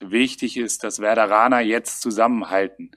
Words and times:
Wichtig 0.00 0.56
ist, 0.56 0.84
dass 0.84 1.00
Werderaner 1.00 1.60
jetzt 1.60 2.02
zusammenhalten. 2.02 2.92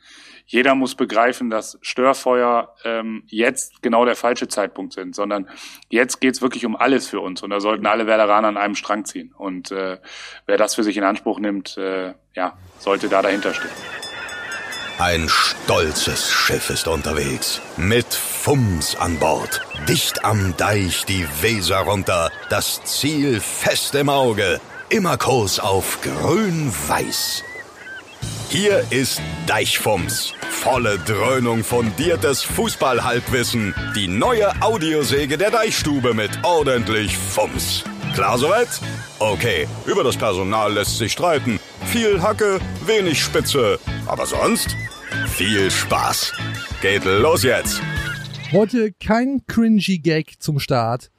Jeder 0.46 0.76
muss 0.76 0.96
begreifen, 0.96 1.50
dass 1.50 1.80
Störfeuer 1.82 2.76
ähm, 2.84 3.24
jetzt 3.28 3.82
genau 3.82 4.06
der 4.06 4.16
falsche 4.16 4.48
Zeitpunkt 4.48 4.94
sind, 4.94 5.16
sondern 5.16 5.50
jetzt 5.90 6.20
geht's 6.20 6.42
wirklich 6.42 6.66
um 6.66 6.76
alles 6.76 7.08
für 7.08 7.22
uns 7.22 7.42
und 7.42 7.50
da 7.50 7.60
sollten 7.60 7.86
alle 7.86 8.06
Werderaner 8.06 8.50
an 8.50 8.58
einem 8.58 8.76
Strang 8.76 9.06
ziehen. 9.06 9.34
Und 9.36 9.72
äh, 9.72 9.98
wer 10.46 10.58
das 10.58 10.76
für 10.76 10.84
sich 10.84 10.98
in 10.98 11.04
Anspruch 11.04 11.40
nimmt, 11.40 11.78
äh, 11.78 12.14
ja, 12.36 12.58
sollte 12.80 13.10
da 13.10 13.22
dahinter 13.22 13.54
stehen. 13.54 13.72
Ein 15.00 15.28
stolzes 15.30 16.30
Schiff 16.30 16.70
ist 16.70 16.88
unterwegs. 16.88 17.60
Mit 17.78 18.14
Fums 18.14 18.96
an 18.96 19.18
Bord. 19.18 19.62
Dicht 19.90 20.24
am 20.24 20.56
Deich 20.58 21.06
die 21.06 21.26
Weser 21.42 21.80
runter. 21.80 22.30
Das 22.50 22.84
Ziel 22.84 23.40
fest 23.40 23.96
im 23.96 24.10
Auge. 24.10 24.60
Immer 24.92 25.18
Kurs 25.18 25.58
auf 25.58 26.02
grün-weiß. 26.02 27.46
Hier 28.50 28.84
ist 28.90 29.22
Deichfums. 29.48 30.34
Volle 30.50 31.00
Dröhnung 31.00 31.64
fundiertes 31.64 32.44
Fußballhalbwissen. 32.44 33.74
Die 33.96 34.10
neue 34.10 34.52
Audiosäge 34.62 35.38
der 35.38 35.50
Deichstube 35.50 36.14
mit 36.14 36.32
ordentlich 36.44 37.18
Fums. 37.18 37.86
Klar 38.16 38.38
soweit? 38.38 38.68
Okay, 39.20 39.66
über 39.86 40.04
das 40.04 40.18
Personal 40.18 40.74
lässt 40.74 40.98
sich 40.98 41.14
streiten. 41.14 41.58
Viel 41.86 42.22
Hacke, 42.22 42.60
wenig 42.86 43.24
Spitze. 43.24 43.80
Aber 44.08 44.26
sonst 44.26 44.76
viel 45.28 45.72
Spaß. 45.72 46.34
Geht 46.82 47.06
los 47.06 47.44
jetzt. 47.44 47.80
Heute 48.52 48.92
kein 48.92 49.42
cringy 49.48 50.00
Gag 50.00 50.34
zum 50.40 50.60
Start, 50.60 51.12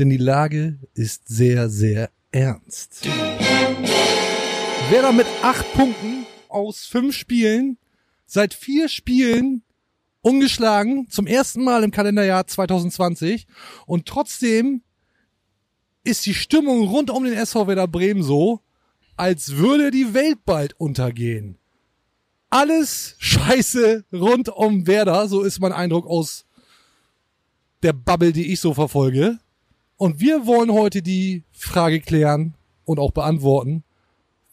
denn 0.00 0.10
die 0.10 0.16
Lage 0.16 0.80
ist 0.94 1.28
sehr, 1.28 1.68
sehr 1.68 2.10
ernst. 2.32 3.06
Wer 4.90 5.02
da 5.02 5.12
mit 5.12 5.26
acht 5.42 5.72
Punkten 5.74 6.26
aus 6.48 6.84
fünf 6.84 7.14
Spielen 7.16 7.78
seit 8.26 8.54
vier 8.54 8.88
Spielen 8.88 9.62
ungeschlagen 10.22 11.08
zum 11.10 11.26
ersten 11.26 11.64
Mal 11.64 11.82
im 11.82 11.90
Kalenderjahr 11.90 12.46
2020 12.46 13.46
und 13.86 14.06
trotzdem 14.06 14.82
ist 16.04 16.26
die 16.26 16.34
Stimmung 16.34 16.88
rund 16.88 17.10
um 17.10 17.24
den 17.24 17.34
SV 17.34 17.66
Werder 17.66 17.88
Bremen 17.88 18.22
so, 18.22 18.60
als 19.16 19.56
würde 19.56 19.90
die 19.90 20.14
Welt 20.14 20.44
bald 20.44 20.78
untergehen. 20.78 21.58
Alles 22.48 23.16
scheiße 23.18 24.04
rund 24.12 24.48
um 24.48 24.86
Werder, 24.86 25.28
so 25.28 25.42
ist 25.42 25.60
mein 25.60 25.72
Eindruck 25.72 26.06
aus 26.06 26.46
der 27.82 27.92
Bubble, 27.92 28.32
die 28.32 28.52
ich 28.52 28.60
so 28.60 28.74
verfolge. 28.74 29.38
Und 30.00 30.18
wir 30.18 30.46
wollen 30.46 30.72
heute 30.72 31.02
die 31.02 31.42
Frage 31.52 32.00
klären 32.00 32.54
und 32.86 32.98
auch 32.98 33.10
beantworten. 33.10 33.84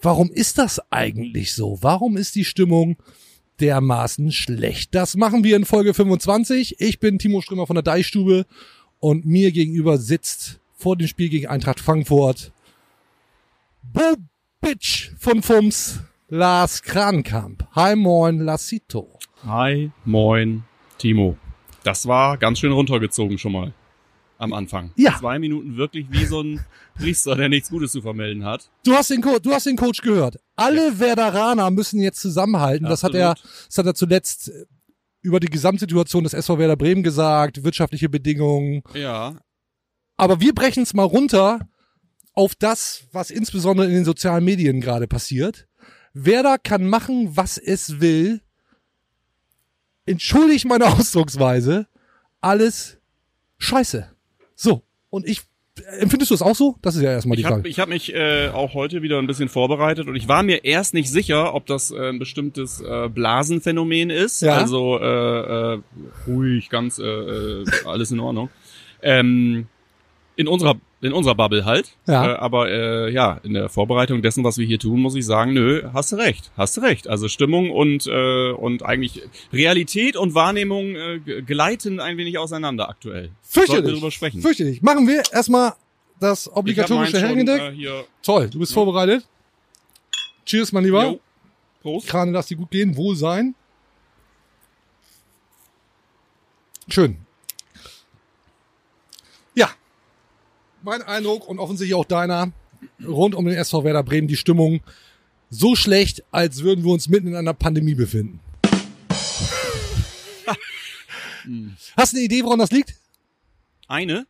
Warum 0.02 0.30
ist 0.30 0.58
das 0.58 0.82
eigentlich 0.92 1.54
so? 1.54 1.78
Warum 1.80 2.18
ist 2.18 2.36
die 2.36 2.44
Stimmung 2.44 2.98
dermaßen 3.62 4.34
schlecht? 4.34 4.94
Das 4.94 5.16
machen 5.16 5.46
wir 5.46 5.56
in 5.56 5.64
Folge 5.64 5.94
25. 5.94 6.82
Ich 6.82 7.00
bin 7.00 7.18
Timo 7.18 7.40
Strömer 7.40 7.66
von 7.66 7.76
der 7.76 7.84
Deichstube 7.84 8.46
und 9.00 9.26
mir 9.26 9.54
gegenüber 9.54 9.98
sitzt 9.98 10.60
vor 10.76 10.98
dem 10.98 11.08
Spiel 11.08 11.30
gegen 11.30 11.48
Eintracht 11.48 11.80
Frankfurt 11.80 12.52
Bo 13.84 14.16
Bitch 14.60 15.14
von 15.18 15.42
Fums, 15.42 16.02
Lars 16.28 16.84
Krankamp. 16.84 17.66
Hi 17.74 17.96
moin, 17.96 18.40
Lassito. 18.40 19.18
Hi, 19.46 19.92
moin, 20.04 20.66
Timo. 20.98 21.38
Das 21.86 22.06
war 22.06 22.38
ganz 22.38 22.60
schön 22.60 22.74
runtergezogen 22.74 23.38
schon 23.38 23.54
mal 23.54 23.74
am 24.38 24.54
Anfang. 24.54 24.92
Ja. 24.96 25.18
Zwei 25.20 25.40
Minuten 25.40 25.78
wirklich 25.78 26.08
wie 26.10 26.26
so 26.26 26.42
ein 26.42 26.60
Priester, 26.96 27.36
der 27.36 27.50
nichts 27.50 27.70
Gutes 27.70 27.92
zu 27.92 28.02
vermelden 28.02 28.46
hat. 28.46 28.70
Du 28.84 28.94
hast 28.94 29.10
den, 29.10 29.22
Co 29.22 29.40
du 29.40 29.52
hast 29.52 29.66
den 29.66 29.78
Coach 29.78 30.02
gehört. 30.02 30.38
Alle 30.56 30.90
ja. 30.90 31.00
Werderaner 31.00 31.70
müssen 31.72 32.02
jetzt 32.02 32.22
zusammenhalten. 32.22 32.88
Das 32.88 33.04
hat 33.04 33.16
er, 33.16 33.36
das 33.68 33.78
hat 33.78 33.86
er 33.86 33.96
zuletzt 33.96 34.52
über 35.22 35.40
die 35.40 35.48
Gesamtsituation 35.50 36.24
des 36.24 36.34
SV 36.34 36.60
Werder 36.60 36.78
Bremen 36.78 37.04
gesagt, 37.04 37.64
wirtschaftliche 37.64 38.10
Bedingungen. 38.10 38.84
Ja. 38.94 39.38
Aber 40.16 40.40
wir 40.40 40.54
brechen 40.54 40.84
es 40.84 40.94
mal 40.94 41.04
runter 41.04 41.60
auf 42.34 42.56
das, 42.56 43.08
was 43.12 43.32
insbesondere 43.32 43.88
in 43.88 43.94
den 43.94 44.06
sozialen 44.06 44.46
Medien 44.46 44.80
gerade 44.80 45.08
passiert. 45.08 45.68
Werder 46.14 46.58
kann 46.58 46.88
machen, 46.88 47.36
was 47.36 47.58
es 47.58 48.00
will. 48.00 48.42
Entschuldigt 50.06 50.66
meine 50.66 50.86
Ausdrucksweise. 50.94 51.88
Alles 52.42 52.98
scheiße. 53.58 54.17
So. 54.58 54.84
Und 55.10 55.26
ich 55.26 55.44
Empfindest 56.00 56.32
du 56.32 56.36
es 56.36 56.42
auch 56.42 56.56
so? 56.56 56.76
Das 56.82 56.96
ist 56.96 57.04
ja 57.04 57.12
erstmal 57.12 57.36
die 57.36 57.42
ich 57.42 57.46
hab, 57.46 57.54
Frage. 57.54 57.70
Ich 57.70 57.80
habe 57.80 57.92
mich 57.92 58.14
äh, 58.14 58.50
auch 58.50 58.74
heute 58.74 59.04
wieder 59.04 59.20
ein 59.20 59.28
bisschen 59.28 59.48
vorbereitet 59.48 60.08
und 60.08 60.16
ich 60.16 60.28
war 60.28 60.42
mir 60.42 60.66
erst 60.66 60.96
nicht 60.96 61.10
sicher, 61.10 61.54
ob 61.54 61.68
das 61.68 61.92
äh, 61.92 62.10
ein 62.10 62.18
bestimmtes 62.18 62.82
äh, 62.82 63.10
Blasenphänomen 63.10 64.10
ist. 64.10 64.42
Ja. 64.42 64.56
Also 64.56 65.00
äh, 65.00 65.76
äh, 65.76 65.80
ruhig, 66.26 66.70
ganz 66.70 66.98
äh, 66.98 67.04
äh, 67.04 67.66
alles 67.86 68.10
in 68.10 68.20
Ordnung. 68.20 68.50
Ähm, 69.04 69.68
in 70.36 70.48
unserer 70.48 70.78
in 71.02 71.14
unserer 71.14 71.36
Bubble 71.36 71.66
halt. 71.66 71.96
Ja. 72.08 72.34
Äh, 72.34 72.36
aber 72.38 72.70
äh, 72.70 73.12
ja, 73.12 73.40
in 73.44 73.54
der 73.54 73.70
Vorbereitung 73.70 74.22
dessen, 74.22 74.44
was 74.44 74.58
wir 74.58 74.66
hier 74.66 74.80
tun, 74.80 75.00
muss 75.00 75.16
ich 75.16 75.26
sagen, 75.26 75.54
nö, 75.54 75.84
hast 75.94 76.12
du 76.12 76.16
recht, 76.16 76.52
hast 76.58 76.78
du 76.78 76.82
recht. 76.82 77.08
Also 77.08 77.28
Stimmung 77.28 77.72
und 77.72 78.08
äh, 78.08 78.52
und 78.52 78.84
eigentlich 78.84 79.22
Realität 79.54 80.16
und 80.16 80.34
Wahrnehmung 80.34 80.96
äh, 80.96 81.20
gleiten 81.46 82.00
ein 82.00 82.18
wenig 82.18 82.38
auseinander 82.38 82.90
aktuell. 82.90 83.32
Fürchterlich. 83.42 83.86
wir 83.86 83.94
drüber 83.94 84.12
sprechen. 84.12 84.42
Fürchterlich. 84.42 84.82
Machen 84.82 85.08
wir 85.08 85.22
erstmal 85.32 85.74
das 86.20 86.52
obligatorische 86.52 87.22
Hängedeck. 87.22 87.78
Äh. 87.78 88.04
Toll, 88.24 88.50
du 88.50 88.60
bist 88.60 88.72
ja. 88.72 88.76
vorbereitet. 88.76 89.28
Cheers, 90.46 90.72
mein 90.72 90.86
Lieber. 90.86 91.04
Jo. 91.04 91.20
Prost. 91.82 92.08
Krane, 92.08 92.32
lass 92.32 92.48
dir 92.48 92.58
gut 92.58 92.72
gehen. 92.72 92.96
Wohl 92.98 93.16
sein. 93.16 93.54
Schön. 96.90 97.18
Ja, 99.54 99.70
mein 100.88 101.04
Eindruck 101.04 101.48
und 101.48 101.60
offensichtlich 101.60 101.96
auch 101.96 102.06
deiner 102.06 102.54
rund 103.06 103.36
um 103.36 103.46
den 103.46 103.56
SV 103.56 103.84
Werder 103.84 104.04
Bremen 104.04 104.28
die 104.30 104.38
Stimmung 104.38 104.80
so 105.50 105.76
schlecht, 105.76 106.24
als 106.32 106.64
würden 106.64 106.84
wir 106.86 106.92
uns 106.92 107.10
mitten 107.10 107.28
in 107.28 107.36
einer 107.36 107.54
Pandemie 107.54 107.94
befinden. 107.94 108.40
Hast 111.98 112.14
du 112.14 112.18
eine 112.18 112.26
Idee, 112.26 112.44
woran 112.44 112.60
das 112.60 112.72
liegt? 112.72 112.96
Eine? 113.88 114.28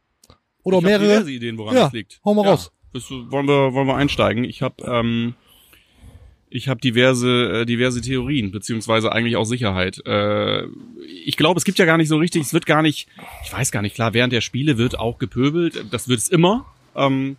Oder 0.64 0.80
ich 0.80 0.84
mehrere? 0.84 1.04
Hab 1.04 1.12
diverse 1.12 1.32
Ideen, 1.32 1.58
woran 1.58 1.76
ja, 1.76 1.84
das 1.86 1.94
liegt. 1.94 2.20
Hau 2.26 2.34
mal 2.34 2.44
ja. 2.44 2.52
raus. 2.52 2.72
Du, 2.92 3.32
wollen 3.32 3.48
wir 3.48 3.74
wollen 3.74 3.88
wir 3.88 3.96
einsteigen? 3.96 4.44
Ich 4.44 4.64
habe 4.64 4.84
ähm, 4.84 5.36
ich 6.50 6.70
habe 6.70 6.80
diverse 6.80 7.62
äh, 7.62 7.66
diverse 7.66 8.02
Theorien 8.02 8.52
beziehungsweise 8.52 9.12
eigentlich 9.12 9.36
auch 9.36 9.44
Sicherheit. 9.46 10.06
Äh, 10.06 10.64
ich 11.26 11.38
glaube, 11.38 11.58
es 11.58 11.66
gibt 11.66 11.80
ja 11.80 11.86
gar 11.86 11.98
nicht 11.98 12.08
so 12.08 12.18
richtig. 12.18 12.42
Es 12.42 12.54
wird 12.54 12.66
gar 12.66 12.82
nicht. 12.82 13.08
Ich 13.44 13.52
weiß 13.52 13.72
gar 13.72 13.82
nicht. 13.82 13.96
Klar, 13.96 14.14
während 14.14 14.34
der 14.34 14.42
Spiele 14.42 14.78
wird 14.78 14.98
auch 14.98 15.18
gepöbelt. 15.18 15.86
Das 15.92 16.08
wird 16.08 16.20
es 16.20 16.30
immer. 16.30 16.66
Ähm, 16.96 17.38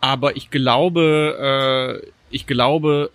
aber 0.00 0.36
ich 0.36 0.50
glaube, 0.50 2.02
äh, 2.02 2.06
ich 2.30 2.46
glaube, 2.46 3.10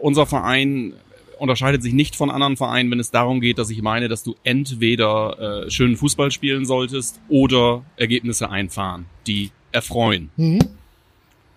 unser 0.00 0.26
Verein 0.26 0.94
unterscheidet 1.38 1.82
sich 1.82 1.92
nicht 1.92 2.16
von 2.16 2.30
anderen 2.30 2.56
Vereinen, 2.56 2.90
wenn 2.90 3.00
es 3.00 3.10
darum 3.10 3.40
geht, 3.40 3.58
dass 3.58 3.70
ich 3.70 3.82
meine, 3.82 4.08
dass 4.08 4.24
du 4.24 4.36
entweder 4.44 5.64
äh, 5.66 5.70
schönen 5.70 5.96
Fußball 5.96 6.30
spielen 6.30 6.64
solltest 6.64 7.20
oder 7.28 7.84
Ergebnisse 7.96 8.50
einfahren, 8.50 9.06
die 9.26 9.50
erfreuen. 9.72 10.30
Mhm. 10.36 10.60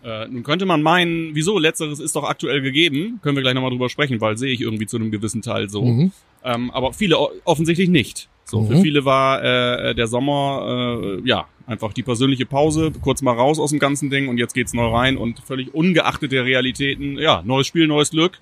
Äh, 0.04 0.28
nun 0.28 0.44
könnte 0.44 0.66
man 0.66 0.82
meinen, 0.82 1.36
wieso, 1.36 1.60
letzteres 1.60 2.00
ist 2.00 2.16
doch 2.16 2.24
aktuell 2.24 2.62
gegeben, 2.62 3.20
können 3.22 3.36
wir 3.36 3.44
gleich 3.44 3.54
nochmal 3.54 3.70
drüber 3.70 3.90
sprechen, 3.90 4.20
weil 4.20 4.38
sehe 4.38 4.52
ich 4.52 4.62
irgendwie 4.62 4.88
zu 4.88 4.98
einem 4.98 5.12
gewissen 5.12 5.42
Teil 5.42 5.70
so. 5.70 5.84
Mhm. 5.84 6.12
Ähm, 6.44 6.72
aber 6.72 6.92
viele 6.94 7.18
offensichtlich 7.46 7.90
nicht. 7.90 8.28
So, 8.46 8.62
Mhm. 8.62 8.68
für 8.68 8.82
viele 8.82 9.06
war 9.06 9.44
äh, 9.44 9.94
der 9.96 10.08
Sommer, 10.08 11.00
äh, 11.04 11.28
ja, 11.28 11.46
einfach 11.68 11.94
die 11.94 12.04
persönliche 12.04 12.46
Pause, 12.46 12.92
kurz 13.02 13.22
mal 13.22 13.34
raus 13.34 13.60
aus 13.60 13.70
dem 13.70 13.80
ganzen 13.80 14.10
Ding 14.10 14.28
und 14.28 14.38
jetzt 14.40 14.54
geht's 14.54 14.74
neu 14.74 14.88
rein 14.88 15.18
und 15.18 15.40
völlig 15.40 15.74
ungeachtet 15.74 16.32
der 16.32 16.46
Realitäten, 16.46 17.18
ja, 17.20 17.44
neues 17.46 17.68
Spiel, 17.68 17.88
neues 17.88 18.10
Glück, 18.10 18.40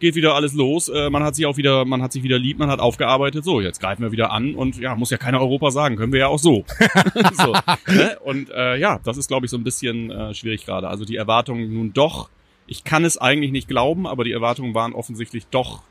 geht 0.00 0.14
wieder 0.14 0.34
alles 0.34 0.54
los. 0.54 0.88
Äh, 0.88 1.10
man 1.10 1.22
hat 1.22 1.34
sich 1.34 1.46
auch 1.46 1.56
wieder, 1.56 1.84
man 1.84 2.02
hat 2.02 2.12
sich 2.12 2.22
wieder 2.22 2.38
lieb, 2.38 2.58
man 2.58 2.70
hat 2.70 2.80
aufgearbeitet. 2.80 3.44
So, 3.44 3.60
jetzt 3.60 3.80
greifen 3.80 4.02
wir 4.02 4.12
wieder 4.12 4.30
an 4.30 4.54
und 4.54 4.78
ja, 4.78 4.94
muss 4.94 5.10
ja 5.10 5.18
keiner 5.18 5.40
Europa 5.40 5.70
sagen, 5.70 5.96
können 5.96 6.12
wir 6.12 6.20
ja 6.20 6.28
auch 6.28 6.38
so. 6.38 6.64
so 7.32 7.54
ne? 7.92 8.18
Und 8.24 8.50
äh, 8.50 8.76
ja, 8.76 9.00
das 9.04 9.16
ist, 9.16 9.28
glaube 9.28 9.46
ich, 9.46 9.50
so 9.50 9.56
ein 9.56 9.64
bisschen 9.64 10.10
äh, 10.10 10.34
schwierig 10.34 10.64
gerade. 10.64 10.88
Also 10.88 11.04
die 11.04 11.16
Erwartungen 11.16 11.72
nun 11.72 11.92
doch, 11.92 12.30
ich 12.66 12.84
kann 12.84 13.04
es 13.04 13.18
eigentlich 13.18 13.50
nicht 13.50 13.68
glauben, 13.68 14.06
aber 14.06 14.24
die 14.24 14.32
Erwartungen 14.32 14.74
waren 14.74 14.92
offensichtlich 14.92 15.46
doch 15.46 15.82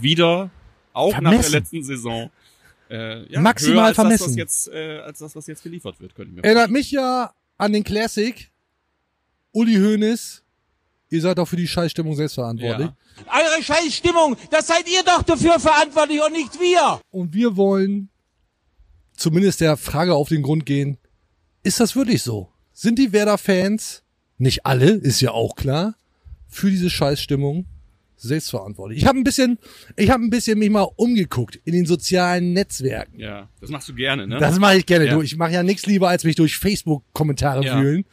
wieder, 0.00 0.50
auch 0.92 1.12
nach 1.12 1.30
der 1.30 1.30
Vermessen. 1.30 1.52
letzten 1.52 1.84
Saison, 1.84 2.30
äh, 2.90 3.32
ja, 3.32 3.40
Maximal 3.40 3.74
höher 3.74 3.84
als 3.84 3.96
das, 3.96 4.02
vermessen. 4.02 4.26
was 4.26 4.36
jetzt, 4.36 4.68
äh, 4.68 4.98
als 4.98 5.18
das, 5.18 5.36
was 5.36 5.46
jetzt 5.46 5.62
geliefert 5.62 6.00
wird, 6.00 6.14
könnte 6.14 6.30
ich 6.30 6.36
mir 6.36 6.44
Erinnert 6.44 6.70
mich 6.70 6.90
ja 6.90 7.32
an 7.56 7.72
den 7.72 7.84
Classic. 7.84 8.50
Uli 9.52 9.76
Hoeneß. 9.76 10.42
Ihr 11.10 11.20
seid 11.22 11.38
auch 11.38 11.46
für 11.46 11.56
die 11.56 11.66
Scheißstimmung 11.68 12.14
selbst 12.16 12.34
verantwortlich. 12.34 12.88
Ja. 12.88 13.32
Eure 13.32 13.62
Scheißstimmung, 13.62 14.36
das 14.50 14.66
seid 14.66 14.88
ihr 14.88 15.02
doch 15.02 15.22
dafür 15.22 15.58
verantwortlich 15.58 16.20
und 16.24 16.32
nicht 16.32 16.60
wir. 16.60 17.00
Und 17.10 17.32
wir 17.34 17.56
wollen 17.56 18.10
zumindest 19.16 19.60
der 19.60 19.76
Frage 19.76 20.14
auf 20.14 20.28
den 20.28 20.42
Grund 20.42 20.66
gehen, 20.66 20.98
ist 21.62 21.80
das 21.80 21.96
wirklich 21.96 22.22
so? 22.22 22.50
Sind 22.72 22.98
die 22.98 23.12
Werder-Fans, 23.12 24.02
nicht 24.36 24.64
alle, 24.66 24.90
ist 24.90 25.20
ja 25.20 25.32
auch 25.32 25.56
klar, 25.56 25.96
für 26.46 26.70
diese 26.70 26.90
Scheißstimmung 26.90 27.66
selbstverantwortlich. 28.16 28.98
Ich 28.98 29.06
habe 29.06 29.18
ein 29.18 29.24
bisschen, 29.24 29.58
ich 29.96 30.10
habe 30.10 30.22
ein 30.24 30.30
bisschen 30.30 30.58
mich 30.58 30.70
mal 30.70 30.88
umgeguckt 30.96 31.58
in 31.64 31.72
den 31.72 31.86
sozialen 31.86 32.52
Netzwerken. 32.52 33.18
Ja, 33.18 33.48
das 33.60 33.70
machst 33.70 33.88
du 33.88 33.94
gerne, 33.94 34.26
ne? 34.26 34.38
Das 34.38 34.58
mache 34.58 34.76
ich 34.78 34.86
gerne. 34.86 35.06
Ja. 35.06 35.14
Du, 35.14 35.22
ich 35.22 35.36
mache 35.36 35.52
ja 35.52 35.62
nichts 35.62 35.86
lieber, 35.86 36.08
als 36.08 36.24
mich 36.24 36.36
durch 36.36 36.56
Facebook-Kommentare 36.58 37.64
Ja. 37.64 37.80
wühlen. 37.80 38.04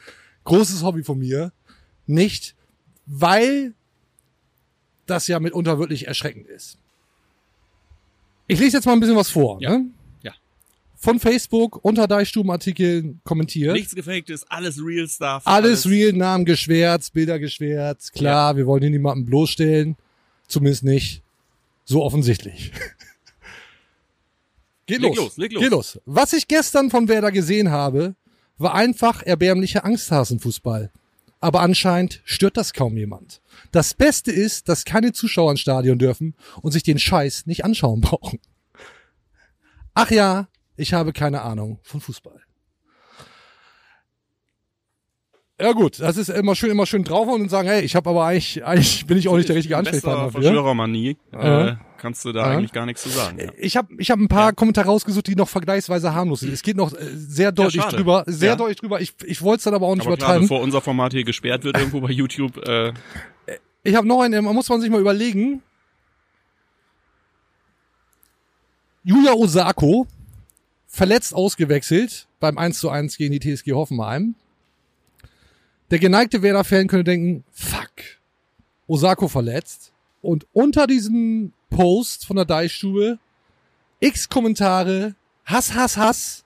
Großes 0.43 0.83
Hobby 0.83 1.03
von 1.03 1.19
mir. 1.19 1.51
Nicht, 2.05 2.55
weil 3.05 3.73
das 5.05 5.27
ja 5.27 5.39
mitunter 5.39 5.79
wirklich 5.79 6.07
erschreckend 6.07 6.47
ist. 6.47 6.77
Ich 8.47 8.59
lese 8.59 8.77
jetzt 8.77 8.85
mal 8.85 8.93
ein 8.93 8.99
bisschen 8.99 9.15
was 9.15 9.29
vor. 9.29 9.61
Ja. 9.61 9.77
Ne? 9.77 9.85
Ja. 10.23 10.33
Von 10.95 11.19
Facebook 11.19 11.83
unter 11.83 12.07
Deichstubenartikeln 12.07 13.19
kommentiert. 13.23 13.73
Nichts 13.73 13.95
gefaktes, 13.95 14.43
alles 14.49 14.79
real 14.83 15.07
stuff. 15.07 15.43
Alles 15.45 15.87
real, 15.87 16.13
Namen 16.13 16.45
geschwärzt, 16.45 17.13
Bilder 17.13 17.39
geschwärzt. 17.39 18.13
Klar, 18.13 18.55
wir 18.57 18.65
wollen 18.67 18.81
hier 18.81 18.91
niemanden 18.91 19.25
bloßstellen. 19.25 19.95
Zumindest 20.47 20.83
nicht 20.83 21.23
so 21.85 22.03
offensichtlich. 22.03 22.71
Geht 24.87 25.01
Leg 25.01 25.15
los. 25.15 25.25
los, 25.25 25.37
leg 25.37 25.53
los. 25.53 25.63
Geht 25.63 25.71
los. 25.71 25.99
Was 26.05 26.33
ich 26.33 26.47
gestern 26.47 26.91
von 26.91 27.07
Werder 27.07 27.31
gesehen 27.31 27.71
habe, 27.71 28.13
war 28.59 28.75
einfach 28.75 29.23
erbärmlicher 29.23 29.83
Angsthasenfußball. 29.83 30.91
Aber 31.45 31.61
anscheinend 31.61 32.23
stört 32.25 32.57
das 32.57 32.73
kaum 32.73 32.97
jemand. 32.97 33.39
Das 33.71 33.93
Beste 33.93 34.31
ist, 34.31 34.67
dass 34.67 34.83
keine 34.83 35.13
Zuschauer 35.13 35.51
ins 35.51 35.59
Stadion 35.59 35.99
dürfen 35.99 36.33
und 36.63 36.71
sich 36.71 36.81
den 36.81 36.97
Scheiß 36.97 37.45
nicht 37.45 37.63
anschauen 37.63 38.01
brauchen. 38.01 38.39
Ach 39.93 40.09
ja, 40.09 40.47
ich 40.75 40.95
habe 40.95 41.13
keine 41.13 41.43
Ahnung 41.43 41.77
von 41.83 42.01
Fußball. 42.01 42.41
Ja 45.59 45.71
gut, 45.71 46.01
das 46.01 46.17
ist 46.17 46.27
immer 46.27 46.53
schön, 46.53 46.69
immer 46.69 46.85
schön 46.85 47.05
draufhauen 47.05 47.41
und 47.43 47.47
sagen, 47.49 47.69
hey, 47.69 47.81
ich 47.81 47.95
habe 47.95 48.09
aber 48.09 48.25
eigentlich, 48.25 48.65
eigentlich 48.65 49.05
bin 49.07 49.17
ich 49.17 49.29
auch 49.29 49.37
nicht 49.37 49.47
der 49.47 49.55
richtige 49.55 49.77
Ansprechpartner. 49.77 50.29
Verschwörermanie. 50.31 51.15
Ja. 51.31 51.67
Äh, 51.69 51.75
kannst 51.97 52.25
du 52.25 52.33
da 52.33 52.41
Ja. 52.51 52.57
eigentlich 52.57 52.73
gar 52.73 52.85
nichts 52.85 53.03
zu 53.03 53.09
sagen. 53.09 53.39
Ja. 53.39 53.51
Ich 53.57 53.77
habe 53.77 53.87
ich 53.97 54.11
hab 54.11 54.19
ein 54.19 54.27
paar 54.27 54.51
Kommentare 54.51 54.87
rausgesucht, 54.87 55.27
die 55.27 55.35
noch 55.35 55.47
vergleichsweise 55.47 56.13
harmlos 56.13 56.41
sind. 56.41 56.51
Es 56.51 56.61
geht 56.61 56.75
noch 56.75 56.91
äh, 56.93 56.97
sehr 57.13 57.53
deutlich 57.53 57.83
drüber, 57.85 58.25
sehr 58.27 58.57
deutlich 58.57 58.77
drüber. 58.79 58.99
Ich, 58.99 59.13
ich 59.23 59.41
wollte 59.41 59.59
es 59.59 59.63
dann 59.63 59.73
aber 59.75 59.87
auch 59.87 59.95
nicht 59.95 60.05
Aber 60.05 60.17
klar, 60.17 60.31
übertreiben. 60.31 60.49
bevor 60.49 60.61
unser 60.61 60.81
Format 60.81 61.13
hier 61.13 61.23
gesperrt 61.23 61.63
wird 61.63 61.77
irgendwo 61.77 62.01
bei 62.01 62.11
YouTube, 62.11 62.57
äh, 62.67 62.91
Ich 63.83 63.95
habe 63.95 64.07
noch 64.07 64.19
einen, 64.21 64.43
man 64.43 64.55
muss 64.55 64.67
man 64.67 64.81
sich 64.81 64.89
mal 64.89 64.99
überlegen. 64.99 65.61
Julia 69.03 69.33
Osako, 69.33 70.05
verletzt 70.87 71.33
ausgewechselt 71.33 72.27
beim 72.41 72.57
1 72.57 72.77
zu 72.79 72.89
1 72.89 73.15
gegen 73.17 73.37
die 73.37 73.55
TSG 73.55 73.71
Hoffenheim. 73.71 74.35
Der 75.91 75.99
geneigte 75.99 76.41
Werder-Fan 76.41 76.87
könnte 76.87 77.03
denken, 77.03 77.43
fuck, 77.51 77.91
Osako 78.87 79.27
verletzt. 79.27 79.93
Und 80.21 80.47
unter 80.53 80.87
diesem 80.87 81.53
Post 81.69 82.25
von 82.25 82.35
der 82.35 82.45
Deichstube 82.45 83.19
x 83.99 84.29
Kommentare, 84.29 85.15
Hass, 85.45 85.73
Hass, 85.73 85.97
Hass. 85.97 86.43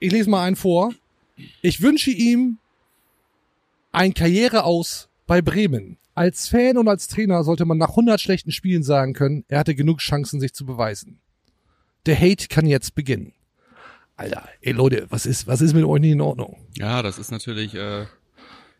Ich 0.00 0.12
lese 0.12 0.28
mal 0.28 0.44
einen 0.44 0.56
vor. 0.56 0.92
Ich 1.62 1.80
wünsche 1.80 2.10
ihm 2.10 2.58
ein 3.92 4.14
Karriere 4.14 4.64
aus 4.64 5.08
bei 5.26 5.40
Bremen. 5.40 5.96
Als 6.14 6.48
Fan 6.48 6.78
und 6.78 6.88
als 6.88 7.08
Trainer 7.08 7.44
sollte 7.44 7.64
man 7.66 7.78
nach 7.78 7.90
100 7.90 8.20
schlechten 8.20 8.50
Spielen 8.50 8.82
sagen 8.82 9.12
können, 9.12 9.44
er 9.48 9.58
hatte 9.58 9.74
genug 9.74 9.98
Chancen, 9.98 10.40
sich 10.40 10.54
zu 10.54 10.64
beweisen. 10.64 11.20
Der 12.06 12.18
Hate 12.18 12.48
kann 12.48 12.66
jetzt 12.66 12.94
beginnen. 12.94 13.32
Alter, 14.16 14.48
ey 14.62 14.72
Leute, 14.72 15.06
was 15.10 15.26
ist, 15.26 15.46
was 15.46 15.60
ist 15.60 15.74
mit 15.74 15.84
euch 15.84 16.00
nicht 16.00 16.12
in 16.12 16.20
Ordnung? 16.22 16.56
ja, 16.74 17.02
das 17.02 17.18
ist 17.18 17.30
natürlich, 17.30 17.74
äh, 17.74 18.06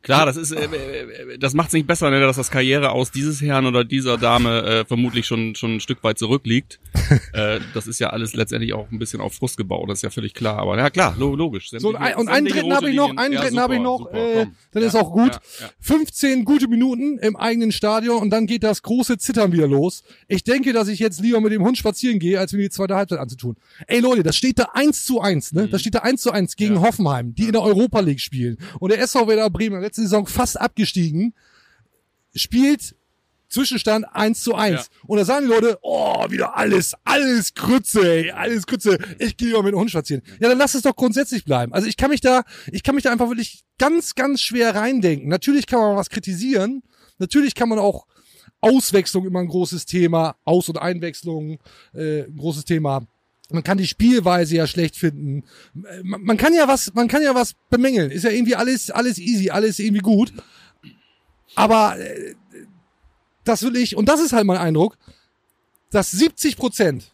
klar, 0.03 0.27
das 0.27 0.37
ist, 0.37 0.53
äh, 0.53 0.65
äh, 0.65 1.39
das 1.39 1.55
macht's 1.55 1.73
nicht 1.73 1.87
besser, 1.87 2.11
ne, 2.11 2.21
dass 2.21 2.37
das 2.37 2.51
Karriere 2.51 2.91
aus 2.91 3.11
dieses 3.11 3.41
Herrn 3.41 3.67
oder 3.67 3.85
dieser 3.85 4.19
Dame 4.19 4.63
äh, 4.63 4.85
vermutlich 4.85 5.27
schon 5.27 5.55
schon 5.55 5.77
ein 5.77 5.81
Stück 5.81 6.03
weit 6.05 6.19
zurückliegt. 6.19 6.79
äh, 7.33 7.61
das 7.75 7.87
ist 7.87 7.99
ja 7.99 8.11
alles 8.11 8.35
letztendlich 8.35 8.73
auch 8.73 8.91
ein 8.91 8.99
bisschen 8.99 9.21
auf 9.21 9.35
Frust 9.35 9.57
gebaut, 9.57 9.89
das 9.91 9.99
ist 9.99 10.03
ja 10.03 10.11
völlig 10.11 10.35
klar. 10.35 10.59
Aber 10.59 10.77
ja 10.79 10.91
klar, 10.91 11.15
lo 11.19 11.35
logisch. 11.35 11.71
So, 11.71 11.89
und, 11.89 11.97
einen 11.97 12.47
dritten 12.47 12.73
habe 12.73 12.91
ich 12.91 12.97
noch, 12.97 13.17
einen 13.17 13.35
Ja, 13.35 13.41
dritten 13.43 13.59
habe 13.61 13.75
ich 13.75 13.81
noch, 13.81 13.99
super, 13.99 14.17
äh, 14.43 14.47
dann 14.73 14.83
Ja, 14.83 14.89
ist 14.89 14.95
auch 14.95 15.13
gut. 15.13 15.33
ja, 15.33 15.41
ja. 15.67 15.71
15 15.81 16.45
gute 16.45 16.69
Minuten 16.69 17.19
im 17.19 17.37
eigenen 17.37 17.73
Stadion 17.73 18.21
und 18.23 18.31
dann 18.31 18.47
geht 18.47 18.63
das 18.63 18.83
große 18.83 19.19
Zittern 19.19 19.53
wieder 19.53 19.67
los. 19.69 20.03
Ich 20.29 20.45
denke, 20.45 20.73
dass 20.73 20.89
ich 20.89 20.99
jetzt 20.99 21.21
lieber 21.21 21.41
mit 21.41 21.53
dem 21.53 21.63
Hund 21.65 21.79
spazieren 21.79 22.19
gehe, 22.19 22.39
als 22.39 22.53
mir 22.53 22.59
die 22.63 22.71
zweite 22.71 22.95
Halbzeit 22.97 23.19
anzutun. 23.19 23.57
Ey 23.87 24.01
Leute, 24.01 24.23
das 24.23 24.37
steht 24.37 24.59
da 24.59 24.69
1 24.75 25.05
zu 25.05 25.21
1, 25.21 25.53
ne? 25.53 25.69
Das 25.69 25.81
steht 25.81 25.95
da 25.95 26.01
1 26.01 26.21
zu 26.23 26.31
1 26.33 26.57
gegen 26.57 26.75
Mhm. 26.75 26.81
Ja. 26.81 26.87
Hoffenheim, 26.89 27.35
die 27.35 27.45
in 27.47 27.53
der 27.53 27.63
Europa 27.63 28.01
League 28.01 28.21
spielen. 28.21 28.59
Und 28.81 28.91
der 28.93 29.01
SV 29.01 29.29
Werder 29.29 29.51
Bremen, 29.51 29.83
letzte 29.97 30.03
Saison 30.03 30.27
fast 30.27 30.61
abgestiegen, 30.61 31.35
spielt 32.35 32.95
Zwischenstand 33.49 34.05
1 34.13 34.43
zu 34.43 34.55
1. 34.55 34.75
Ja. 34.75 34.85
Und 35.07 35.19
da 35.19 35.25
sagen 35.25 35.47
die 35.47 35.53
Leute, 35.53 35.79
oh, 35.83 36.29
wieder 36.31 36.57
alles, 36.57 36.95
alles 37.05 37.55
Krütze, 37.55 38.01
ey, 38.01 38.31
alles 38.31 38.67
Krütze. 38.67 38.99
Ich 39.19 39.37
gehe 39.37 39.49
lieber 39.49 39.63
mit 39.63 39.73
dem 39.73 39.79
Hund 39.79 39.91
spazieren. 39.91 40.23
Ja, 40.41 40.49
dann 40.49 40.59
lass 40.59 40.75
es 40.75 40.83
doch 40.83 40.97
grundsätzlich 40.97 41.45
bleiben. 41.45 41.73
Also 41.73 41.87
ich 41.87 41.97
kann 41.97 42.11
mich 42.11 42.21
da, 42.21 42.43
ich 42.71 42.83
kann 42.83 42.95
mich 42.95 43.05
da 43.05 43.13
einfach 43.13 43.29
wirklich 43.29 43.65
ganz, 43.79 44.15
ganz 44.15 44.43
schwer 44.43 44.75
reindenken. 44.75 45.29
Natürlich 45.29 45.67
kann 45.67 45.81
man 45.81 45.97
was 45.97 46.11
kritisieren. 46.11 46.83
Natürlich 47.19 47.55
kann 47.55 47.69
man 47.69 47.79
auch 47.79 48.07
Auswechslung 48.61 49.27
immer 49.27 49.41
ein 49.41 49.49
großes 49.49 49.87
Thema, 49.87 50.37
Aus- 50.45 50.69
und 50.69 50.79
Einwechslung, 50.79 51.59
äh, 51.95 52.25
ein 52.25 52.37
großes 52.37 52.65
Thema. 52.65 53.07
Man 53.51 53.63
kann 53.63 53.79
die 53.79 53.87
Spielweise 53.87 54.57
ja 54.57 54.67
schlecht 54.67 54.97
finden. 54.97 55.45
Man, 56.03 56.23
man 56.23 56.37
kann 56.37 56.53
ja 56.53 56.67
was, 56.67 56.93
man 56.95 57.09
kann 57.09 57.23
ja 57.23 57.35
was 57.35 57.55
bemängeln. 57.71 58.11
Ist 58.11 58.25
ja 58.25 58.31
irgendwie 58.31 58.57
alles, 58.57 58.91
alles 58.91 59.19
easy, 59.19 59.51
alles 59.51 59.79
irgendwie 59.79 60.03
gut. 60.03 60.33
Aber 61.55 61.99
äh, 61.99 62.35
das 63.45 63.63
will 63.63 63.77
ich, 63.77 63.97
und 63.97 64.09
das 64.09 64.21
ist 64.21 64.33
halt 64.33 64.47
mein 64.47 64.59
Eindruck, 64.59 64.99
dass 65.91 66.11
70 66.11 66.57
Prozent, 66.57 67.13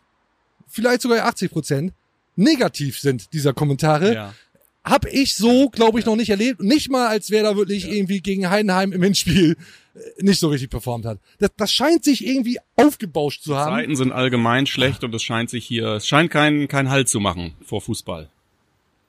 vielleicht 0.67 1.02
sogar 1.02 1.26
80 1.26 1.50
Prozent, 1.50 1.93
negativ 2.37 2.99
sind 2.99 3.32
dieser 3.32 3.52
Kommentare. 3.52 4.14
Ja. 4.14 4.35
Hab 4.84 5.06
ich 5.06 5.37
so, 5.37 5.69
glaube 5.70 6.00
ich, 6.00 6.06
noch 6.06 6.17
nicht 6.17 6.31
erlebt. 6.31 6.61
Nicht 6.61 6.90
mal, 6.90 7.06
als 7.06 7.31
wer 7.31 7.43
da 7.44 7.56
wirklich 7.56 7.88
irgendwie 7.88 8.20
gegen 8.20 8.50
Heidenheim 8.50 8.93
im 8.93 9.02
Hinspiel 9.02 9.56
äh, 9.94 10.23
nicht 10.23 10.40
so 10.40 10.49
richtig 10.49 10.70
performt 10.70 11.06
hat. 11.06 11.20
Das, 11.38 11.50
das 11.56 11.73
scheint 11.73 12.02
sich 12.05 12.26
irgendwie 12.26 12.58
aufgebauscht 12.76 13.43
zu 13.43 13.56
haben. 13.56 13.76
Zeiten 13.76 13.96
sind 13.96 14.11
allgemein 14.11 14.67
schlecht 14.67 15.05
und 15.05 15.14
es 15.14 15.23
scheint 15.23 15.50
sich 15.50 15.64
hier, 15.64 15.87
es 15.88 16.08
scheint 16.08 16.31
keinen 16.31 16.67
kein 16.67 16.90
Halt 16.90 17.08
zu 17.08 17.20
machen 17.20 17.55
vor 17.64 17.81
Fußball. 17.81 18.29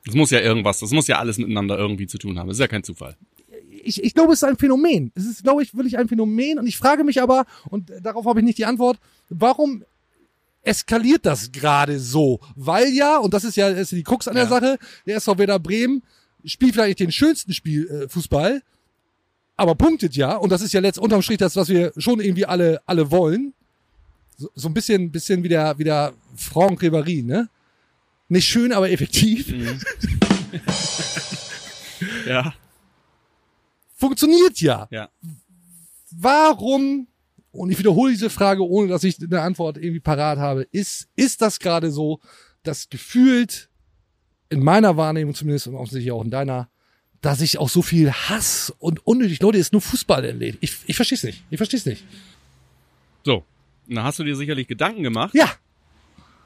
Das 0.05 0.15
muss 0.15 0.31
ja 0.31 0.41
irgendwas, 0.41 0.79
das 0.79 0.91
muss 0.91 1.07
ja 1.07 1.17
alles 1.17 1.37
miteinander 1.37 1.77
irgendwie 1.77 2.07
zu 2.07 2.17
tun 2.17 2.37
haben. 2.37 2.47
Das 2.47 2.57
ist 2.57 2.61
ja 2.61 2.67
kein 2.67 2.83
Zufall. 2.83 3.15
ich, 3.83 4.03
ich 4.03 4.13
glaube, 4.13 4.33
es 4.33 4.43
ist 4.43 4.47
ein 4.47 4.57
Phänomen. 4.57 5.11
Es 5.15 5.25
ist, 5.25 5.43
glaube 5.43 5.63
ich, 5.63 5.73
wirklich 5.75 5.97
ein 5.97 6.07
Phänomen. 6.07 6.59
Und 6.59 6.67
ich 6.67 6.77
frage 6.77 7.03
mich 7.03 7.21
aber, 7.21 7.45
und 7.69 7.91
darauf 8.01 8.25
habe 8.25 8.39
ich 8.39 8.45
nicht 8.45 8.57
die 8.57 8.65
Antwort, 8.65 8.99
warum 9.29 9.83
eskaliert 10.63 11.25
das 11.25 11.51
gerade 11.51 11.99
so? 11.99 12.39
Weil 12.55 12.89
ja, 12.89 13.17
und 13.17 13.33
das 13.33 13.43
ist 13.43 13.55
ja 13.55 13.69
ist 13.69 13.91
die 13.91 14.03
Krux 14.03 14.27
an 14.27 14.35
der 14.35 14.45
Ja. 14.45 14.49
Sache, 14.49 14.77
der 15.05 15.17
SV 15.17 15.37
Werder 15.37 15.59
Bremen 15.59 16.03
spielt 16.45 16.73
vielleicht 16.73 16.99
den 16.99 17.11
schönsten 17.11 17.53
Spiel, 17.53 17.87
äh, 17.87 18.09
Fußball, 18.09 18.61
aber 19.55 19.75
punktet 19.75 20.15
ja. 20.15 20.35
Und 20.35 20.51
das 20.51 20.61
ist 20.61 20.73
ja 20.73 20.81
letzt 20.81 20.99
unterm 20.99 21.21
Strich 21.21 21.37
das, 21.37 21.55
was 21.55 21.69
wir 21.69 21.93
schon 21.97 22.19
irgendwie 22.19 22.45
alle, 22.45 22.81
alle 22.85 23.11
wollen. 23.11 23.53
So, 24.37 24.49
so 24.55 24.67
ein 24.67 24.73
bisschen, 24.73 25.11
bisschen 25.11 25.43
wie 25.43 25.49
der, 25.49 25.77
wie 25.77 25.83
der 25.83 26.13
Franck 26.35 26.81
Ribéry, 26.81 27.23
ne? 27.23 27.49
Nicht 28.29 28.47
schön, 28.47 28.73
aber 28.73 28.89
effektiv. 28.89 29.53
Ja, 32.27 32.53
Funktioniert 34.03 34.59
ja. 34.59 34.85
ja. 34.91 35.09
warum, 36.11 37.07
und 37.53 37.71
ich 37.71 37.79
wiederhole 37.79 38.11
diese 38.11 38.29
Frage, 38.29 38.67
ohne 38.67 38.89
dass 38.89 39.03
ich 39.03 39.21
eine 39.21 39.41
Antwort 39.41 39.77
irgendwie 39.77 39.99
parat 39.99 40.39
habe, 40.39 40.63
ist, 40.71 41.07
ist 41.15 41.41
das 41.41 41.59
gerade 41.59 41.91
so, 41.91 42.19
dass 42.63 42.89
gefühlt, 42.89 43.69
in 44.49 44.63
meiner 44.63 44.97
Wahrnehmung 44.97 45.33
zumindest 45.35 45.67
und 45.67 45.75
offensichtlich 45.75 46.11
auch 46.11 46.23
in 46.23 46.31
deiner, 46.31 46.69
dass 47.21 47.39
sich 47.39 47.59
auch 47.59 47.69
so 47.69 47.81
viel 47.81 48.11
Hass 48.11 48.73
und 48.79 49.05
unnötig, 49.05 49.41
Leute, 49.41 49.57
ist 49.57 49.71
nur 49.71 49.81
Fußball 49.81 50.25
erledigt. 50.25 50.57
Ich, 50.61 50.77
ich 50.87 50.95
verstehe 50.95 51.15
es 51.15 51.23
nicht. 51.23 51.43
Ich 51.49 51.57
verstehe 51.57 51.77
es 51.77 51.85
nicht. 51.85 52.03
So. 53.23 53.43
Da 53.87 54.03
hast 54.03 54.17
du 54.17 54.23
dir 54.23 54.35
sicherlich 54.35 54.67
Gedanken 54.67 55.03
gemacht. 55.03 55.35
Ja, 55.35 55.51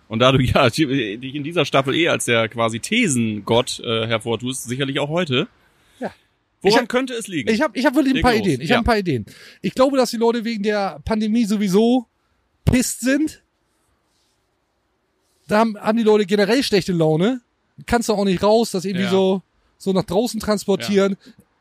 Und 0.08 0.20
da 0.20 0.32
du 0.32 0.42
ja 0.42 0.70
dich 0.70 1.36
in 1.36 1.44
dieser 1.44 1.66
Staffel 1.66 1.96
eh 1.96 2.10
als 2.10 2.26
der 2.26 2.50
quasi 2.50 2.80
Thesengott 2.80 3.80
äh, 3.80 4.08
hervortust, 4.08 4.64
sicherlich 4.64 5.00
auch 5.00 5.10
heute. 5.10 5.48
Ja. 6.62 6.64
Woran 6.64 6.74
Ich 6.74 6.82
hab- 6.82 6.90
könnte 6.90 7.14
es 7.14 7.28
liegen? 7.28 7.50
ich 7.50 7.62
habe 7.62 7.78
ich 7.78 7.86
hab 7.86 7.96
wirklich 7.96 8.16
ein 8.16 8.22
paar 8.22 8.34
los. 8.34 8.42
Ideen. 8.42 8.62
Ich 8.62 8.70
Ja. 8.70 8.78
habe 8.78 8.84
ein 8.84 8.86
paar 8.86 8.98
Ideen. 8.98 9.26
Ich 9.62 9.74
glaube, 9.74 9.98
dass 9.98 10.10
die 10.12 10.18
Leute 10.18 10.44
wegen 10.44 10.64
der 10.64 11.00
Pandemie 11.06 11.46
sowieso 11.46 12.08
pisst 12.66 13.02
sind. 13.02 13.44
Da 15.48 15.60
haben, 15.60 15.78
haben 15.80 15.98
die 15.98 16.04
Leute 16.04 16.26
generell 16.26 16.64
schlechte 16.64 16.92
Laune. 16.94 17.42
Kannst 17.86 18.10
du 18.10 18.14
auch 18.14 18.26
nicht 18.26 18.42
raus, 18.44 18.72
das 18.72 18.86
irgendwie 18.86 19.06
Ja. 19.06 19.12
so, 19.12 19.42
so 19.78 19.94
nach 19.94 20.04
draußen 20.04 20.40
transportieren. 20.40 21.16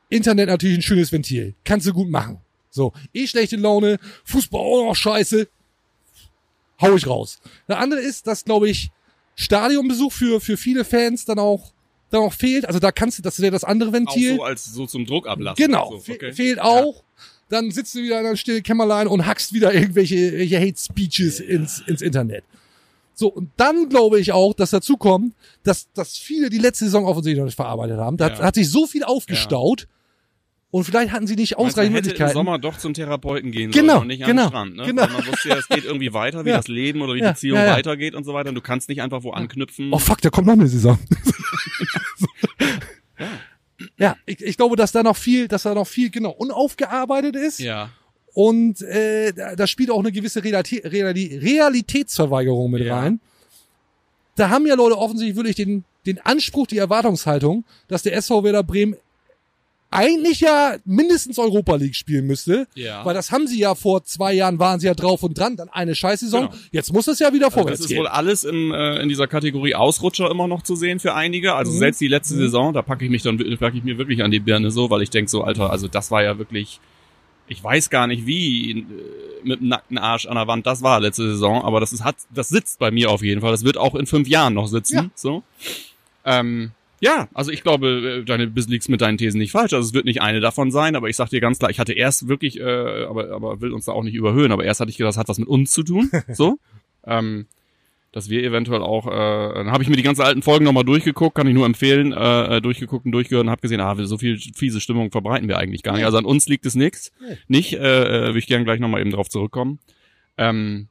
Internet 0.09 0.49
natürlich 0.49 0.79
ein 0.79 0.83
schönes 0.83 1.13
Ventil. 1.13 1.55
Kannst 1.65 1.87
du 1.87 1.93
gut 1.93 2.09
machen. 2.09 2.39
So, 2.71 2.93
eh 3.15 3.27
schlechte 3.27 3.57
Laune, 3.57 3.99
Fußball 4.25 4.61
auch 4.61 4.87
noch 4.89 4.97
scheiße. 4.97 5.49
Hau 6.81 6.95
ich 6.95 7.07
raus. 7.07 7.41
Der 7.69 7.79
andere 7.79 8.01
ist, 8.01 8.27
dass, 8.27 8.45
glaube 8.45 8.69
ich, 8.69 8.91
Stadionbesuch 9.35 10.13
für, 10.13 10.41
für 10.41 10.57
viele 10.57 10.85
Fans 10.85 11.25
dann 11.25 11.39
auch, 11.39 11.73
dann 12.11 12.23
auch 12.23 12.33
fehlt. 12.33 12.67
Also 12.67 12.79
da 12.79 12.93
kannst 12.93 13.19
du, 13.19 13.23
das 13.23 13.41
wäre 13.41 13.53
das 13.53 13.65
andere 13.65 13.89
auch 13.91 13.93
Ventil. 13.95 14.37
so 14.37 14.43
als 14.45 14.65
so 14.73 14.87
zum 14.87 15.07
Druck 15.07 15.27
ablassen. 15.27 15.65
Genau, 15.65 15.91
So, 15.93 15.99
fe 16.01 16.13
okay. 16.15 16.33
fehlt 16.33 16.61
auch. 16.61 17.03
dann 17.49 17.71
sitzt 17.71 17.95
du 17.95 18.01
wieder 18.03 18.21
in 18.21 18.27
einem 18.27 18.37
stillen 18.37 18.63
Kämmerlein 18.63 19.07
und 19.07 19.25
hackst 19.27 19.53
wieder 19.53 19.73
irgendwelche, 19.75 20.17
irgendwelche 20.17 20.61
Hate 20.61 20.79
Speeches 20.79 21.41
ins, 21.41 21.81
ins 21.87 22.03
Internet. 22.03 22.45
So, 23.15 23.29
und 23.29 23.51
dann 23.57 23.89
glaube 23.89 24.21
ich 24.21 24.33
auch, 24.33 24.53
dass 24.53 24.71
dazu 24.71 24.97
kommt, 24.97 25.33
dass, 25.63 25.91
dass 25.95 26.19
viele 26.19 26.51
die 26.51 26.59
letzte 26.59 26.85
Saison 26.85 27.07
offensichtlich 27.07 27.39
noch 27.39 27.47
nicht 27.47 27.55
verarbeitet 27.57 27.99
haben. 27.99 28.17
Da 28.19 28.27
hat, 28.27 28.39
Ja. 28.41 28.45
hat 28.45 28.55
sich 28.57 28.69
so 28.69 28.87
viel 28.87 29.05
aufgestaut 29.05 29.87
und 30.71 30.85
vielleicht 30.85 31.13
hatten 31.13 31.27
sie 31.27 31.37
nicht 31.37 31.57
Meinst 31.57 31.75
ausreichend 31.77 31.93
man 31.95 31.99
hätte 32.03 32.09
im 32.11 32.13
Möglichkeiten. 32.15 32.35
Sommer 32.35 32.59
doch 32.59 32.77
zum 32.77 32.93
Therapeuten 32.93 33.53
gehen 33.53 33.71
Genau, 33.71 33.93
sollen 33.95 34.03
und 34.03 34.07
nicht 34.09 34.25
genau, 34.25 34.43
am 34.43 34.49
Strand. 34.49 34.77
Ne? 34.77 34.85
genau. 34.85 35.03
Weil 35.03 35.09
man 35.13 35.27
wusste 35.29 35.49
ja, 35.49 35.57
es 35.57 35.69
geht 35.69 35.85
irgendwie 35.85 36.13
weiter, 36.13 36.45
wie 36.45 36.51
Ja. 36.51 36.57
das 36.59 36.69
Leben 36.69 37.01
oder 37.01 37.15
die 37.15 37.21
Ja, 37.21 37.33
Beziehung 37.33 37.57
ja, 37.59 37.67
ja. 37.67 37.73
weitergeht 37.77 38.15
und 38.15 38.25
so 38.25 38.35
weiter. 38.35 38.51
Und 38.51 38.55
du 38.57 38.61
kannst 38.61 38.89
nicht 38.91 39.01
einfach 39.01 39.23
wo 39.23 39.31
anknüpfen. 39.31 39.91
Oh 39.93 39.99
fuck, 39.99 40.21
da 40.21 40.29
kommt 40.29 40.49
noch 40.49 40.53
eine 40.55 40.67
Saison. 40.67 40.99
Ja, 43.99 44.17
ich, 44.27 44.41
ich 44.43 44.57
glaube, 44.57 44.77
dass 44.77 44.93
da 44.93 45.03
noch 45.03 45.17
viel, 45.17 45.49
dass 45.49 45.63
da 45.65 45.75
noch 45.75 45.87
viel 45.87 46.11
genau 46.11 46.31
unaufgearbeitet 46.31 47.37
ist. 47.37 47.59
ja. 47.61 47.91
Und 48.35 48.83
äh, 48.83 49.33
da, 49.33 49.67
spielt 49.67 49.91
auch 49.91 50.01
eine 50.01 50.13
gewisse 50.13 50.45
Realitä 50.45 50.85
Reali 50.93 51.39
Realitätsverweigerung 51.39 52.71
mit 52.71 52.85
Ja. 52.85 52.99
rein. 53.01 53.19
Da 54.35 54.51
haben 54.51 54.67
ja 54.67 54.75
Leute 54.75 54.99
offensichtlich 54.99 55.37
wirklich 55.37 55.57
den, 55.57 55.85
den 56.05 56.21
Anspruch, 56.21 56.67
die 56.67 56.77
Erwartungshaltung, 56.77 57.65
dass 57.89 58.03
der 58.03 58.15
SV 58.15 58.45
Werder 58.45 58.63
Bremen 58.63 58.97
eigentlich 59.91 60.41
ja 60.41 60.77
mindestens 60.85 61.39
Europa 61.39 61.77
League 61.77 61.95
spielen 61.95 62.27
müsste. 62.27 62.67
Ja. 62.75 63.05
Weil 63.05 63.15
das 63.15 63.31
haben 63.31 63.47
sie 63.47 63.59
ja 63.59 63.75
vor 63.75 64.05
zwei 64.05 64.33
Jahren, 64.35 64.59
waren 64.59 64.81
sie 64.81 64.87
ja 64.89 64.95
drauf 64.95 65.23
und 65.23 65.39
dran, 65.39 65.57
dann 65.57 65.69
eine 65.69 65.95
Scheißsaison. 65.95 66.47
Genau. 66.51 66.63
Jetzt 66.73 66.93
muss 66.93 67.07
es 67.09 67.19
ja 67.19 67.33
wieder 67.33 67.47
Also 67.47 67.59
vorwärts 67.61 67.79
das 67.79 67.85
ist 67.87 67.89
gehen. 67.91 67.99
wohl 68.01 68.09
alles 68.09 68.45
im, 68.45 68.73
äh, 68.73 69.01
in 69.01 69.09
dieser 69.09 69.27
Kategorie 69.27 69.75
Ausrutscher 69.75 70.31
immer 70.31 70.49
noch 70.49 70.63
zu 70.63 70.75
sehen 70.77 70.99
für 70.99 71.15
einige. 71.15 71.55
Also 71.55 71.73
Mhm. 71.73 71.79
selbst 71.79 72.01
die 72.01 72.09
letzte 72.09 72.35
Saison, 72.35 72.73
da 72.75 72.83
packe 72.83 73.05
ich 73.05 73.11
mich 73.11 73.23
dann 73.23 73.39
packe 73.59 73.79
ich 73.79 73.85
mir 73.85 73.97
wirklich 73.99 74.23
an 74.23 74.31
die 74.31 74.41
Birne 74.41 74.71
so, 74.71 74.91
weil 74.91 75.03
ich 75.03 75.11
denk 75.11 75.29
so, 75.31 75.43
Alter, 75.45 75.71
also 75.71 75.89
das 75.89 76.11
war 76.11 76.23
ja 76.23 76.37
wirklich, 76.39 76.81
ich 77.49 77.63
weiß 77.63 77.89
gar 77.91 78.07
nicht 78.09 78.27
wie 78.27 78.71
äh, 78.73 78.85
mit 79.45 79.61
dem 79.61 79.69
nackten 79.69 79.99
Arsch 79.99 80.27
an 80.27 80.35
der 80.35 80.49
Wand 80.49 80.67
das 80.67 80.83
war 80.83 80.99
letzte 81.01 81.29
Saison, 81.31 81.63
aber 81.63 81.79
das 81.79 81.93
ist 81.93 82.03
hat, 82.03 82.17
das 82.35 82.49
sitzt 82.49 82.81
bei 82.81 82.91
mir 82.91 83.11
auf 83.11 83.23
jeden 83.23 83.41
Fall. 83.41 83.53
Das 83.53 83.63
wird 83.65 83.77
auch 83.77 83.95
in 83.95 84.07
fünf 84.07 84.27
Jahren 84.27 84.55
noch 84.55 84.67
sitzen. 84.67 84.97
Ja. 84.97 85.11
So. 85.15 85.43
Ähm, 86.25 86.73
ja, 87.01 87.29
also 87.35 87.51
ich 87.51 87.63
glaube, 87.63 88.21
äh, 88.21 88.25
deine 88.25 88.47
bist 88.47 88.71
liegst 88.71 88.89
mit 88.89 89.01
deinen 89.01 89.19
Thesen 89.19 89.39
nicht 89.39 89.53
falsch. 89.53 89.73
Also 89.73 89.87
es 89.87 89.95
wird 89.95 90.05
nicht 90.05 90.23
eine 90.23 90.41
davon 90.41 90.71
sein, 90.71 90.97
aber 90.97 91.09
ich 91.09 91.17
sag 91.17 91.29
dir 91.29 91.41
ganz 91.41 91.59
klar, 91.59 91.71
ich 91.71 91.79
hatte 91.79 91.93
erst 91.93 92.29
wirklich, 92.29 92.59
äh, 92.59 93.05
aber 93.05 93.31
aber 93.33 93.61
will 93.61 93.73
uns 93.73 93.85
da 93.85 93.93
auch 93.93 94.03
nicht 94.03 94.15
überhöhen, 94.15 94.53
aber 94.53 94.65
erst 94.65 94.81
hatte 94.81 94.91
ich 94.91 94.97
gedacht, 94.97 95.11
das 95.11 95.19
hat 95.19 95.29
was 95.29 95.39
mit 95.39 95.49
uns 95.49 95.73
zu 95.73 95.83
tun, 95.83 96.11
so, 96.33 96.59
ähm, 97.05 97.47
dass 98.13 98.31
wir 98.31 98.43
eventuell 98.43 98.81
auch, 98.81 99.07
äh, 99.07 99.55
dann 99.55 99.71
habe 99.71 99.83
ich 99.83 99.91
mir 99.91 99.97
die 99.97 100.03
ganzen 100.03 100.23
alten 100.23 100.41
Folgen 100.41 100.65
nochmal 100.65 100.85
durchgeguckt, 100.85 101.35
kann 101.37 101.47
ich 101.47 101.55
nur 101.55 101.67
empfehlen, 101.67 102.13
äh, 102.13 102.57
äh, 102.57 102.61
durchgeguckt 102.63 103.05
und 103.05 103.13
durchgehört 103.13 103.45
und 103.45 103.51
habe 103.51 103.61
gesehen, 103.61 103.81
ah, 103.81 103.95
so 104.07 104.17
viel 104.17 104.39
fiese 104.39 104.81
Stimmung 104.81 105.11
verbreiten 105.11 105.49
wir 105.49 105.59
eigentlich 105.59 105.83
gar 105.83 105.97
nicht. 105.97 106.07
Also 106.07 106.17
an 106.17 106.25
uns 106.25 106.49
liegt 106.49 106.65
es 106.65 106.75
nichts, 106.75 107.13
nicht, 107.47 107.75
äh, 107.75 108.29
äh, 108.29 108.33
will 108.33 108.39
ich 108.39 108.47
gerne 108.47 108.65
gleich 108.65 108.81
nochmal 108.81 109.03
eben 109.03 109.11
drauf 109.11 109.29
zurückkommen. 109.29 109.81
Ähm, 110.39 110.89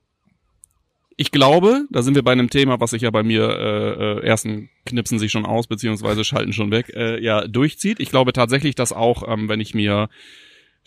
ich 1.17 1.31
glaube, 1.31 1.85
da 1.91 2.01
sind 2.01 2.15
wir 2.15 2.23
bei 2.23 2.33
einem 2.33 2.49
Thema, 2.49 2.79
was 2.79 2.91
sich 2.91 3.03
ja 3.03 3.09
bei 3.09 3.23
mir 3.23 3.47
äh, 3.47 4.19
äh, 4.19 4.25
ersten 4.25 4.69
knipsen 4.85 5.17
sich 5.17 5.31
schon 5.31 5.45
aus, 5.45 5.67
beziehungsweise 5.67 6.23
schalten 6.25 6.51
schon 6.51 6.71
weg, 6.71 6.91
äh, 6.93 7.23
ja, 7.23 7.47
durchzieht. 7.47 7.99
Ich 7.99 8.09
glaube 8.09 8.33
tatsächlich, 8.33 8.75
dass 8.75 8.91
auch, 8.91 9.23
ähm, 9.27 9.47
wenn 9.47 9.61
ich 9.61 9.73
mir 9.73 10.09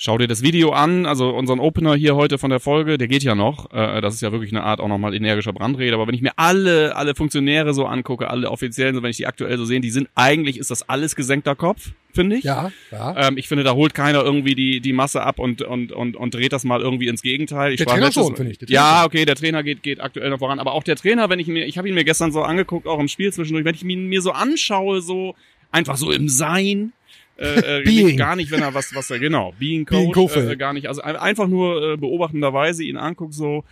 Schau 0.00 0.16
dir 0.16 0.28
das 0.28 0.42
Video 0.42 0.70
an, 0.70 1.06
also 1.06 1.30
unseren 1.30 1.58
Opener 1.58 1.96
hier 1.96 2.14
heute 2.14 2.38
von 2.38 2.50
der 2.50 2.60
Folge, 2.60 2.98
der 2.98 3.08
geht 3.08 3.24
ja 3.24 3.34
noch. 3.34 3.72
Äh, 3.72 4.00
das 4.00 4.14
ist 4.14 4.20
ja 4.20 4.30
wirklich 4.30 4.52
eine 4.52 4.62
Art 4.62 4.78
auch 4.78 4.86
nochmal 4.86 5.12
energischer 5.12 5.52
Brandrede. 5.52 5.92
Aber 5.92 6.06
wenn 6.06 6.14
ich 6.14 6.22
mir 6.22 6.30
alle, 6.36 6.94
alle 6.94 7.16
Funktionäre 7.16 7.74
so 7.74 7.84
angucke, 7.84 8.30
alle 8.30 8.48
offiziellen, 8.48 8.94
so 8.94 9.02
wenn 9.02 9.10
ich 9.10 9.16
die 9.16 9.26
aktuell 9.26 9.58
so 9.58 9.64
sehe, 9.64 9.80
die 9.80 9.90
sind 9.90 10.08
eigentlich 10.14 10.56
ist 10.56 10.70
das 10.70 10.88
alles 10.88 11.16
gesenkter 11.16 11.56
Kopf, 11.56 11.90
finde 12.14 12.36
ich. 12.36 12.44
Ja, 12.44 12.70
ja. 12.92 13.26
Ähm, 13.26 13.38
ich 13.38 13.48
finde, 13.48 13.64
da 13.64 13.74
holt 13.74 13.92
keiner 13.92 14.22
irgendwie 14.22 14.54
die, 14.54 14.80
die 14.80 14.92
Masse 14.92 15.20
ab 15.20 15.40
und, 15.40 15.62
und, 15.62 15.90
und, 15.90 16.14
und 16.14 16.32
dreht 16.32 16.52
das 16.52 16.62
mal 16.62 16.80
irgendwie 16.80 17.08
ins 17.08 17.22
Gegenteil. 17.22 17.72
Ich 17.72 17.78
Der 17.78 17.88
Trainer 17.88 18.12
schon, 18.12 18.36
finde 18.36 18.52
ich. 18.52 18.70
Ja, 18.70 19.04
okay, 19.04 19.24
der 19.24 19.34
Trainer 19.34 19.64
geht, 19.64 19.82
geht 19.82 20.00
aktuell 20.00 20.30
noch 20.30 20.38
voran. 20.38 20.60
Aber 20.60 20.74
auch 20.74 20.84
der 20.84 20.94
Trainer, 20.94 21.28
wenn 21.28 21.40
ich 21.40 21.48
mir, 21.48 21.66
ich 21.66 21.76
habe 21.76 21.88
ihn 21.88 21.96
mir 21.96 22.04
gestern 22.04 22.30
so 22.30 22.42
angeguckt, 22.42 22.86
auch 22.86 23.00
im 23.00 23.08
Spiel 23.08 23.32
zwischendurch, 23.32 23.64
wenn 23.64 23.74
ich 23.74 23.82
ihn 23.82 24.06
mir 24.06 24.22
so 24.22 24.30
anschaue, 24.30 25.00
so 25.00 25.34
einfach 25.72 25.96
so 25.96 26.12
im 26.12 26.28
Sein, 26.28 26.92
äh, 27.38 27.80
äh, 27.80 27.84
Being. 27.84 28.16
gar 28.16 28.36
nicht, 28.36 28.50
wenn 28.50 28.60
er 28.62 28.74
was, 28.74 28.94
was 28.94 29.10
er, 29.10 29.18
genau, 29.18 29.54
Being 29.58 29.84
Code, 29.86 30.12
Being 30.12 30.48
äh, 30.50 30.56
gar 30.56 30.72
nicht, 30.72 30.88
also 30.88 31.02
ein- 31.02 31.16
einfach 31.16 31.46
nur 31.46 31.92
äh, 31.92 31.96
beobachtenderweise 31.96 32.82
ihn 32.84 32.96
anguckt, 32.96 33.34
so, 33.34 33.64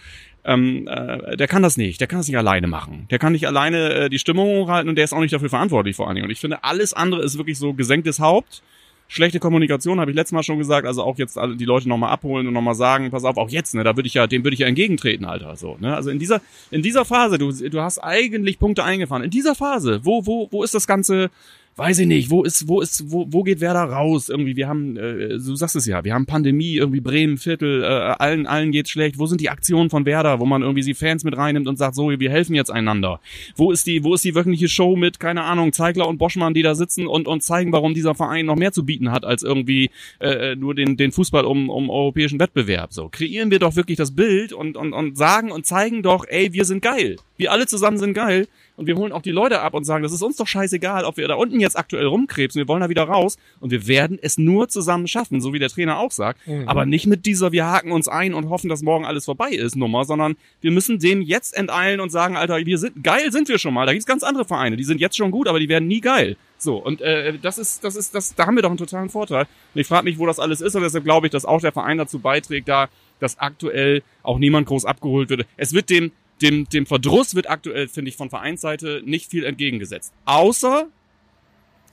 ähm, 0.45 0.87
äh, 0.89 1.37
der 1.37 1.49
kann 1.49 1.63
das 1.63 1.77
nicht, 1.77 2.01
der 2.01 2.07
kann 2.07 2.21
das 2.21 2.29
nicht 2.29 2.39
alleine 2.39 2.69
machen. 2.69 3.07
Der 3.11 3.19
kann 3.19 3.33
nicht 3.33 3.47
alleine 3.49 3.93
äh, 3.95 4.09
die 4.09 4.21
Stimmung 4.21 4.47
hochhalten 4.61 4.89
und 4.89 4.95
der 4.97 5.05
ist 5.05 5.13
auch 5.13 5.21
nicht 5.21 5.33
dafür 5.33 5.49
verantwortlich 5.51 5.97
vor 5.97 6.07
allen 6.07 6.15
Dingen. 6.15 6.27
Und 6.27 6.31
ich 6.31 6.39
finde, 6.41 6.63
alles 6.63 6.93
andere 6.95 7.23
ist 7.25 7.37
wirklich 7.37 7.59
so 7.59 7.75
gesenktes 7.75 8.21
Haupt. 8.21 8.63
Schlechte 9.09 9.39
Kommunikation, 9.39 10.01
habe 10.01 10.11
ich 10.11 10.17
letztes 10.17 10.33
Mal 10.33 10.43
schon 10.43 10.59
gesagt, 10.59 10.85
also 10.85 11.03
auch 11.05 11.17
jetzt 11.17 11.39
alle 11.39 11.57
die 11.57 11.65
Leute 11.65 11.89
nochmal 11.89 12.11
abholen 12.11 12.47
und 12.49 12.53
nochmal 12.55 12.75
sagen, 12.75 13.09
pass 13.13 13.23
auf, 13.25 13.37
auch 13.37 13.51
jetzt, 13.51 13.73
ne, 13.77 13.85
da 13.85 13.95
würde 13.97 14.09
ich 14.09 14.15
ja, 14.15 14.27
dem 14.27 14.43
würde 14.45 14.55
ich 14.55 14.61
ja 14.61 14.67
entgegentreten, 14.67 15.25
Alter. 15.25 15.55
So, 15.57 15.77
ne? 15.81 15.95
Also 15.95 16.11
in 16.11 16.19
dieser, 16.19 16.41
in 16.73 16.83
dieser 16.83 17.05
Phase, 17.05 17.39
du, 17.39 17.53
du 17.53 17.81
hast 17.81 17.99
eigentlich 18.01 18.59
Punkte 18.59 18.83
eingefahren. 18.83 19.23
In 19.23 19.31
dieser 19.31 19.55
Phase, 19.55 20.01
wo, 20.03 20.27
wo, 20.27 20.49
wo 20.51 20.65
ist 20.65 20.75
das 20.75 20.89
Ganze, 20.89 21.31
weiß 21.76 21.99
ich 22.00 22.06
nicht, 22.06 22.30
wo 22.30 22.42
ist, 22.42 22.68
wo 22.68 22.80
ist, 22.80 23.11
wo, 23.11 23.26
wo 23.28 23.42
geht 23.42 23.61
Werder 23.61 23.85
raus? 23.85 24.30
Irgendwie, 24.30 24.56
wir 24.56 24.66
haben, 24.66 24.97
äh, 24.97 25.28
du 25.28 25.54
sagst 25.56 25.76
es 25.76 25.87
ja, 25.87 26.02
wir 26.04 26.14
haben 26.14 26.25
Pandemie, 26.25 26.76
irgendwie 26.76 27.00
Bremen, 27.00 27.37
Viertel, 27.37 27.83
äh, 27.83 27.87
allen, 27.87 28.47
allen 28.47 28.73
geht's 28.73 28.90
schlecht. 28.90 29.18
Wo 29.18 29.26
sind 29.26 29.42
die 29.42 29.50
Aktionen 29.50 29.90
von 29.90 30.06
Werder, 30.06 30.40
wo 30.40 30.47
man 30.47 30.62
irgendwie 30.62 30.83
die 30.83 30.95
Fans 30.95 31.23
mit 31.23 31.37
reinnimmt 31.37 31.68
und 31.68 31.76
sagt, 31.76 31.95
so, 31.95 32.09
wir 32.09 32.30
helfen 32.30 32.54
jetzt 32.54 32.71
einander? 32.71 33.21
Wo 33.56 33.73
ist 33.73 33.87
die, 33.87 34.02
wo 34.04 34.14
ist 34.14 34.25
die 34.25 34.35
wöchentliche 34.35 34.68
Show 34.68 34.97
mit, 34.97 35.21
keine 35.21 35.42
Ahnung, 35.42 35.73
Zeigler 35.73 36.09
und 36.09 36.16
Boschmann, 36.16 36.54
die 36.54 36.62
da 36.62 36.75
sitzen 36.75 37.06
und, 37.06 37.28
und 37.28 37.42
zeigen, 37.42 37.73
warum 37.73 37.92
dieser 37.92 38.14
Verein 38.14 38.47
noch 38.47 38.56
mehr 38.56 38.73
zu 38.73 38.85
bieten 38.85 39.12
hat, 39.12 39.26
als 39.26 39.42
irgendwie 39.42 39.90
äh, 40.18 40.56
nur 40.56 40.75
den, 40.75 40.97
den 40.97 41.12
Fußball 41.12 41.45
um, 41.45 41.68
um 41.68 41.90
europäischen 41.90 42.40
Wettbewerb. 42.40 42.95
So, 42.95 43.09
kreieren 43.11 43.50
wir 43.50 43.59
doch 43.59 43.76
wirklich 43.76 43.99
das 43.99 44.14
Bild 44.14 44.54
und, 44.54 44.78
und, 44.78 44.95
und 44.95 45.18
sagen 45.18 45.52
und 45.52 45.66
zeigen 45.66 46.02
doch, 46.02 46.25
ey, 46.26 46.54
wir 46.54 46.64
sind 46.64 46.80
geil. 46.80 47.16
Wir 47.37 47.52
alle 47.52 47.66
zusammen 47.66 47.99
sind 47.99 48.14
geil. 48.14 48.49
Und 48.76 48.87
wir 48.87 48.97
holen 48.97 49.12
auch 49.12 49.23
die 49.23 49.31
Leute 49.31 49.62
ab 49.62 49.73
und 49.73 49.85
sagen, 49.85 50.02
das 50.02 50.12
ist 50.12 50.23
uns 50.23 50.37
doch 50.37 50.47
scheißegal, 50.47 51.05
ob 51.05 51.16
wir 51.16 51.26
da 51.28 51.35
unten 51.35 51.61
jetzt 51.61 51.78
aktuell 51.78 52.05
rumkrebsen, 52.05 52.59
wir 52.59 52.69
wollen 52.69 52.83
da 52.83 52.90
wieder 52.90 53.05
raus 53.05 53.38
und 53.59 53.71
wir 53.71 53.87
werden 53.87 54.19
es 54.21 54.37
nur 54.37 54.69
zusammen 54.69 55.09
schaffen, 55.09 55.40
so 55.40 55.55
wie 55.55 55.59
der 55.59 55.71
Trainer 55.71 55.99
auch 55.99 56.11
sagt. 56.11 56.40
Aber 56.66 56.85
nicht 56.85 57.07
mit 57.07 57.25
dieser, 57.25 57.52
wir 57.52 57.64
haken 57.64 57.90
uns 57.90 58.07
ein 58.07 58.35
und 58.35 58.50
hoffen, 58.50 58.69
dass 58.69 58.83
morgen 58.83 59.07
alles 59.07 59.25
vorbei 59.25 59.49
ist 59.50 59.76
Nummer, 59.76 60.05
sondern 60.05 60.37
wir 60.61 60.73
müssen 60.73 60.99
dem 60.99 61.23
jetzt 61.23 61.57
enteilen 61.57 62.00
und 62.00 62.11
sagen, 62.11 62.37
Alter, 62.37 62.59
wir 62.59 62.76
sind 62.76 63.02
geil 63.02 63.33
sind 63.33 63.49
wir 63.49 63.59
schon 63.59 63.73
mal. 63.73 63.87
Da 63.87 63.93
gibt's 63.93 64.07
ganz 64.07 64.23
andere 64.23 64.45
Vereine, 64.45 64.76
die 64.76 64.85
sind 64.85 65.00
jetzt 65.00 65.16
schon 65.16 65.31
gut, 65.31 65.49
aber 65.49 65.59
die 65.59 65.71
werden 65.71 65.88
nie 65.88 66.02
geil. 66.02 66.37
So, 66.59 66.76
und 66.76 67.00
äh, 67.00 67.38
das 67.40 67.57
ist, 67.57 67.83
das 67.83 67.97
ist, 67.97 68.14
das, 68.14 68.35
da 68.35 68.47
haben 68.47 68.57
wir 68.57 68.62
doch 68.62 68.71
einen 68.71 68.78
totalen 68.78 69.09
Vorteil. 69.09 69.47
Und 69.75 69.81
ich 69.81 69.87
frage 69.87 70.05
mich, 70.05 70.19
wo 70.19 70.26
das 70.26 70.38
alles 70.38 70.61
ist, 70.61 70.75
und 70.75 70.83
deshalb 70.83 71.05
glaube 71.05 71.26
ich, 71.26 71.31
dass 71.31 71.47
auch 71.47 71.61
der 71.62 71.73
Verein 71.73 71.97
dazu 71.97 72.19
beiträgt, 72.19 72.69
da 72.69 72.88
dass 73.21 73.38
aktuell 73.38 74.02
auch 74.23 74.38
niemand 74.38 74.66
groß 74.66 74.85
abgeholt 74.85 75.31
wird. 75.31 75.47
Es 75.57 75.73
wird 75.73 75.90
dem, 75.90 76.12
dem, 76.43 76.69
dem 76.69 76.87
Verdruss 76.87 77.35
wird 77.35 77.49
aktuell, 77.49 77.88
finde 77.88 78.11
ich, 78.11 78.16
von 78.16 78.31
Vereinsseite 78.31 79.02
nicht 79.05 79.31
viel 79.31 79.45
entgegengesetzt. 79.45 80.12
Außer, 80.26 80.87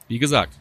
wie 0.07 0.19
gesagt, 0.19 0.59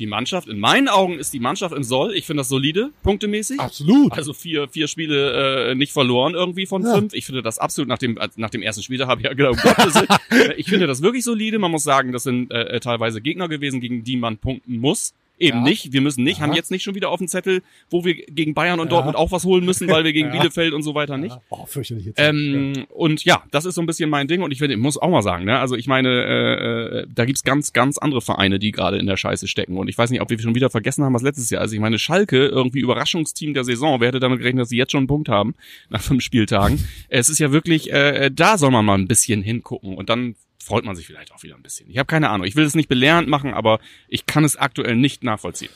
die 0.00 0.06
Mannschaft, 0.08 0.48
in 0.48 0.58
meinen 0.58 0.88
Augen 0.88 1.20
ist 1.20 1.32
die 1.32 1.38
Mannschaft 1.38 1.72
im 1.72 1.84
Soll. 1.84 2.14
Ich 2.16 2.26
finde 2.26 2.40
das 2.40 2.48
solide, 2.48 2.90
punktemäßig. 3.04 3.60
Absolut. 3.60 4.12
Also 4.12 4.32
vier, 4.32 4.66
vier 4.68 4.88
Spiele 4.88 5.70
äh, 5.70 5.74
nicht 5.76 5.92
verloren 5.92 6.34
irgendwie 6.34 6.66
von 6.66 6.82
Ja. 6.82 6.96
fünf. 6.96 7.14
Ich 7.14 7.24
finde 7.26 7.42
das 7.42 7.58
absolut 7.58 7.88
nach 7.88 7.98
dem, 7.98 8.18
als- 8.18 8.36
nach 8.36 8.50
dem 8.50 8.60
ersten 8.62 8.82
Spiel, 8.82 8.98
da 8.98 9.06
habe 9.06 9.20
ich 9.20 9.26
ja 9.26 9.32
gedacht, 9.34 9.52
um 9.54 9.60
Gottes. 9.62 9.94
Äh, 10.30 10.54
ich 10.56 10.66
finde 10.68 10.88
das 10.88 11.00
wirklich 11.00 11.22
solide. 11.22 11.60
Man 11.60 11.70
muss 11.70 11.84
sagen, 11.84 12.10
das 12.10 12.24
sind 12.24 12.50
äh, 12.50 12.80
teilweise 12.80 13.20
Gegner 13.20 13.48
gewesen, 13.48 13.80
gegen 13.80 14.02
die 14.02 14.16
man 14.16 14.36
punkten 14.38 14.78
muss. 14.78 15.14
Eben 15.38 15.58
Ja. 15.58 15.64
nicht. 15.64 15.92
Wir 15.92 16.00
müssen 16.00 16.22
nicht, 16.22 16.38
Ja. 16.38 16.44
haben 16.44 16.52
jetzt 16.52 16.70
nicht 16.70 16.82
schon 16.84 16.94
wieder 16.94 17.10
auf 17.10 17.18
dem 17.18 17.26
Zettel, 17.28 17.62
wo 17.90 18.04
wir 18.04 18.14
gegen 18.14 18.54
Bayern 18.54 18.78
und 18.80 18.86
Ja. 18.86 18.90
Dortmund 18.90 19.16
auch 19.16 19.32
was 19.32 19.44
holen 19.44 19.64
müssen, 19.64 19.88
weil 19.88 20.04
wir 20.04 20.12
gegen 20.12 20.28
Ja. 20.34 20.40
Bielefeld 20.40 20.72
und 20.72 20.82
so 20.82 20.94
weiter 20.94 21.16
nicht. 21.16 21.36
Oh, 21.50 21.66
fürchterlich 21.66 22.06
jetzt. 22.06 22.20
Ähm, 22.20 22.86
Und 22.88 23.24
ja, 23.24 23.42
das 23.50 23.64
ist 23.64 23.74
so 23.74 23.82
ein 23.82 23.86
bisschen 23.86 24.08
mein 24.10 24.28
Ding. 24.28 24.42
Und 24.42 24.50
ich, 24.52 24.58
finde, 24.58 24.74
ich 24.74 24.80
muss 24.80 24.96
auch 24.96 25.10
mal 25.10 25.22
sagen, 25.22 25.44
ne? 25.44 25.58
also 25.58 25.74
ich 25.76 25.86
meine, 25.86 26.08
äh, 26.08 26.98
äh, 27.00 27.06
da 27.12 27.24
gibt's 27.24 27.42
ganz, 27.42 27.72
ganz 27.72 27.98
andere 27.98 28.20
Vereine, 28.20 28.58
die 28.58 28.70
gerade 28.70 28.98
in 28.98 29.06
der 29.06 29.16
Scheiße 29.16 29.48
stecken. 29.48 29.76
Und 29.76 29.88
ich 29.88 29.98
weiß 29.98 30.10
nicht, 30.10 30.20
ob 30.20 30.30
wir 30.30 30.38
schon 30.38 30.54
wieder 30.54 30.70
vergessen 30.70 31.04
haben, 31.04 31.14
was 31.14 31.22
letztes 31.22 31.50
Jahr. 31.50 31.60
Also 31.62 31.74
ich 31.74 31.80
meine, 31.80 31.98
Schalke, 31.98 32.46
irgendwie 32.46 32.80
Überraschungsteam 32.80 33.54
der 33.54 33.64
Saison. 33.64 34.00
Wer 34.00 34.08
hätte 34.08 34.20
damit 34.20 34.38
gerechnet, 34.38 34.62
dass 34.62 34.68
sie 34.68 34.76
jetzt 34.76 34.92
schon 34.92 35.00
einen 35.00 35.06
Punkt 35.08 35.28
haben 35.28 35.54
nach 35.90 36.00
fünf 36.00 36.22
Spieltagen? 36.22 36.78
es 37.08 37.28
ist 37.28 37.38
ja 37.38 37.52
wirklich, 37.52 37.92
äh, 37.92 38.30
da 38.32 38.56
soll 38.58 38.70
man 38.70 38.84
mal 38.84 38.98
ein 38.98 39.08
bisschen 39.08 39.42
hingucken. 39.42 39.94
Und 39.96 40.08
dann 40.08 40.34
freut 40.64 40.84
man 40.84 40.96
sich 40.96 41.06
vielleicht 41.06 41.32
auch 41.32 41.42
wieder 41.42 41.54
ein 41.54 41.62
bisschen. 41.62 41.88
Ich 41.90 41.98
habe 41.98 42.06
keine 42.06 42.30
Ahnung. 42.30 42.46
Ich 42.46 42.56
will 42.56 42.64
es 42.64 42.74
nicht 42.74 42.88
belehrend 42.88 43.28
machen, 43.28 43.52
aber 43.54 43.80
ich 44.08 44.26
kann 44.26 44.44
es 44.44 44.56
aktuell 44.56 44.96
nicht 44.96 45.22
nachvollziehen. 45.22 45.70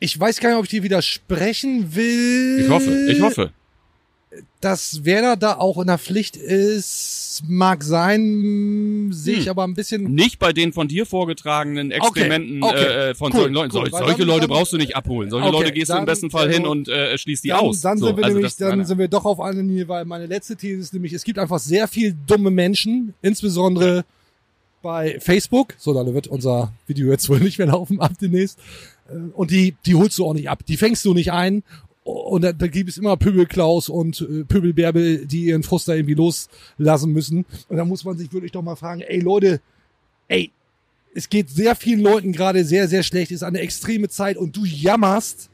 Ich 0.00 0.18
weiß 0.18 0.40
gar 0.40 0.50
nicht, 0.50 0.58
ob 0.58 0.64
ich 0.64 0.70
dir 0.70 0.82
widersprechen 0.82 1.94
will. 1.94 2.60
Ich 2.64 2.68
hoffe, 2.68 3.06
ich 3.08 3.20
hoffe. 3.20 3.52
Dass 4.62 5.04
Werder 5.04 5.36
da 5.36 5.56
auch 5.58 5.78
in 5.80 5.88
der 5.88 5.98
Pflicht 5.98 6.36
ist, 6.36 7.42
mag 7.48 7.82
sein, 7.82 9.10
sehe 9.12 9.34
ich 9.36 9.44
Hm. 9.44 9.50
aber 9.50 9.64
ein 9.64 9.74
bisschen. 9.74 10.14
Nicht 10.14 10.38
bei 10.38 10.52
den 10.54 10.72
von 10.72 10.88
dir 10.88 11.04
vorgetragenen 11.04 11.90
Exkrementen 11.90 12.62
okay. 12.62 13.10
äh, 13.10 13.14
von 13.14 13.32
Cool, 13.32 13.40
solchen 13.40 13.54
Leuten. 13.54 13.76
cool. 13.76 13.90
Sol- 13.90 14.00
solche 14.00 14.18
dann- 14.18 14.28
Leute 14.28 14.40
dann- 14.42 14.50
brauchst 14.50 14.72
du 14.72 14.76
nicht 14.78 14.96
abholen. 14.96 15.28
Solche 15.30 15.48
Okay, 15.48 15.56
Leute 15.58 15.72
gehst 15.72 15.90
du 15.90 15.94
im 15.94 15.96
dann- 15.98 16.04
besten 16.06 16.30
Fall 16.30 16.50
hin 16.50 16.64
und 16.66 16.88
äh, 16.88 17.18
schließt 17.18 17.44
die 17.44 17.48
Dann, 17.48 17.60
aus. 17.60 17.80
dann 17.82 17.98
so, 17.98 18.06
sind 18.06 18.16
wir 18.16 18.24
also 18.24 18.36
nämlich, 18.36 18.56
dann 18.56 18.84
sind 18.86 18.98
wir 18.98 19.08
doch 19.08 19.24
auf 19.26 19.40
einer 19.40 19.60
Linie, 19.60 19.88
weil 19.88 20.04
meine 20.06 20.26
letzte 20.26 20.56
These 20.56 20.80
ist 20.80 20.94
nämlich, 20.94 21.12
es 21.12 21.24
gibt 21.24 21.38
einfach 21.38 21.58
sehr 21.58 21.86
viel 21.88 22.14
dumme 22.26 22.50
Menschen, 22.50 23.14
insbesondere 23.20 24.04
bei 24.80 25.18
Facebook. 25.20 25.74
So, 25.78 25.92
dann 25.92 26.12
wird 26.14 26.26
unser 26.28 26.72
Video 26.86 27.10
jetzt 27.10 27.28
wohl 27.28 27.40
nicht 27.40 27.58
mehr 27.58 27.66
laufen 27.68 28.00
ab 28.00 28.12
demnächst. 28.20 28.58
und 29.34 29.50
die, 29.50 29.74
die 29.84 29.94
holst 29.94 30.16
du 30.18 30.24
auch 30.26 30.32
nicht 30.34 30.48
ab. 30.48 30.60
Die 30.66 30.76
fängst 30.78 31.04
du 31.04 31.12
nicht 31.12 31.32
ein. 31.32 31.62
Und 32.04 32.42
da, 32.42 32.52
da 32.52 32.66
gibt 32.66 32.90
es 32.90 32.98
immer 32.98 33.16
Pöbelklaus 33.16 33.88
und 33.88 34.20
äh, 34.22 34.44
Pöbelbärbel, 34.44 35.26
die 35.26 35.44
ihren 35.44 35.62
Frust 35.62 35.86
da 35.86 35.94
irgendwie 35.94 36.14
loslassen 36.14 37.12
müssen. 37.12 37.44
Und 37.68 37.76
da 37.76 37.84
muss 37.84 38.04
man 38.04 38.18
sich 38.18 38.32
wirklich 38.32 38.52
doch 38.52 38.62
mal 38.62 38.74
fragen, 38.74 39.02
ey 39.02 39.20
Leute, 39.20 39.60
ey, 40.28 40.50
es 41.14 41.28
geht 41.28 41.50
sehr 41.50 41.76
vielen 41.76 42.00
Leuten 42.00 42.32
gerade 42.32 42.64
sehr, 42.64 42.88
sehr 42.88 43.02
schlecht, 43.02 43.30
ist 43.30 43.42
eine 43.44 43.60
extreme 43.60 44.08
Zeit 44.08 44.36
und 44.36 44.56
du 44.56 44.64
jammerst, 44.64 45.50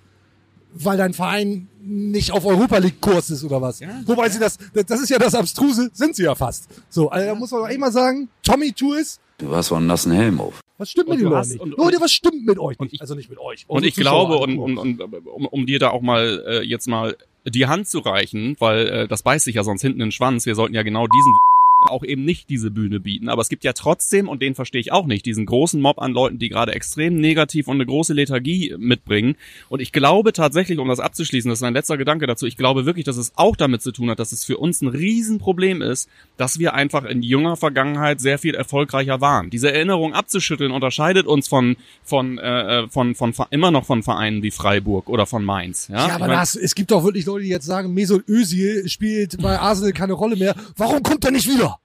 weil 0.72 0.96
dein 0.96 1.12
Verein 1.12 1.68
nicht 1.82 2.30
auf 2.30 2.44
Europa 2.44 2.78
League 2.78 3.00
Kurs 3.00 3.30
ist 3.30 3.44
oder 3.44 3.60
was. 3.60 3.80
Ja, 3.80 4.00
Wobei 4.06 4.28
sie 4.28 4.38
das, 4.38 4.56
das 4.72 5.00
ist 5.00 5.08
ja 5.10 5.18
das 5.18 5.34
Abstruse, 5.34 5.90
sind 5.92 6.16
sie 6.16 6.24
ja 6.24 6.34
fast. 6.34 6.68
So, 6.88 7.10
also 7.10 7.26
da 7.26 7.34
muss 7.34 7.50
man 7.50 7.68
doch 7.68 7.78
mal 7.78 7.92
sagen, 7.92 8.28
Tommy 8.42 8.72
tu 8.72 8.94
es. 8.94 9.18
Du 9.38 9.54
hast 9.54 9.68
so 9.68 9.74
einen 9.74 9.86
nassen 9.86 10.12
Helm 10.12 10.40
auf. 10.40 10.60
Was 10.78 10.90
stimmt 10.90 11.08
mit 11.08 11.16
Und 11.16 11.23
den 11.25 11.30
du 11.30 11.35
Leuten 11.37 11.49
nicht? 11.50 11.61
und- 11.61 11.76
Leute, 11.76 12.00
was 12.00 12.12
stimmt 12.12 12.47
mit 12.47 12.58
euch 12.58 12.78
und 12.78 12.87
nicht? 12.87 12.94
ich- 12.94 13.00
also 13.00 13.14
nicht 13.14 13.28
mit 13.28 13.38
euch. 13.38 13.64
Und 13.68 13.85
ich 13.85 13.94
glaube, 13.97 14.38
und, 14.38 14.58
und, 14.58 14.78
und 14.78 15.00
um, 15.26 15.47
um 15.47 15.66
dir 15.66 15.78
da 15.78 15.90
auch 15.90 16.00
mal 16.02 16.42
äh, 16.47 16.62
jetzt 16.62 16.87
mal 16.87 17.16
die 17.44 17.66
Hand 17.66 17.88
zu 17.88 17.99
reichen, 18.00 18.56
weil 18.61 18.87
äh, 18.87 19.08
das 19.08 19.23
beißt 19.23 19.44
sich 19.44 19.56
ja 19.56 19.64
sonst 19.64 19.82
hinten 19.82 20.00
in 20.00 20.06
den 20.06 20.12
Schwanz. 20.12 20.47
Wir 20.47 20.54
sollten 20.54 20.75
ja 20.75 20.82
genau 20.82 21.06
diesen 21.06 21.35
auch 21.90 22.04
eben 22.04 22.25
nicht 22.25 22.50
diese 22.50 22.71
Bühne 22.71 23.00
bieten. 23.00 23.28
Aber 23.28 23.42
es 23.42 23.49
gibt 23.49 23.64
ja 23.64 23.73
trotzdem, 23.73 24.28
und 24.28 24.42
den 24.42 24.54
verstehe 24.54 24.80
ich 24.80 24.92
auch 24.92 25.07
nicht, 25.07 25.26
diesen 25.26 25.47
großen 25.47 25.80
Mob 25.80 25.99
an 26.00 26.12
Leuten, 26.12 26.38
die 26.38 26.49
gerade 26.49 26.73
extrem 26.75 27.16
negativ 27.16 27.68
und 27.68 27.76
eine 27.76 27.87
große 27.87 28.14
Lethargie 28.14 28.75
mitbringen. 28.78 29.37
Und 29.68 29.80
ich 29.80 29.92
glaube 29.92 30.33
tatsächlich, 30.33 30.78
um 30.78 30.88
das 30.88 31.00
abzuschließen, 31.00 31.49
das 31.49 31.59
ist 31.59 31.62
mein 31.62 31.75
letzter 31.75 31.97
Gedanke 31.97 32.26
dazu, 32.26 32.47
ich 32.47 32.57
glaube 32.57 32.87
wirklich, 32.87 33.04
dass 33.04 33.16
es 33.16 33.33
auch 33.37 33.57
damit 33.57 33.83
zu 33.83 33.92
tun 33.92 34.11
hat, 34.11 34.18
dass 34.18 34.33
es 34.33 34.45
für 34.45 34.57
uns 34.57 34.83
ein 34.83 34.88
Riesenproblem 34.88 35.83
ist, 35.83 36.09
dass 36.37 36.59
wir 36.59 36.75
einfach 36.75 37.04
in 37.04 37.23
junger 37.23 37.57
Vergangenheit 37.57 38.21
sehr 38.21 38.38
viel 38.38 38.54
erfolgreicher 38.54 39.21
waren. 39.21 39.50
Diese 39.50 39.73
Erinnerung 39.73 40.14
abzuschütteln 40.14 40.73
unterscheidet 40.73 41.26
uns 41.26 41.49
von, 41.49 41.76
von, 42.02 42.38
äh, 42.38 42.88
von, 42.88 43.14
von, 43.14 43.33
von 43.33 43.47
immer 43.50 43.71
noch 43.71 43.85
von 43.85 44.02
Vereinen 44.02 44.42
wie 44.42 44.50
Freiburg 44.50 45.09
oder 45.09 45.26
von 45.26 45.45
Mainz. 45.45 45.88
Ja, 45.88 46.09
Ja, 46.09 46.14
aber 46.14 46.25
Ich 46.25 46.28
mein, 46.28 46.38
das, 46.38 46.54
es 46.54 46.75
gibt 46.75 46.90
doch 46.90 47.04
wirklich 47.04 47.26
Leute, 47.26 47.45
die 47.45 47.50
jetzt 47.50 47.66
sagen, 47.66 47.92
Mesut 47.95 48.28
Özil 48.28 48.88
spielt 48.88 49.40
bei 49.42 49.59
Arsenal 49.59 49.92
keine 49.92 50.12
Rolle 50.12 50.37
mehr. 50.37 50.54
Warum 50.76 51.02
kommt 51.02 51.25
er 51.25 51.30
nicht 51.30 51.49
wieder? 51.49 51.77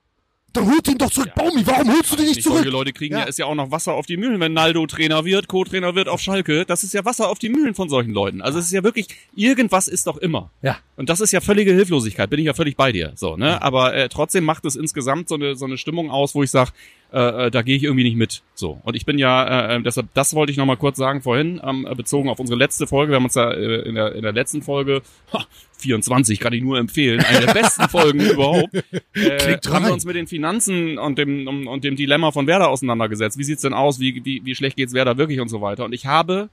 Dann 0.54 0.70
holt 0.70 0.88
ihn 0.88 0.98
doch 0.98 1.10
zurück. 1.10 1.34
Baumi, 1.34 1.66
warum 1.66 1.92
holst 1.92 2.12
du 2.12 2.16
den 2.16 2.26
nicht 2.26 2.36
Nicht 2.36 2.44
solche 2.44 2.62
zurück? 2.62 2.72
Leute 2.72 2.92
kriegen 2.92 3.14
ja. 3.14 3.20
Ja. 3.20 3.26
ist 3.26 3.38
ja 3.38 3.46
auch 3.46 3.54
noch 3.54 3.70
Wasser 3.70 3.92
auf 3.92 4.06
die 4.06 4.16
Mühlen, 4.16 4.40
wenn 4.40 4.52
Naldo 4.52 4.86
Trainer 4.86 5.24
wird, 5.24 5.48
Co-Trainer 5.48 5.94
wird 5.94 6.08
auf 6.08 6.20
Schalke. 6.20 6.64
Das 6.64 6.84
ist 6.84 6.94
ja 6.94 7.04
Wasser 7.04 7.28
auf 7.28 7.38
die 7.38 7.48
Mühlen 7.48 7.74
von 7.74 7.88
solchen 7.88 8.12
Leuten. 8.12 8.40
Also 8.40 8.58
es 8.58 8.66
ist 8.66 8.72
ja 8.72 8.82
wirklich, 8.84 9.08
irgendwas 9.34 9.88
ist 9.88 10.06
doch 10.06 10.16
immer. 10.16 10.50
Ja. 10.62 10.78
Und 10.96 11.08
das 11.08 11.20
ist 11.20 11.32
ja 11.32 11.40
völlige 11.40 11.72
Hilflosigkeit, 11.72 12.30
bin 12.30 12.38
ich 12.38 12.46
ja 12.46 12.54
völlig 12.54 12.76
bei 12.76 12.92
dir. 12.92 13.12
So, 13.16 13.36
ne? 13.36 13.60
Aber 13.62 13.94
äh, 13.94 14.08
trotzdem 14.08 14.44
macht 14.44 14.64
es 14.64 14.76
insgesamt 14.76 15.28
so 15.28 15.34
eine, 15.34 15.56
so 15.56 15.64
eine 15.64 15.76
Stimmung 15.76 16.10
aus, 16.10 16.34
wo 16.34 16.42
ich 16.42 16.50
sage, 16.50 16.70
äh, 17.12 17.46
äh, 17.46 17.50
da 17.50 17.62
gehe 17.62 17.76
ich 17.76 17.84
irgendwie 17.84 18.04
nicht 18.04 18.16
mit. 18.16 18.42
So. 18.54 18.80
Und 18.82 18.96
ich 18.96 19.06
bin 19.06 19.18
ja, 19.18 19.70
äh, 19.70 19.76
äh, 19.76 19.82
deshalb, 19.82 20.08
das 20.14 20.34
wollte 20.34 20.52
ich 20.52 20.58
nochmal 20.58 20.76
kurz 20.76 20.96
sagen 20.96 21.22
vorhin, 21.22 21.60
ähm, 21.64 21.86
äh, 21.88 21.94
bezogen 21.94 22.28
auf 22.28 22.40
unsere 22.40 22.58
letzte 22.58 22.86
Folge. 22.86 23.12
Wir 23.12 23.16
haben 23.16 23.24
uns 23.24 23.34
ja 23.34 23.50
äh, 23.52 23.82
in, 23.88 23.94
der, 23.94 24.14
in 24.14 24.22
der 24.22 24.32
letzten 24.32 24.62
Folge, 24.62 25.02
ha, 25.32 25.46
24 25.84 26.40
kann 26.40 26.52
ich 26.52 26.62
nur 26.62 26.78
empfehlen, 26.78 27.20
eine 27.20 27.46
der 27.46 27.52
besten 27.52 27.88
Folgen 27.88 28.20
überhaupt, 28.32 28.74
äh, 28.74 29.36
Klickt 29.36 29.70
haben 29.70 29.84
wir 29.84 29.92
uns 29.92 30.04
mit 30.04 30.16
den 30.16 30.26
Finanzen 30.26 30.98
und 30.98 31.18
dem, 31.18 31.46
um, 31.46 31.66
und 31.66 31.84
dem 31.84 31.94
Dilemma 31.94 32.32
von 32.32 32.46
Werder 32.46 32.68
auseinandergesetzt. 32.68 33.38
Wie 33.38 33.44
sieht's 33.44 33.62
denn 33.62 33.74
aus? 33.74 34.00
Wie, 34.00 34.24
wie, 34.24 34.44
wie 34.44 34.54
schlecht 34.54 34.76
geht's 34.76 34.94
Werder 34.94 35.16
wirklich 35.18 35.40
und 35.40 35.48
so 35.48 35.60
weiter. 35.60 35.84
Und 35.84 35.92
ich 35.92 36.06
habe 36.06 36.48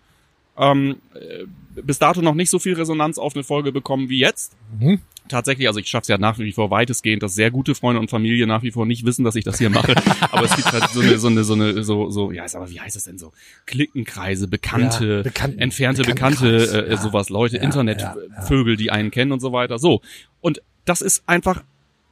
ähm, 0.58 0.98
äh, 1.16 1.46
bis 1.82 2.00
dato 2.00 2.22
noch 2.22 2.36
nicht 2.36 2.50
so 2.50 2.60
viel 2.60 2.74
Resonanz 2.74 3.18
auf 3.18 3.36
eine 3.36 3.44
Folge 3.44 3.72
bekommen 3.72 4.10
wie 4.10 4.20
jetzt. 4.20 4.56
Mhm. 4.80 5.00
Tatsächlich, 5.32 5.68
also 5.68 5.80
ich 5.80 5.88
schaffe 5.88 6.04
es 6.04 6.08
ja 6.10 6.18
nach 6.18 6.38
wie 6.40 6.52
vor 6.52 6.70
weitestgehend, 6.72 7.24
dass 7.24 7.34
sehr 7.34 7.52
gute 7.52 7.74
Freunde 7.74 8.00
und 8.00 8.10
Familie 8.10 8.46
nach 8.48 8.64
wie 8.64 8.72
vor 8.72 8.86
nicht 8.86 9.06
wissen, 9.06 9.24
dass 9.24 9.36
ich 9.36 9.44
das 9.46 9.58
hier 9.58 9.70
mache. 9.70 9.96
aber 10.32 10.46
es 10.46 10.56
gibt 10.56 10.72
halt 10.72 10.90
so 10.92 11.00
eine, 11.02 11.18
so 11.18 11.28
eine, 11.30 11.44
so 11.44 11.54
eine, 11.54 11.84
so, 11.84 12.10
so, 12.10 12.32
ja, 12.32 12.44
aber 12.54 12.70
wie 12.70 12.80
heißt 12.82 12.96
es 12.98 13.06
denn 13.06 13.18
so? 13.18 13.32
Klickenkreise, 13.66 14.48
Bekannte, 14.48 15.18
Ja, 15.18 15.22
Bekannten- 15.24 15.60
entfernte 15.60 16.04
Bekannte, 16.04 16.44
Bekanntenkreis, 16.44 16.74
äh, 16.88 16.92
ja. 16.92 16.98
sowas, 16.98 17.30
Leute, 17.30 17.58
Ja, 17.58 17.64
Internetvögel, 17.64 18.76
die 18.76 18.92
einen 18.92 19.10
kennen 19.12 19.32
und 19.32 19.40
so 19.40 19.52
weiter. 19.54 19.80
So. 19.80 20.02
Und 20.42 20.62
das 20.86 21.02
ist 21.02 21.24
einfach 21.28 21.64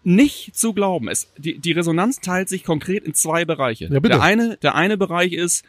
nicht 0.03 0.55
zu 0.55 0.73
glauben. 0.73 1.09
Es, 1.09 1.31
die, 1.37 1.59
die 1.59 1.73
Resonanz 1.73 2.21
teilt 2.21 2.47
sich 2.49 2.63
konkret 2.63 3.03
in 3.03 3.13
zwei 3.13 3.43
Bereiche. 3.45 3.85
Ja, 3.85 3.99
bitte. 3.99 4.15
Der 4.15 4.21
eine, 4.21 4.57
der 4.57 4.75
eine 4.75 4.95
Bereich 4.97 5.33
ist, 5.33 5.65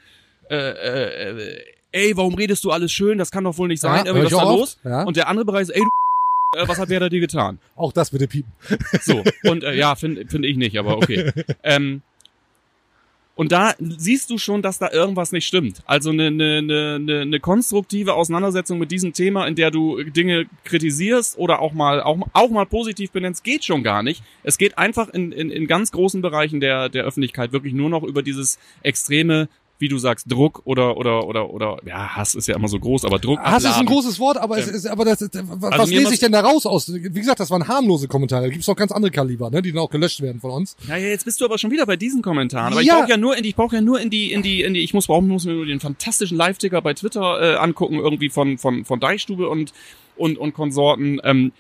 äh, 0.48 0.54
äh, 0.56 1.30
äh, 1.48 1.64
ey, 1.92 2.16
warum 2.16 2.34
redest 2.34 2.62
du 2.64 2.70
alles 2.70 2.92
schön? 2.92 3.18
Das 3.18 3.30
kann 3.32 3.44
doch 3.44 3.58
wohl 3.58 3.68
nicht 3.68 3.80
sein. 3.80 4.04
Ja, 4.06 4.12
Irgendwie, 4.12 4.26
was 4.26 4.32
ist 4.32 4.38
da 4.38 4.44
los? 4.52 4.78
ja. 4.84 5.02
Und 5.02 5.16
der 5.16 5.26
andere 5.28 5.44
Bereich 5.44 5.62
ist, 5.62 5.70
ey, 5.70 5.80
du 5.82 5.88
äh, 6.56 6.68
was 6.68 6.78
hat 6.78 6.88
Werder 6.88 7.08
dir 7.08 7.20
getan? 7.20 7.58
Auch 7.76 7.92
das 7.92 8.10
bitte 8.10 8.28
piepen. 8.28 8.52
So, 9.02 9.22
und 9.50 9.64
äh, 9.64 9.74
ja, 9.74 9.94
finde 9.94 10.26
find 10.26 10.44
ich 10.44 10.56
nicht, 10.56 10.78
aber 10.78 10.96
okay. 10.96 11.32
Ähm, 11.62 12.02
und 13.40 13.52
da 13.52 13.72
siehst 13.78 14.28
du 14.28 14.36
schon, 14.36 14.60
dass 14.60 14.78
da 14.78 14.90
irgendwas 14.90 15.32
nicht 15.32 15.46
stimmt. 15.46 15.82
Also 15.86 16.10
eine, 16.10 16.26
eine, 16.26 16.58
eine, 16.58 16.94
eine 16.96 17.20
eine 17.22 17.40
konstruktive 17.40 18.12
Auseinandersetzung 18.12 18.78
mit 18.78 18.90
diesem 18.90 19.14
Thema, 19.14 19.46
in 19.46 19.54
der 19.54 19.70
du 19.70 20.02
Dinge 20.02 20.44
kritisierst 20.64 21.38
oder 21.38 21.60
auch 21.60 21.72
mal 21.72 22.02
auch, 22.02 22.18
auch 22.34 22.50
mal 22.50 22.66
positiv 22.66 23.12
benennst, 23.12 23.42
geht 23.42 23.64
schon 23.64 23.82
gar 23.82 24.02
nicht. 24.02 24.22
Es 24.42 24.58
geht 24.58 24.76
einfach 24.76 25.08
in, 25.08 25.32
in, 25.32 25.50
in 25.50 25.66
ganz 25.66 25.90
großen 25.90 26.20
Bereichen 26.20 26.60
der, 26.60 26.90
der 26.90 27.04
Öffentlichkeit 27.04 27.52
wirklich 27.52 27.72
nur 27.72 27.88
noch 27.88 28.02
über 28.02 28.22
dieses 28.22 28.58
extreme, 28.82 29.48
wie 29.80 29.88
du 29.88 29.98
sagst, 29.98 30.30
Druck 30.30 30.62
oder 30.64 30.96
oder 30.96 31.26
oder 31.26 31.50
oder 31.50 31.78
ja, 31.86 32.14
Hass 32.14 32.34
ist 32.34 32.46
ja 32.46 32.54
immer 32.54 32.68
so 32.68 32.78
groß, 32.78 33.04
aber 33.04 33.18
Druck. 33.18 33.40
Hass 33.40 33.64
ist 33.64 33.66
ein 33.66 33.70
abladen. 33.72 33.86
großes 33.88 34.20
Wort, 34.20 34.36
aber 34.36 34.58
es 34.58 34.68
ist, 34.68 34.86
aber 34.86 35.04
das, 35.04 35.20
was 35.32 35.72
also 35.72 35.92
lese 35.92 36.14
ich 36.14 36.20
denn 36.20 36.32
da 36.32 36.40
raus 36.40 36.66
aus? 36.66 36.92
Wie 36.92 37.00
gesagt, 37.10 37.40
das 37.40 37.50
waren 37.50 37.66
harmlose 37.66 38.06
Kommentare. 38.06 38.42
Da 38.44 38.48
gibt's 38.50 38.66
noch 38.68 38.76
ganz 38.76 38.92
andere 38.92 39.10
Kaliber, 39.10 39.50
ne, 39.50 39.62
die 39.62 39.72
dann 39.72 39.80
auch 39.82 39.90
gelöscht 39.90 40.20
werden 40.20 40.40
von 40.40 40.50
uns. 40.52 40.76
Ja, 40.86 40.96
ja, 40.96 41.08
jetzt 41.08 41.24
bist 41.24 41.40
du 41.40 41.44
aber 41.44 41.58
schon 41.58 41.70
wieder 41.70 41.86
bei 41.86 41.96
diesen 41.96 42.22
Kommentaren. 42.22 42.72
Aber 42.72 42.82
ich 42.82 42.86
Ja. 42.86 43.00
brauche 43.00 43.10
ja 43.10 43.16
nur 43.16 43.36
in 43.36 43.42
die, 43.42 43.48
ich 43.48 43.56
brauche 43.56 43.74
ja 43.76 43.82
nur 43.82 44.00
in 44.00 44.10
die, 44.10 44.32
in 44.32 44.42
die, 44.42 44.62
in 44.62 44.74
die, 44.74 44.80
ich 44.80 44.94
muss 44.94 45.06
brauchen, 45.06 45.26
muss 45.28 45.44
mir 45.46 45.54
nur 45.54 45.66
den 45.66 45.80
fantastischen 45.80 46.36
Live-Ticker 46.36 46.82
bei 46.82 46.94
Twitter 46.94 47.40
äh, 47.40 47.56
angucken, 47.56 47.96
irgendwie 47.96 48.28
von, 48.28 48.58
von, 48.58 48.84
von 48.84 49.00
Deichstube 49.00 49.48
und, 49.48 49.72
und, 50.16 50.38
und 50.38 50.52
Konsorten. 50.54 51.20
Ähm, 51.24 51.52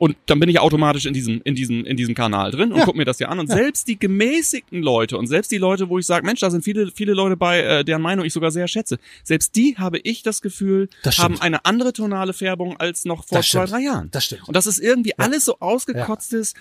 und 0.00 0.16
dann 0.24 0.40
bin 0.40 0.48
ich 0.48 0.58
automatisch 0.60 1.04
in 1.04 1.12
diesem, 1.12 1.42
in 1.44 1.54
diesem, 1.54 1.84
in 1.84 1.94
diesem 1.94 2.14
Kanal 2.14 2.50
drin 2.52 2.72
und 2.72 2.78
Ja. 2.78 2.84
guck 2.86 2.96
mir 2.96 3.04
das 3.04 3.18
ja 3.18 3.28
an. 3.28 3.38
Und 3.38 3.48
selbst 3.48 3.86
die 3.86 3.98
gemäßigten 3.98 4.82
Leute 4.82 5.18
und 5.18 5.26
selbst 5.26 5.52
die 5.52 5.58
Leute, 5.58 5.90
wo 5.90 5.98
ich 5.98 6.06
sage, 6.06 6.24
Mensch, 6.24 6.40
da 6.40 6.50
sind 6.50 6.64
viele, 6.64 6.90
viele 6.90 7.12
Leute 7.12 7.36
bei, 7.36 7.60
äh, 7.60 7.84
deren 7.84 8.00
Meinung 8.00 8.24
ich 8.24 8.32
sogar 8.32 8.50
sehr 8.50 8.66
schätze. 8.66 8.98
Selbst 9.24 9.54
die 9.56 9.76
habe 9.76 9.98
ich 9.98 10.22
das 10.22 10.40
Gefühl, 10.40 10.88
Das 11.02 11.18
haben 11.18 11.38
eine 11.40 11.66
andere 11.66 11.92
tonale 11.92 12.32
Färbung 12.32 12.78
als 12.78 13.04
noch 13.04 13.26
vor 13.26 13.38
Das 13.38 13.48
zwei, 13.50 13.66
stimmt. 13.66 13.72
drei 13.72 13.84
Jahren. 13.84 14.08
Das 14.10 14.24
stimmt. 14.24 14.48
Und 14.48 14.56
das 14.56 14.66
ist 14.66 14.78
irgendwie 14.78 15.18
alles 15.18 15.44
so 15.44 15.58
ausgekotztes. 15.60 16.54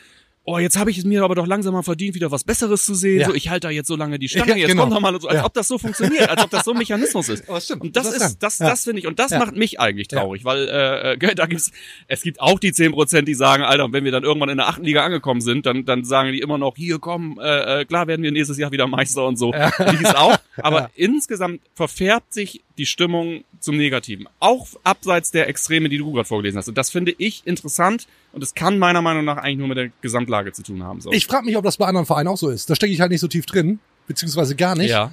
Oh, 0.51 0.57
jetzt 0.57 0.79
habe 0.79 0.89
ich 0.89 0.97
es 0.97 1.05
mir 1.05 1.23
aber 1.23 1.35
doch 1.35 1.45
langsam 1.45 1.73
mal 1.73 1.83
verdient, 1.83 2.15
wieder 2.15 2.31
was 2.31 2.43
Besseres 2.43 2.83
zu 2.83 2.95
sehen. 2.95 3.19
Ja. 3.19 3.27
So, 3.27 3.35
ich 3.35 3.49
halte 3.49 3.67
da 3.67 3.71
jetzt 3.71 3.87
so 3.87 3.95
lange 3.95 4.17
die 4.17 4.27
Stange, 4.27 4.49
Ja, 4.49 4.55
jetzt 4.57 4.69
genau. 4.69 4.83
kommt 4.83 4.95
doch 4.95 4.99
mal 4.99 5.21
so, 5.21 5.27
als 5.27 5.37
Ja. 5.37 5.45
ob 5.45 5.53
das 5.53 5.67
so 5.67 5.77
funktioniert, 5.77 6.27
als 6.27 6.43
ob 6.43 6.49
das 6.49 6.65
so 6.65 6.71
ein 6.71 6.77
Mechanismus 6.79 7.29
ist. 7.29 7.43
Aber 7.49 7.61
stimmt. 7.61 7.83
Und 7.83 7.95
das 7.95 8.11
ist, 8.11 8.41
das, 8.41 8.57
das 8.57 8.83
finde 8.83 8.99
ich, 9.01 9.05
und 9.05 9.19
das 9.19 9.29
macht 9.29 9.55
mich 9.55 9.79
eigentlich 9.79 10.07
traurig, 10.07 10.45
weil 10.45 10.67
äh, 10.67 11.35
da 11.35 11.45
gibt's, 11.45 11.71
es 12.07 12.23
gibt 12.23 12.41
auch 12.41 12.57
die 12.57 12.71
10 12.71 12.93
Prozent, 12.93 13.27
die 13.27 13.35
sagen, 13.35 13.61
Alter, 13.61 13.93
wenn 13.93 14.05
wir 14.05 14.11
dann 14.11 14.23
irgendwann 14.23 14.49
in 14.49 14.57
der 14.57 14.67
achten 14.67 14.83
Liga 14.83 15.03
angekommen 15.05 15.41
sind, 15.41 15.67
dann, 15.67 15.85
dann 15.85 16.03
sagen 16.03 16.31
die 16.31 16.39
immer 16.39 16.57
noch, 16.57 16.75
hier 16.77 16.97
komm, 16.97 17.39
äh, 17.39 17.81
äh, 17.81 17.85
klar 17.85 18.07
werden 18.07 18.23
wir 18.23 18.31
nächstes 18.31 18.57
Jahr 18.57 18.71
wieder 18.71 18.87
Meister 18.87 19.27
und 19.27 19.37
so. 19.37 19.51
Die 19.51 20.03
ist 20.03 20.17
auch. 20.17 20.35
Aber 20.57 20.89
insgesamt 20.95 21.61
verfärbt 21.75 22.33
sich 22.33 22.61
die 22.79 22.85
Stimmung 22.87 23.43
zum 23.59 23.77
Negativen. 23.77 24.27
Auch 24.39 24.67
abseits 24.83 25.29
der 25.31 25.47
Extreme, 25.47 25.89
die 25.89 25.97
du 25.99 26.11
gerade 26.11 26.25
vorgelesen 26.27 26.57
hast. 26.57 26.67
Und 26.69 26.77
das 26.77 26.89
finde 26.89 27.13
ich 27.17 27.45
interessant 27.45 28.07
und 28.33 28.41
es 28.41 28.55
kann 28.55 28.79
meiner 28.79 29.01
Meinung 29.03 29.25
nach 29.25 29.37
eigentlich 29.37 29.57
nur 29.59 29.67
mit 29.67 29.77
der 29.77 29.91
Gesamtlage 30.01 30.51
zu 30.53 30.63
tun 30.63 30.81
haben. 30.83 31.01
So. 31.01 31.11
Ich 31.11 31.27
frage 31.27 31.45
mich, 31.45 31.57
ob 31.57 31.63
das 31.63 31.77
bei 31.77 31.85
anderen 31.85 32.05
Vereinen 32.07 32.29
auch 32.29 32.37
so 32.37 32.49
ist. 32.49 32.69
Da 32.69 32.75
stecke 32.75 32.91
ich 32.93 33.01
halt 33.01 33.11
nicht 33.11 33.21
so 33.21 33.27
tief 33.27 33.45
drin, 33.45 33.79
beziehungsweise 34.07 34.55
gar 34.55 34.75
nicht. 34.75 34.89
ja. 34.89 35.11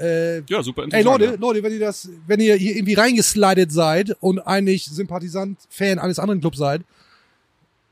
Äh, 0.00 0.38
ja, 0.48 0.62
super 0.62 0.84
interessant. 0.84 0.94
Ey 0.94 1.02
Leute, 1.02 1.24
ja. 1.26 1.38
Leute, 1.38 1.62
wenn 1.62 1.72
ihr 1.74 1.78
das, 1.78 2.08
wenn 2.26 2.40
ihr 2.40 2.56
hier 2.56 2.74
irgendwie 2.76 2.94
reingeslidet 2.94 3.70
seid 3.70 4.16
und 4.20 4.40
eigentlich 4.40 4.86
Sympathisant, 4.86 5.58
Fan 5.68 5.98
eines 5.98 6.18
anderen 6.18 6.40
Clubs 6.40 6.56
seid 6.58 6.80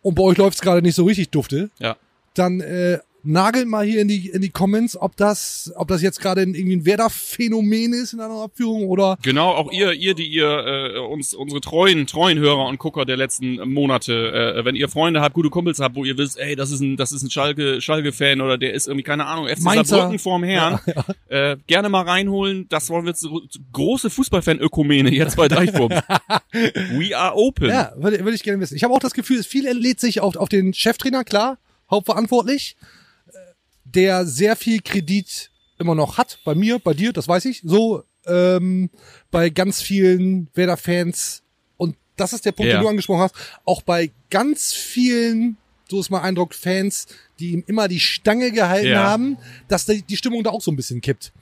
und 0.02 0.14
bei 0.14 0.22
euch 0.22 0.38
läuft's 0.38 0.62
gerade 0.62 0.80
nicht 0.80 0.94
so 0.94 1.04
richtig 1.04 1.28
dufte, 1.28 1.68
Ja. 1.78 1.96
dann 2.34 2.60
äh, 2.62 2.98
nagelt 3.22 3.68
mal 3.68 3.84
hier 3.84 4.00
in 4.00 4.08
die 4.08 4.28
in 4.28 4.42
die 4.42 4.50
Comments, 4.50 4.96
ob 4.96 5.16
das, 5.16 5.72
ob 5.76 5.88
das 5.88 6.02
jetzt 6.02 6.20
gerade 6.20 6.42
irgendwie 6.42 6.76
ein 6.76 6.86
Werder-Phänomen 6.86 7.92
ist 7.92 8.12
in 8.12 8.20
einer 8.20 8.42
Abführung 8.42 8.88
oder 8.88 9.18
Genau, 9.22 9.50
auch 9.50 9.70
ihr, 9.72 9.92
ihr, 9.92 10.14
die 10.14 10.26
ihr 10.26 10.48
äh, 10.94 10.98
uns 10.98 11.34
unsere 11.34 11.60
treuen, 11.60 12.06
treuen 12.06 12.38
Hörer 12.38 12.66
und 12.66 12.78
Gucker 12.78 13.04
der 13.04 13.16
letzten 13.16 13.56
Monate, 13.68 14.56
äh, 14.58 14.64
wenn 14.64 14.76
ihr 14.76 14.88
Freunde 14.88 15.20
habt, 15.20 15.34
gute 15.34 15.50
Kumpels 15.50 15.80
habt, 15.80 15.96
wo 15.96 16.04
ihr 16.04 16.16
wisst, 16.18 16.38
ey, 16.38 16.56
das 16.56 16.70
ist 16.70 16.80
ein, 16.80 16.96
das 16.96 17.12
ist 17.12 17.22
ein 17.22 17.30
Schalke, 17.30 17.80
Schalke-Fan 17.80 18.40
oder 18.40 18.58
der 18.58 18.74
ist 18.74 18.86
irgendwie 18.88 19.04
keine 19.04 19.26
Ahnung, 19.26 19.48
FC 19.48 19.62
Mainzer. 19.62 19.84
Saarbrücken 19.84 20.18
vorm 20.18 20.42
Herrn, 20.44 20.80
Äh, 21.28 21.56
gerne 21.66 21.88
mal 21.88 22.02
reinholen. 22.02 22.66
Das 22.68 22.90
wollen 22.90 23.04
wir 23.04 23.10
jetzt 23.10 23.20
so, 23.20 23.40
große 23.72 24.10
Fußballfan-Ökumene 24.10 25.10
jetzt 25.10 25.36
bei 25.36 25.48
Deichwurm. 25.48 25.90
We 26.52 27.16
are 27.16 27.34
open. 27.36 27.68
ja, 27.68 27.92
würde, 27.96 28.18
würde 28.20 28.34
ich 28.34 28.42
gerne 28.42 28.60
wissen. 28.60 28.74
Ich 28.76 28.84
habe 28.84 28.92
auch 28.94 28.98
das 28.98 29.14
Gefühl, 29.14 29.42
viel 29.42 29.66
entlädt 29.66 30.00
sich 30.00 30.20
auf, 30.20 30.36
auf 30.36 30.48
den 30.48 30.74
Cheftrainer, 30.74 31.24
klar, 31.24 31.58
hauptverantwortlich, 31.90 32.76
der 33.94 34.26
sehr 34.26 34.56
viel 34.56 34.80
Kredit 34.80 35.50
immer 35.78 35.94
noch 35.94 36.18
hat, 36.18 36.38
bei 36.44 36.54
mir, 36.54 36.78
bei 36.78 36.94
dir, 36.94 37.12
das 37.12 37.26
weiß 37.28 37.44
ich, 37.46 37.62
so 37.64 38.02
ähm, 38.26 38.90
bei 39.30 39.48
ganz 39.50 39.80
vielen 39.80 40.48
Werder-Fans 40.54 41.42
und 41.76 41.96
das 42.16 42.32
ist 42.34 42.44
der 42.44 42.52
Punkt, 42.52 42.70
Ja. 42.70 42.78
den 42.78 42.82
du 42.84 42.88
angesprochen 42.88 43.22
hast, 43.22 43.34
auch 43.64 43.82
bei 43.82 44.10
ganz 44.28 44.72
vielen, 44.74 45.56
so 45.88 45.98
ist 46.00 46.10
mein 46.10 46.22
Eindruck, 46.22 46.54
Fans, 46.54 47.06
die 47.38 47.52
ihm 47.52 47.64
immer 47.66 47.88
die 47.88 48.00
Stange 48.00 48.52
gehalten 48.52 48.88
Ja. 48.88 49.04
haben, 49.04 49.38
dass 49.68 49.86
die, 49.86 50.02
die 50.02 50.16
Stimmung 50.16 50.42
da 50.44 50.50
auch 50.50 50.60
so 50.60 50.70
ein 50.70 50.76
bisschen 50.76 51.00
kippt. 51.00 51.32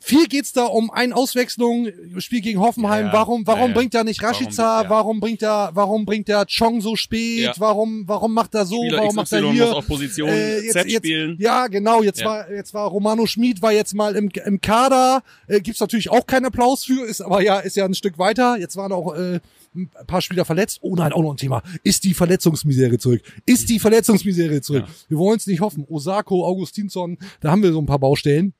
Viel 0.00 0.26
geht's 0.26 0.52
da 0.52 0.64
um 0.64 0.90
eine 0.90 1.14
Auswechslung, 1.14 1.88
Spiel 2.18 2.40
gegen 2.40 2.60
Hoffenheim. 2.60 3.06
Ja, 3.06 3.12
ja. 3.12 3.18
Warum, 3.18 3.46
warum 3.46 3.68
Ja, 3.70 3.74
bringt 3.74 3.94
er 3.94 4.04
nicht 4.04 4.22
Warum- 4.22 4.34
Rashica? 4.34 4.82
ja. 4.82 4.90
Warum, 4.90 5.20
bringt 5.20 5.42
er, 5.42 5.70
warum 5.74 6.04
bringt 6.04 6.28
er 6.28 6.46
Chong 6.46 6.80
so 6.80 6.96
spät? 6.96 7.52
Warum, 7.58 8.04
warum 8.06 8.32
macht 8.34 8.54
er 8.54 8.64
so? 8.66 8.76
Spieler 8.82 8.98
warum 8.98 9.16
macht 9.16 9.32
er 9.32 9.50
hier? 9.50 9.66
muss 9.66 9.74
auf 9.74 9.86
Position 9.86 10.28
Äh, 10.28 10.60
jetzt, 10.60 10.72
Z 10.72 10.86
jetzt, 10.86 10.98
spielen. 11.04 11.36
Ja, 11.40 11.66
genau. 11.66 12.02
Jetzt 12.02 12.24
war, 12.24 12.50
jetzt 12.50 12.74
war 12.74 12.88
Romano 12.88 13.26
Schmid 13.26 13.60
war 13.62 13.72
jetzt 13.72 13.94
mal 13.94 14.14
im, 14.16 14.30
im 14.44 14.60
Kader. 14.60 15.22
Äh, 15.46 15.60
gibt's 15.60 15.80
natürlich 15.80 16.10
auch 16.10 16.26
keinen 16.26 16.46
Applaus 16.46 16.84
für, 16.84 17.04
ist 17.06 17.20
aber 17.20 17.42
ja, 17.42 17.58
ist 17.58 17.76
ja 17.76 17.84
ein 17.84 17.94
Stück 17.94 18.18
weiter. 18.18 18.56
Jetzt 18.58 18.76
waren 18.76 18.92
auch 18.92 19.14
äh, 19.14 19.40
ein 19.74 19.90
paar 20.06 20.22
Spieler 20.22 20.44
verletzt. 20.44 20.78
Oh 20.80 20.94
nein, 20.96 21.12
auch 21.12 21.22
noch 21.22 21.32
ein 21.32 21.36
Thema. 21.36 21.62
Ist 21.82 22.04
die 22.04 22.14
Verletzungsmisere 22.14 22.98
zurück? 22.98 23.22
Ist 23.46 23.68
die 23.68 23.78
Verletzungsmisere 23.78 24.60
zurück? 24.60 24.84
Wir 25.08 25.18
wollen 25.18 25.36
es 25.36 25.46
nicht 25.46 25.60
hoffen. 25.60 25.84
Osako, 25.88 26.46
Augustinsson, 26.46 27.18
da 27.40 27.50
haben 27.50 27.62
wir 27.62 27.72
so 27.72 27.80
ein 27.80 27.86
paar 27.86 27.98
Baustellen. 27.98 28.54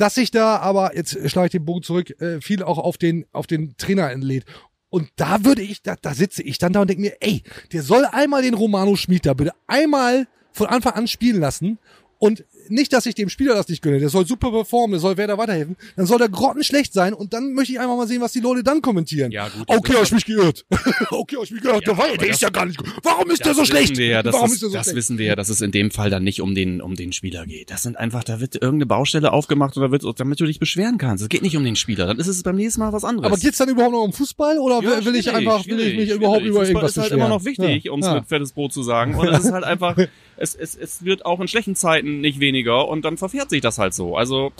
Dass 0.00 0.14
sich 0.14 0.30
da 0.30 0.56
aber, 0.56 0.96
jetzt 0.96 1.28
schlage 1.28 1.48
ich 1.48 1.52
den 1.52 1.66
Bogen 1.66 1.82
zurück, 1.82 2.18
äh, 2.22 2.40
viel 2.40 2.62
auch 2.62 2.78
auf 2.78 2.96
den, 2.96 3.26
auf 3.32 3.46
den 3.46 3.76
Trainer 3.76 4.10
entlädt. 4.10 4.46
Und 4.88 5.10
da 5.16 5.44
würde 5.44 5.60
ich, 5.60 5.82
da, 5.82 5.94
da 6.00 6.14
sitze 6.14 6.42
ich 6.42 6.56
dann 6.56 6.72
da 6.72 6.80
und 6.80 6.88
denke 6.88 7.02
mir, 7.02 7.16
ey, 7.20 7.42
der 7.74 7.82
soll 7.82 8.06
einmal 8.06 8.40
den 8.40 8.54
Romano 8.54 8.96
Schmid 8.96 9.26
da 9.26 9.34
bitte 9.34 9.52
einmal 9.66 10.26
von 10.52 10.68
Anfang 10.68 10.94
an 10.94 11.06
spielen 11.06 11.38
lassen. 11.38 11.78
Und 12.20 12.44
nicht, 12.68 12.92
dass 12.92 13.06
ich 13.06 13.14
dem 13.14 13.30
Spieler 13.30 13.54
das 13.54 13.66
nicht 13.68 13.80
gönne. 13.82 13.98
Der 13.98 14.10
soll 14.10 14.26
super 14.26 14.50
performen, 14.50 14.92
der 14.92 15.00
soll 15.00 15.16
Werder 15.16 15.38
weiterhelfen. 15.38 15.76
Dann 15.96 16.04
soll 16.04 16.18
der 16.18 16.28
grottenschlecht 16.28 16.92
sein 16.92 17.14
und 17.14 17.32
dann 17.32 17.54
möchte 17.54 17.72
ich 17.72 17.80
einfach 17.80 17.96
mal 17.96 18.06
sehen, 18.06 18.20
was 18.20 18.32
die 18.32 18.40
Leute 18.40 18.62
dann 18.62 18.82
kommentieren. 18.82 19.32
Ja, 19.32 19.48
gut, 19.48 19.64
Okay, 19.66 19.94
ich 20.02 20.12
mich 20.12 20.26
geirrt. 20.26 20.66
okay, 21.10 21.36
ich 21.42 21.50
mich 21.50 21.62
geirrt. 21.62 21.86
Ja, 21.86 21.94
der, 21.94 22.16
der 22.18 22.28
ist 22.28 22.42
ja 22.42 22.50
gar 22.50 22.66
nicht 22.66 22.76
gut. 22.76 22.92
Warum 23.02 23.30
ist 23.30 23.42
der 23.46 23.54
so 23.54 23.64
schlecht? 23.64 23.96
Ja, 23.96 24.22
Warum 24.22 24.42
das, 24.42 24.52
ist 24.52 24.62
der 24.62 24.68
so 24.68 24.74
das 24.76 24.84
schlecht? 24.84 24.96
wissen 24.98 25.16
wir 25.16 25.26
ja, 25.28 25.34
dass 25.34 25.48
es 25.48 25.62
in 25.62 25.72
dem 25.72 25.90
Fall 25.90 26.10
dann 26.10 26.22
nicht 26.22 26.42
um 26.42 26.54
den, 26.54 26.82
um 26.82 26.94
den 26.94 27.12
Spieler 27.14 27.46
geht. 27.46 27.70
Das 27.70 27.82
sind 27.82 27.96
einfach, 27.96 28.22
da 28.22 28.38
wird 28.38 28.54
irgendeine 28.54 28.84
Baustelle 28.86 29.32
aufgemacht 29.32 29.78
oder 29.78 29.90
wird, 29.90 30.04
damit 30.20 30.38
du 30.38 30.44
dich 30.44 30.58
beschweren 30.58 30.98
kannst. 30.98 31.22
Es 31.22 31.30
geht 31.30 31.40
nicht 31.40 31.56
um 31.56 31.64
den 31.64 31.74
Spieler. 31.76 32.06
Dann 32.06 32.18
ist 32.18 32.26
es 32.26 32.42
beim 32.42 32.56
nächsten 32.56 32.80
Mal 32.80 32.92
was 32.92 33.02
anderes. 33.02 33.26
Aber 33.32 33.40
geht's 33.40 33.56
dann 33.56 33.70
überhaupt 33.70 33.92
noch 33.92 34.02
um 34.02 34.12
Fußball 34.12 34.58
oder 34.58 34.82
Ja, 34.82 35.02
will 35.06 35.14
ich 35.16 35.30
einfach, 35.32 35.66
will 35.66 35.80
ich 35.80 35.96
mich 35.96 36.10
überhaupt 36.10 36.42
über 36.42 36.60
Fußball 36.60 36.66
irgendwas 36.66 36.90
ist 36.90 36.96
halt 36.98 37.08
beschweren? 37.12 37.26
immer 37.26 37.34
noch 37.34 37.44
wichtig, 37.46 37.84
Ja, 37.84 37.92
um 37.92 38.00
es 38.00 38.10
mit 38.12 38.26
fettes 38.26 38.52
Brot 38.52 38.74
zu 38.74 38.82
sagen. 38.82 39.14
Und 39.14 39.26
es 39.28 39.46
ist 39.46 39.52
halt 39.52 39.64
einfach, 39.70 39.96
es, 40.40 40.54
es, 40.54 40.74
es 40.74 41.04
wird 41.04 41.26
auch 41.26 41.38
in 41.40 41.48
schlechten 41.48 41.76
Zeiten 41.76 42.20
nicht 42.20 42.40
weniger 42.40 42.88
und 42.88 43.04
dann 43.04 43.18
verfährt 43.18 43.50
sich 43.50 43.60
das 43.60 43.78
halt 43.78 43.94
so. 43.94 44.16
Also, 44.16 44.52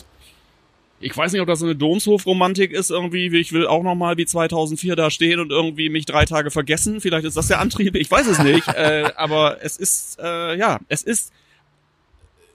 ich 1.01 1.16
weiß 1.16 1.33
nicht, 1.33 1.40
ob 1.40 1.49
das 1.49 1.61
so 1.61 1.64
eine 1.64 1.75
Domshof-Romantik 1.75 2.73
ist 2.73 2.90
irgendwie. 2.90 3.27
Ich 3.38 3.53
will 3.53 3.66
auch 3.66 3.83
noch 3.83 3.95
mal 3.95 4.19
wie 4.19 4.27
2004 4.27 4.97
da 4.97 5.11
stehen 5.11 5.40
und 5.40 5.51
irgendwie 5.51 5.88
mich 5.88 6.05
drei 6.05 6.27
Tage 6.27 6.51
vergessen. 6.51 7.01
Vielleicht 7.01 7.25
ist 7.25 7.38
das 7.38 7.49
der 7.49 7.61
Antrieb. 7.61 7.97
Ich 7.97 8.11
weiß 8.11 8.27
es 8.27 8.38
nicht. 8.40 8.69
äh, 8.75 9.11
aber 9.16 9.59
es 9.62 9.79
ist, 9.79 10.19
äh, 10.23 10.57
ja, 10.57 10.79
es 10.88 11.03
ist 11.03 11.33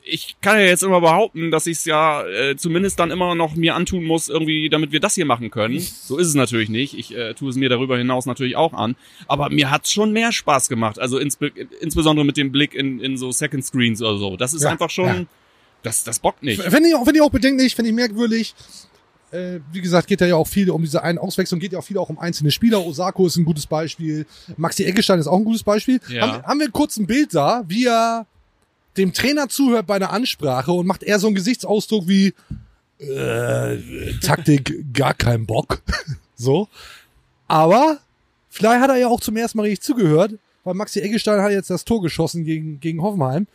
ich 0.08 0.36
kann 0.42 0.60
ja 0.60 0.66
jetzt 0.66 0.84
immer 0.84 1.02
behaupten, 1.02 1.50
dass 1.50 1.66
ich 1.66 1.78
es 1.80 1.86
ja 1.86 2.24
äh, 2.28 2.56
zumindest 2.56 3.00
dann 3.00 3.10
immer 3.12 3.34
noch 3.34 3.56
mir 3.56 3.74
antun 3.76 4.04
muss, 4.04 4.30
irgendwie, 4.30 4.70
damit 4.70 4.92
wir 4.92 5.00
das 5.00 5.16
hier 5.16 5.26
machen 5.26 5.50
können. 5.50 5.80
So 5.80 6.18
ist 6.18 6.28
es 6.28 6.36
natürlich 6.36 6.70
nicht. 6.70 6.98
Ich 6.98 7.16
äh, 7.16 7.34
tue 7.34 7.50
es 7.50 7.56
mir 7.56 7.70
darüber 7.70 7.98
hinaus 7.98 8.26
natürlich 8.28 8.56
auch 8.56 8.74
an. 8.74 8.96
Aber 9.28 9.50
mir 9.50 9.72
hat's 9.72 9.92
schon 9.92 10.12
mehr 10.14 10.32
Spaß 10.32 10.70
gemacht. 10.70 11.00
Also 11.00 11.18
insbe 11.18 11.48
insbesondere 11.82 12.24
mit 12.26 12.38
dem 12.38 12.52
Blick 12.52 12.76
in, 12.76 13.00
in 13.00 13.18
so 13.18 13.32
Second 13.32 13.66
Screens 13.66 14.02
oder 14.02 14.18
so. 14.18 14.38
Das 14.38 14.54
ist 14.54 14.62
Ja, 14.64 14.70
einfach 14.70 14.90
schon, 14.92 15.06
ja. 15.08 15.26
das, 15.82 16.04
das 16.04 16.20
bockt 16.20 16.44
nicht. 16.44 16.62
Finde 16.62 16.88
ich, 16.90 16.96
auch- 16.96 17.04
finde 17.04 17.20
ich 17.20 17.22
auch 17.24 17.32
bedenklich, 17.32 17.74
finde 17.76 17.90
ich 17.90 17.96
merkwürdig. 17.96 18.54
Äh, 19.32 19.60
wie 19.74 19.82
gesagt, 19.82 20.08
geht 20.08 20.22
da 20.22 20.28
ja 20.28 20.36
auch 20.36 20.48
viel 20.48 20.70
um 20.70 20.84
diese 20.84 21.02
einen 21.02 21.18
Auswechslung, 21.18 21.60
geht 21.60 21.74
ja 21.74 21.80
auch 21.80 21.84
viel 21.84 21.98
auch 21.98 22.10
um 22.10 22.20
einzelne 22.20 22.52
Spieler. 22.52 22.86
Osako 22.86 23.26
ist 23.26 23.38
ein 23.38 23.44
gutes 23.46 23.66
Beispiel. 23.66 24.28
Maxi 24.56 24.84
Eggestein 24.86 25.20
ist 25.20 25.26
auch 25.28 25.38
ein 25.40 25.46
gutes 25.46 25.64
Beispiel. 25.64 26.00
Ja. 26.10 26.22
Haben, 26.22 26.44
haben 26.44 26.60
wir 26.60 26.70
kurz 26.70 26.98
ein 26.98 27.08
Bild 27.08 27.34
da, 27.34 27.64
wie 27.68 27.86
er 27.88 28.28
dem 28.98 29.14
Trainer 29.14 29.50
zuhört 29.50 29.88
bei 29.88 29.96
einer 29.96 30.12
Ansprache 30.12 30.72
und 30.72 30.88
macht 30.88 31.04
eher 31.04 31.20
so 31.20 31.28
einen 31.28 31.36
Gesichtsausdruck 31.36 32.08
wie 32.08 32.34
äh, 33.00 33.78
Taktik 34.22 34.94
gar 34.94 35.14
kein 35.14 35.46
Bock. 35.46 35.82
so. 36.36 36.68
Aber 37.48 38.00
vielleicht 38.50 38.82
hat 38.82 38.90
er 38.90 38.98
ja 38.98 39.08
auch 39.08 39.20
zum 39.20 39.38
ersten 39.38 39.58
Mal 39.58 39.64
richtig 39.64 39.82
zugehört, 39.86 40.34
weil 40.64 40.74
Maxi 40.74 41.00
Eggestein 41.02 41.42
hat 41.42 41.52
jetzt 41.52 41.70
das 41.70 41.86
Tor 41.86 42.02
geschossen 42.02 42.44
gegen, 42.44 42.80
gegen 42.80 43.02
Hoffenheim. 43.02 43.48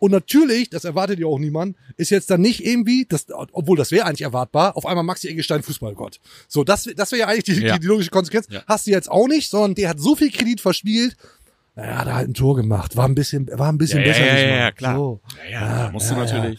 Und 0.00 0.12
natürlich, 0.12 0.70
das 0.70 0.84
erwartet 0.84 1.18
ja 1.18 1.26
auch 1.26 1.40
niemand, 1.40 1.76
ist 1.96 2.10
jetzt 2.10 2.30
dann 2.30 2.40
nicht 2.40 2.64
irgendwie, 2.64 3.04
das, 3.08 3.26
obwohl 3.52 3.76
das 3.76 3.90
wäre 3.90 4.06
eigentlich 4.06 4.22
erwartbar, 4.22 4.76
auf 4.76 4.86
einmal 4.86 5.02
Maxi 5.02 5.26
Eggestein 5.26 5.64
Fußballgott. 5.64 6.20
So, 6.46 6.62
das, 6.62 6.88
das 6.94 7.10
wäre 7.10 7.20
ja 7.20 7.26
eigentlich 7.26 7.56
die, 7.56 7.64
Ja. 7.64 7.78
die, 7.78 7.86
logische 7.86 8.10
Konsequenz. 8.10 8.46
Ja. 8.48 8.62
Hast 8.68 8.86
du 8.86 8.92
jetzt 8.92 9.10
auch 9.10 9.26
nicht, 9.26 9.50
sondern 9.50 9.74
der 9.74 9.88
hat 9.88 9.98
so 9.98 10.14
viel 10.14 10.30
Kredit 10.30 10.60
verspielt. 10.60 11.16
Naja, 11.78 11.98
hat 11.98 12.06
er 12.08 12.14
halt 12.16 12.28
ein 12.28 12.34
Tor 12.34 12.56
gemacht, 12.56 12.96
war 12.96 13.04
ein 13.06 13.14
bisschen, 13.14 13.48
war 13.52 13.70
ein 13.70 13.78
bisschen 13.78 14.00
Ja, 14.00 14.06
ja, 14.06 14.12
besser. 14.12 14.26
ja, 14.26 14.34
diesmal. 14.34 14.58
ja, 14.58 14.70
klar. 14.72 14.96
So. 14.96 15.20
Ja, 15.44 15.50
ja, 15.50 15.84
da 15.84 15.90
musst 15.92 16.10
ja, 16.10 16.16
du 16.16 16.20
natürlich. 16.22 16.58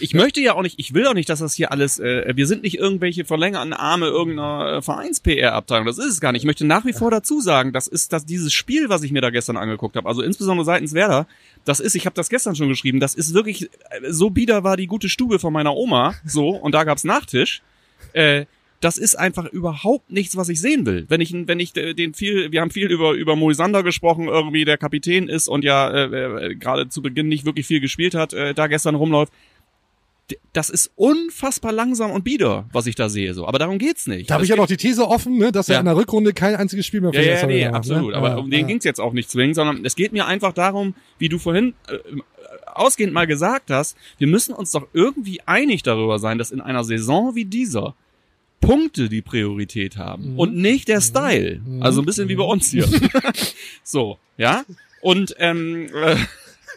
Ich 0.00 0.12
möchte 0.12 0.42
ja 0.42 0.52
auch 0.52 0.60
nicht, 0.60 0.78
ich 0.78 0.92
will 0.92 1.06
auch 1.06 1.14
nicht, 1.14 1.30
dass 1.30 1.38
das 1.38 1.54
hier 1.54 1.72
alles, 1.72 1.98
äh, 1.98 2.30
wir 2.36 2.46
sind 2.46 2.62
nicht 2.62 2.76
irgendwelche 2.78 3.24
verlängerten 3.24 3.72
Arme 3.72 4.06
irgendeiner 4.08 4.76
äh, 4.76 4.82
Vereins-PR-Abteilung. 4.82 5.86
Das 5.86 5.96
ist 5.96 6.04
es 6.04 6.20
gar 6.20 6.32
nicht. 6.32 6.42
Ich 6.42 6.46
möchte 6.46 6.66
nach 6.66 6.84
wie 6.84 6.92
vor 6.92 7.10
dazu 7.10 7.40
sagen, 7.40 7.72
das 7.72 7.86
ist 7.86 8.12
das 8.12 8.26
dieses 8.26 8.52
Spiel, 8.52 8.90
was 8.90 9.02
ich 9.02 9.12
mir 9.12 9.22
da 9.22 9.30
gestern 9.30 9.56
angeguckt 9.56 9.96
habe, 9.96 10.06
also 10.06 10.20
insbesondere 10.20 10.66
seitens 10.66 10.92
Werder, 10.92 11.26
das 11.64 11.80
ist, 11.80 11.94
ich 11.94 12.04
habe 12.04 12.14
das 12.14 12.28
gestern 12.28 12.54
schon 12.54 12.68
geschrieben, 12.68 13.00
das 13.00 13.14
ist 13.14 13.32
wirklich, 13.32 13.62
äh, 13.64 14.10
so 14.10 14.28
bieder 14.28 14.62
war 14.62 14.76
die 14.76 14.86
gute 14.88 15.08
Stube 15.08 15.38
von 15.38 15.54
meiner 15.54 15.74
Oma, 15.74 16.14
so, 16.26 16.50
und 16.50 16.72
da 16.74 16.84
gab's 16.84 17.04
Nachtisch. 17.04 17.62
Äh, 18.12 18.44
das 18.80 18.96
ist 18.96 19.14
einfach 19.14 19.46
überhaupt 19.46 20.10
nichts, 20.10 20.36
was 20.36 20.48
ich 20.48 20.60
sehen 20.60 20.86
will. 20.86 21.04
Wenn 21.08 21.20
ich, 21.20 21.34
wenn 21.34 21.60
ich 21.60 21.76
äh, 21.76 21.92
den 21.94 22.14
viel, 22.14 22.50
wir 22.50 22.62
haben 22.62 22.70
viel 22.70 22.90
über 22.90 23.12
über 23.12 23.36
Moisander 23.36 23.82
gesprochen, 23.82 24.26
irgendwie 24.28 24.64
der 24.64 24.78
Kapitän 24.78 25.28
ist 25.28 25.48
und 25.48 25.64
ja 25.64 25.90
äh, 25.90 26.46
äh, 26.50 26.54
gerade 26.54 26.88
zu 26.88 27.02
Beginn 27.02 27.28
nicht 27.28 27.44
wirklich 27.44 27.66
viel 27.66 27.80
gespielt 27.80 28.14
hat, 28.14 28.32
äh, 28.32 28.54
da 28.54 28.66
gestern 28.66 28.94
rumläuft. 28.94 29.32
Das 30.52 30.70
ist 30.70 30.92
unfassbar 30.94 31.72
langsam 31.72 32.12
und 32.12 32.22
bieder, 32.22 32.68
was 32.72 32.86
ich 32.86 32.94
da 32.94 33.08
sehe. 33.08 33.34
So, 33.34 33.48
aber 33.48 33.58
darum 33.58 33.78
geht's 33.78 34.06
nicht. 34.06 34.30
Da 34.30 34.34
habe 34.34 34.42
Das 34.42 34.46
ich 34.46 34.50
ja 34.50 34.56
noch 34.56 34.68
die 34.68 34.76
These 34.76 35.06
offen, 35.08 35.36
ne, 35.38 35.50
dass 35.50 35.68
er 35.68 35.74
Ja. 35.74 35.80
in 35.80 35.86
der 35.86 35.96
Rückrunde 35.96 36.32
kein 36.32 36.54
einziges 36.54 36.86
Spiel 36.86 37.00
mehr 37.00 37.12
ja, 37.12 37.20
für 37.20 37.26
ja, 37.26 37.32
Jesse 37.32 37.46
nee, 37.48 37.58
gemacht 37.64 37.74
absolut. 37.74 38.12
ne? 38.12 38.16
Aber 38.16 38.28
Ja, 38.28 38.36
um 38.36 38.48
den 38.48 38.60
ja. 38.60 38.66
ging's 38.68 38.84
jetzt 38.84 39.00
auch 39.00 39.12
nicht 39.12 39.28
zwingend, 39.28 39.56
sondern 39.56 39.84
es 39.84 39.96
geht 39.96 40.12
mir 40.12 40.26
einfach 40.26 40.52
darum, 40.52 40.94
wie 41.18 41.28
du 41.28 41.38
vorhin 41.38 41.74
äh, 41.88 41.98
ausgehend 42.66 43.12
mal 43.12 43.26
gesagt 43.26 43.70
hast, 43.70 43.96
wir 44.18 44.28
müssen 44.28 44.54
uns 44.54 44.70
doch 44.70 44.86
irgendwie 44.92 45.40
einig 45.46 45.82
darüber 45.82 46.20
sein, 46.20 46.38
dass 46.38 46.52
in 46.52 46.60
einer 46.60 46.84
Saison 46.84 47.34
wie 47.34 47.44
dieser 47.44 47.96
Punkte 48.60 49.08
die 49.08 49.22
Priorität 49.22 49.96
haben 49.96 50.32
Mhm. 50.32 50.38
und 50.38 50.56
nicht 50.56 50.88
der 50.88 51.00
Style. 51.00 51.60
Also 51.80 52.02
ein 52.02 52.06
bisschen 52.06 52.28
wie 52.28 52.36
bei 52.36 52.44
uns 52.44 52.70
hier. 52.70 52.86
so, 53.82 54.18
ja? 54.36 54.64
Und 55.00 55.34
ähm, 55.38 55.88
äh, 55.94 56.16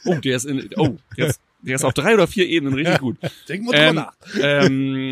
oh, 0.06 0.16
der 0.16 0.36
ist 0.38 0.46
in, 0.46 0.70
oh, 0.78 0.96
ist, 1.18 1.42
der 1.64 1.76
ist 1.76 1.84
auf 1.84 1.94
drei 1.94 2.14
oder 2.14 2.28
vier 2.28 2.48
Ebenen 2.48 2.74
richtig 2.76 3.00
gut. 3.00 3.18
Denk 3.50 3.64
mal 3.66 3.72
drüber 3.72 3.88
Ähm, 3.88 3.96
nach. 3.96 4.14
ähm, 4.42 5.10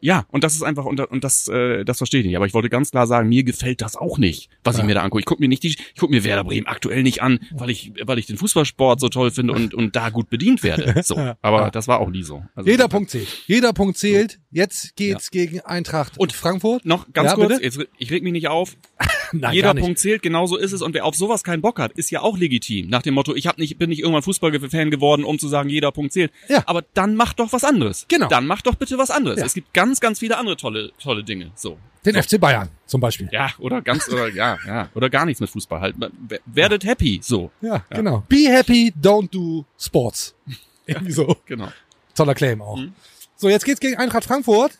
ja, 0.00 0.24
und 0.28 0.44
das 0.44 0.54
ist 0.54 0.62
einfach, 0.62 0.84
und, 0.84 1.00
und 1.00 1.24
das, 1.24 1.48
äh, 1.48 1.84
das 1.84 1.98
verstehe 1.98 2.20
ich 2.20 2.26
nicht. 2.26 2.36
Aber 2.36 2.46
ich 2.46 2.54
wollte 2.54 2.68
ganz 2.70 2.90
klar 2.90 3.06
sagen, 3.06 3.28
mir 3.28 3.44
gefällt 3.44 3.80
das 3.80 3.96
auch 3.96 4.18
nicht, 4.18 4.50
was 4.62 4.78
ich 4.78 4.84
mir 4.84 4.94
da 4.94 5.02
angucke. 5.02 5.20
Ich 5.20 5.26
gucke 5.26 5.42
mir 5.42 5.48
nicht 5.48 5.62
die, 5.62 5.68
ich 5.68 5.96
gucke 5.98 6.12
mir 6.14 6.24
Werder 6.24 6.44
Bremen 6.44 6.66
aktuell 6.66 7.02
nicht 7.02 7.22
an, 7.22 7.40
weil 7.52 7.70
ich, 7.70 7.92
weil 8.04 8.18
ich 8.18 8.26
den 8.26 8.36
Fußballsport 8.36 9.00
so 9.00 9.08
toll 9.08 9.30
finde 9.30 9.52
und, 9.54 9.74
und 9.74 9.96
da 9.96 10.10
gut 10.10 10.30
bedient 10.30 10.62
werde. 10.62 11.02
So. 11.02 11.16
Aber 11.42 11.70
das 11.70 11.88
war 11.88 12.00
auch 12.00 12.10
nie 12.10 12.22
so. 12.22 12.44
Also, 12.54 12.68
Jeder 12.70 12.88
Punkt 12.88 13.10
zählt. 13.10 13.28
Jeder 13.46 13.72
Punkt 13.72 13.96
zählt. 13.98 14.38
Jetzt 14.50 14.94
geht's 14.96 15.30
gegen 15.30 15.60
Eintracht 15.60 16.18
Und 16.18 16.32
Frankfurt. 16.32 16.84
Noch 16.84 17.12
ganz 17.12 17.30
Ja, 17.30 17.34
kurz, 17.34 17.48
bitte? 17.48 17.62
jetzt, 17.64 17.78
ich 17.98 18.10
reg 18.10 18.22
mich 18.22 18.32
nicht 18.32 18.48
auf. 18.48 18.76
Nein, 19.32 19.54
Jeder. 19.54 19.74
Punkt 19.74 19.98
zählt, 19.98 20.22
genau 20.22 20.46
so 20.46 20.56
ist 20.56 20.72
es. 20.72 20.82
Und 20.82 20.94
wer 20.94 21.04
auf 21.04 21.14
sowas 21.14 21.42
keinen 21.44 21.62
Bock 21.62 21.78
hat, 21.78 21.92
ist 21.92 22.10
ja 22.10 22.20
auch 22.22 22.36
legitim. 22.38 22.88
Nach 22.88 23.02
dem 23.02 23.14
Motto, 23.14 23.34
ich 23.34 23.46
hab 23.46 23.58
nicht, 23.58 23.78
bin 23.78 23.90
nicht 23.90 24.00
irgendwann 24.00 24.22
Fußballfan 24.22 24.90
geworden, 24.90 25.24
um 25.24 25.38
zu 25.38 25.48
sagen, 25.48 25.68
jeder 25.68 25.92
Punkt 25.92 26.12
zählt. 26.12 26.32
Ja. 26.48 26.62
Aber 26.66 26.82
dann 26.94 27.14
mach 27.16 27.32
doch 27.32 27.52
was 27.52 27.64
anderes. 27.64 28.06
Genau. 28.08 28.28
Dann 28.28 28.46
mach 28.46 28.62
doch 28.62 28.74
bitte 28.74 28.98
was 28.98 29.10
anderes. 29.10 29.38
Ja. 29.40 29.46
Es 29.46 29.54
gibt 29.54 29.72
ganz, 29.74 30.00
ganz 30.00 30.18
viele 30.18 30.36
andere 30.38 30.56
tolle, 30.56 30.92
tolle 31.02 31.24
Dinge. 31.24 31.50
So. 31.54 31.78
Den 32.04 32.22
FC 32.22 32.38
Bayern 32.38 32.68
zum 32.84 33.00
Beispiel. 33.00 33.28
Ja, 33.32 33.50
oder 33.58 33.80
ganz, 33.80 34.08
oder 34.10 34.28
ja, 34.28 34.58
ja, 34.66 34.90
oder 34.94 35.08
gar 35.08 35.24
nichts 35.24 35.40
mit 35.40 35.48
Fußball 35.48 35.80
halt. 35.80 35.96
Werdet 36.44 36.84
happy, 36.84 37.20
so. 37.22 37.50
Ja, 37.62 37.82
genau. 37.88 38.24
Be 38.28 38.46
happy, 38.48 38.92
don't 39.00 39.30
do 39.30 39.64
sports. 39.78 40.34
Irgendwie 40.86 41.12
so. 41.12 41.36
Genau. 41.46 41.68
Toller 42.14 42.34
Claim 42.34 42.60
auch. 42.60 42.76
Mhm. 42.76 42.92
So, 43.36 43.48
jetzt 43.48 43.64
geht's 43.64 43.80
gegen 43.80 43.96
Eintracht 43.96 44.24
Frankfurt. 44.24 44.78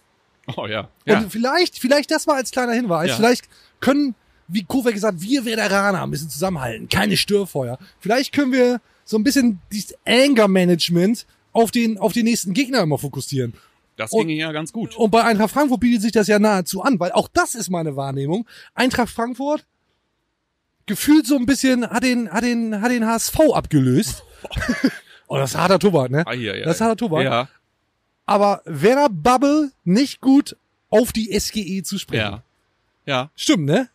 Oh 0.57 0.67
ja. 0.67 0.89
Ja. 1.07 1.19
Und 1.19 1.33
vielleicht, 1.33 1.79
vielleicht 1.79 2.11
das 2.11 2.27
mal 2.27 2.37
als 2.37 2.51
kleiner 2.51 2.73
Hinweis, 2.75 3.09
Ja. 3.09 3.17
vielleicht 3.17 3.49
können, 3.81 4.15
wie 4.49 4.65
Kovac 4.65 4.95
gesagt, 4.95 5.21
wir 5.21 5.45
Veteraner 5.45 6.07
bisschen 6.09 6.31
zusammenhalten, 6.31 6.89
keine 6.89 7.17
Störfeuer. 7.17 7.79
Vielleicht 8.01 8.33
können 8.33 8.53
wir 8.53 8.81
so 9.05 9.17
ein 9.17 9.25
bisschen 9.25 9.61
dieses 9.73 9.97
Anger-Management 10.07 11.27
auf 11.53 11.71
den, 11.71 11.99
auf 11.99 12.13
den 12.13 12.25
nächsten 12.25 12.53
Gegner 12.53 12.81
immer 12.81 12.99
fokussieren. 12.99 13.55
Das 13.97 14.11
ging 14.11 14.29
ja 14.31 14.51
ganz 14.53 14.73
gut. 14.73 14.97
Und 14.97 15.11
bei 15.11 15.23
Eintracht 15.23 15.53
Frankfurt 15.53 15.81
bietet 15.81 16.03
sich 16.03 16.13
das 16.13 16.27
ja 16.27 16.39
nahezu 16.39 16.83
an, 16.83 16.99
weil 16.99 17.13
auch 17.13 17.29
das 17.33 17.55
ist 17.55 17.71
meine 17.71 17.95
Wahrnehmung. 17.97 18.47
Eintracht 18.75 19.11
Frankfurt 19.11 19.65
gefühlt 20.87 21.27
so 21.27 21.37
ein 21.37 21.47
bisschen 21.47 21.89
hat 21.89 22.03
den, 22.03 22.31
hat 22.31 22.43
den, 22.43 22.81
hat 22.81 22.91
den 22.91 23.07
HSV 23.07 23.39
abgelöst. 23.53 24.25
oh, 25.29 25.37
das 25.37 25.53
ist 25.53 25.57
harter 25.57 25.79
Tobak, 25.79 26.11
ne? 26.11 26.25
Ah, 26.27 26.33
hier, 26.33 26.59
ja, 26.59 26.65
das 26.65 26.77
ist 26.77 26.81
harter 26.81 26.97
Tobak. 26.97 27.23
Ja, 27.23 27.49
Aber 28.27 28.63
Werder 28.65 29.09
Bubble 29.09 29.71
nicht 29.85 30.21
gut 30.21 30.57
auf 30.91 31.13
die 31.13 31.39
SGE 31.39 31.83
zu 31.83 31.99
sprechen. 31.99 32.21
ja. 32.21 32.43
Ja. 33.07 33.31
Stimmt, 33.37 33.67
ne? 33.67 33.91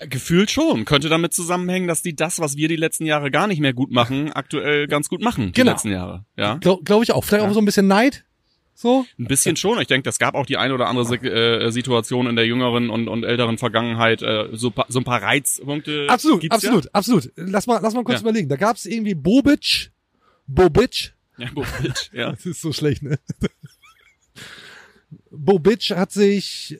Gefühlt 0.00 0.50
schon. 0.50 0.84
Könnte 0.84 1.08
damit 1.08 1.34
zusammenhängen, 1.34 1.88
dass 1.88 2.02
die 2.02 2.14
das, 2.14 2.38
was 2.38 2.56
wir 2.56 2.68
die 2.68 2.76
letzten 2.76 3.04
Jahre 3.04 3.30
gar 3.30 3.46
nicht 3.48 3.60
mehr 3.60 3.72
gut 3.72 3.90
machen, 3.90 4.32
aktuell 4.32 4.86
ganz 4.86 5.08
gut 5.08 5.20
machen. 5.22 5.46
Die 5.46 5.52
Genau. 5.52 5.72
letzten 5.72 5.90
Jahre. 5.90 6.24
Ja. 6.36 6.54
Glaube 6.58 6.84
glaub 6.84 7.02
ich 7.02 7.12
auch. 7.12 7.24
Vielleicht 7.24 7.42
Ja. 7.44 7.50
auch 7.50 7.54
so 7.54 7.60
ein 7.60 7.64
bisschen 7.64 7.88
Neid. 7.88 8.24
So? 8.74 9.04
Ein 9.18 9.24
bisschen 9.24 9.56
schon. 9.56 9.80
Ich 9.80 9.88
denke, 9.88 10.04
das 10.04 10.20
gab 10.20 10.36
auch 10.36 10.46
die 10.46 10.56
eine 10.56 10.72
oder 10.72 10.86
andere 10.86 11.16
äh, 11.16 11.70
Situation 11.72 12.28
in 12.28 12.36
der 12.36 12.46
jüngeren 12.46 12.90
und, 12.90 13.08
und 13.08 13.24
älteren 13.24 13.58
Vergangenheit. 13.58 14.22
Äh, 14.22 14.50
so, 14.52 14.72
so 14.86 15.00
ein 15.00 15.04
paar 15.04 15.20
Reizpunkte. 15.20 16.06
Absolut, 16.08 16.48
absolut, 16.48 16.94
absolut. 16.94 17.32
Lass 17.34 17.66
mal, 17.66 17.80
lass 17.82 17.94
mal 17.94 18.04
kurz 18.04 18.18
Ja. 18.20 18.22
überlegen. 18.22 18.48
Da 18.48 18.54
gab's 18.54 18.86
irgendwie 18.86 19.16
Bobic, 19.16 19.90
Bobic, 20.46 21.12
Ja, 21.38 21.46
ja 21.46 21.50
Bobic, 21.54 22.10
ja. 22.12 22.30
Das 22.36 22.46
ist 22.46 22.60
so 22.60 22.72
schlecht, 22.72 23.02
ne? 23.02 23.18
Bobic 25.30 25.90
hat 25.90 26.12
sich 26.12 26.78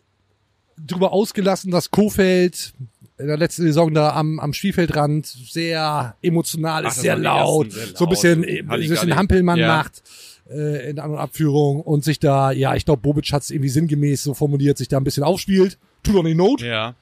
darüber 0.76 1.12
ausgelassen, 1.12 1.70
dass 1.72 1.90
Kofeld 1.90 2.74
in 3.18 3.26
der 3.26 3.36
letzten 3.36 3.62
Saison 3.62 3.92
da 3.92 4.12
am, 4.14 4.38
am 4.40 4.52
Spielfeldrand 4.52 5.26
sehr 5.26 6.16
emotional 6.22 6.86
Ach, 6.86 6.90
ist, 6.90 7.00
sehr 7.00 7.16
laut, 7.16 7.72
sehr 7.72 7.86
so 7.94 8.04
ein 8.04 8.10
bisschen, 8.10 8.40
laut. 8.42 8.48
äh, 8.48 8.58
ein 8.60 8.68
Halligalli. 8.68 8.88
bisschen 8.88 9.16
Hampelmann 9.16 9.58
Ja. 9.58 9.68
macht 9.76 10.02
äh, 10.50 10.90
in 10.90 10.98
An- 10.98 11.10
und 11.10 11.18
Abführung 11.18 11.80
und 11.82 12.04
sich 12.04 12.18
da, 12.20 12.52
ja, 12.52 12.74
ich 12.74 12.84
glaube, 12.84 13.02
Bobic 13.02 13.30
hat 13.32 13.42
es 13.42 13.50
irgendwie 13.50 13.68
sinngemäß 13.68 14.22
so 14.22 14.34
formuliert, 14.34 14.78
sich 14.78 14.88
da 14.88 14.96
ein 14.98 15.04
bisschen 15.04 15.24
aufspielt. 15.24 15.78
Tut 16.02 16.14
doch 16.14 16.22
nicht 16.22 16.36
Not. 16.36 16.62
Ja. 16.62 16.94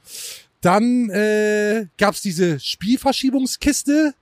Dann 0.63 1.11
äh, 1.11 1.87
gab's 1.99 2.23
diese 2.23 2.59
Spielverschiebungskiste, 2.59 4.15